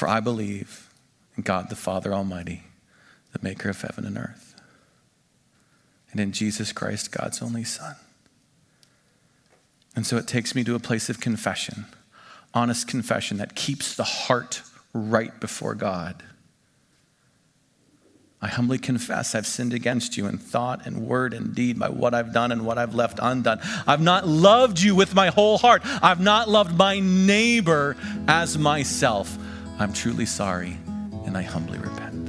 For 0.00 0.08
I 0.08 0.20
believe 0.20 0.88
in 1.36 1.42
God 1.42 1.68
the 1.68 1.76
Father 1.76 2.14
Almighty, 2.14 2.62
the 3.34 3.38
maker 3.42 3.68
of 3.68 3.82
heaven 3.82 4.06
and 4.06 4.16
earth, 4.16 4.58
and 6.10 6.18
in 6.18 6.32
Jesus 6.32 6.72
Christ, 6.72 7.12
God's 7.12 7.42
only 7.42 7.64
Son. 7.64 7.96
And 9.94 10.06
so 10.06 10.16
it 10.16 10.26
takes 10.26 10.54
me 10.54 10.64
to 10.64 10.74
a 10.74 10.78
place 10.78 11.10
of 11.10 11.20
confession, 11.20 11.84
honest 12.54 12.88
confession 12.88 13.36
that 13.36 13.54
keeps 13.54 13.94
the 13.94 14.04
heart 14.04 14.62
right 14.94 15.38
before 15.38 15.74
God. 15.74 16.22
I 18.40 18.48
humbly 18.48 18.78
confess 18.78 19.34
I've 19.34 19.46
sinned 19.46 19.74
against 19.74 20.16
you 20.16 20.26
in 20.28 20.38
thought 20.38 20.86
and 20.86 21.06
word 21.06 21.34
and 21.34 21.54
deed 21.54 21.78
by 21.78 21.90
what 21.90 22.14
I've 22.14 22.32
done 22.32 22.52
and 22.52 22.64
what 22.64 22.78
I've 22.78 22.94
left 22.94 23.18
undone. 23.20 23.60
I've 23.86 24.00
not 24.00 24.26
loved 24.26 24.80
you 24.80 24.94
with 24.94 25.14
my 25.14 25.28
whole 25.28 25.58
heart. 25.58 25.82
I've 25.84 26.20
not 26.20 26.48
loved 26.48 26.74
my 26.74 27.00
neighbor 27.00 27.98
as 28.26 28.56
myself. 28.56 29.36
I'm 29.80 29.94
truly 29.94 30.26
sorry 30.26 30.76
and 31.24 31.38
I 31.38 31.40
humbly 31.40 31.78
repent. 31.78 32.28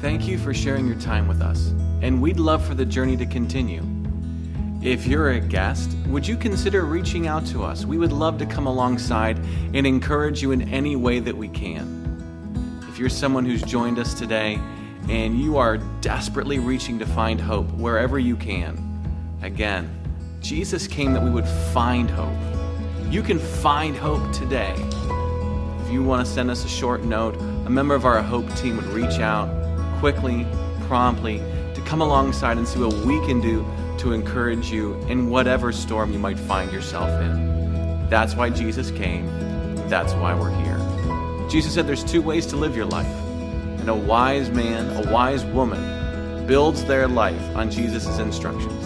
Thank 0.00 0.28
you 0.28 0.38
for 0.38 0.54
sharing 0.54 0.86
your 0.86 0.98
time 1.00 1.26
with 1.26 1.42
us, 1.42 1.74
and 2.02 2.22
we'd 2.22 2.38
love 2.38 2.64
for 2.64 2.74
the 2.74 2.84
journey 2.84 3.16
to 3.16 3.26
continue. 3.26 3.84
If 4.80 5.08
you're 5.08 5.30
a 5.30 5.40
guest, 5.40 5.96
would 6.06 6.26
you 6.26 6.36
consider 6.36 6.84
reaching 6.84 7.26
out 7.26 7.44
to 7.46 7.64
us? 7.64 7.84
We 7.84 7.98
would 7.98 8.12
love 8.12 8.38
to 8.38 8.46
come 8.46 8.68
alongside 8.68 9.38
and 9.74 9.84
encourage 9.84 10.40
you 10.40 10.52
in 10.52 10.72
any 10.72 10.94
way 10.94 11.18
that 11.18 11.36
we 11.36 11.48
can. 11.48 12.86
If 12.88 12.96
you're 12.96 13.08
someone 13.08 13.44
who's 13.44 13.62
joined 13.62 13.98
us 13.98 14.14
today 14.14 14.60
and 15.08 15.36
you 15.40 15.56
are 15.56 15.78
desperately 16.00 16.60
reaching 16.60 16.96
to 17.00 17.06
find 17.06 17.40
hope 17.40 17.68
wherever 17.72 18.20
you 18.20 18.36
can, 18.36 19.38
again, 19.42 19.99
Jesus 20.40 20.86
came 20.86 21.12
that 21.12 21.22
we 21.22 21.30
would 21.30 21.46
find 21.72 22.10
hope. 22.10 22.32
You 23.10 23.22
can 23.22 23.38
find 23.38 23.94
hope 23.94 24.32
today. 24.32 24.74
If 25.84 25.92
you 25.92 26.02
want 26.02 26.26
to 26.26 26.32
send 26.32 26.50
us 26.50 26.64
a 26.64 26.68
short 26.68 27.02
note, 27.02 27.36
a 27.66 27.70
member 27.70 27.94
of 27.94 28.06
our 28.06 28.22
Hope 28.22 28.52
team 28.56 28.76
would 28.76 28.86
reach 28.86 29.18
out 29.18 29.48
quickly, 29.98 30.46
promptly, 30.86 31.38
to 31.74 31.82
come 31.84 32.00
alongside 32.00 32.56
and 32.56 32.66
see 32.66 32.80
what 32.80 32.94
we 33.04 33.18
can 33.26 33.40
do 33.40 33.66
to 33.98 34.12
encourage 34.12 34.70
you 34.70 34.94
in 35.08 35.28
whatever 35.28 35.72
storm 35.72 36.12
you 36.12 36.18
might 36.18 36.38
find 36.38 36.72
yourself 36.72 37.10
in. 37.20 38.08
That's 38.08 38.34
why 38.34 38.48
Jesus 38.48 38.90
came. 38.90 39.26
That's 39.88 40.14
why 40.14 40.34
we're 40.34 40.56
here. 40.64 41.48
Jesus 41.50 41.74
said 41.74 41.86
there's 41.86 42.04
two 42.04 42.22
ways 42.22 42.46
to 42.46 42.56
live 42.56 42.74
your 42.74 42.86
life. 42.86 43.06
And 43.80 43.88
a 43.88 43.94
wise 43.94 44.50
man, 44.50 45.04
a 45.04 45.12
wise 45.12 45.44
woman, 45.44 46.46
builds 46.46 46.84
their 46.86 47.06
life 47.06 47.56
on 47.56 47.70
Jesus' 47.70 48.18
instructions. 48.18 48.79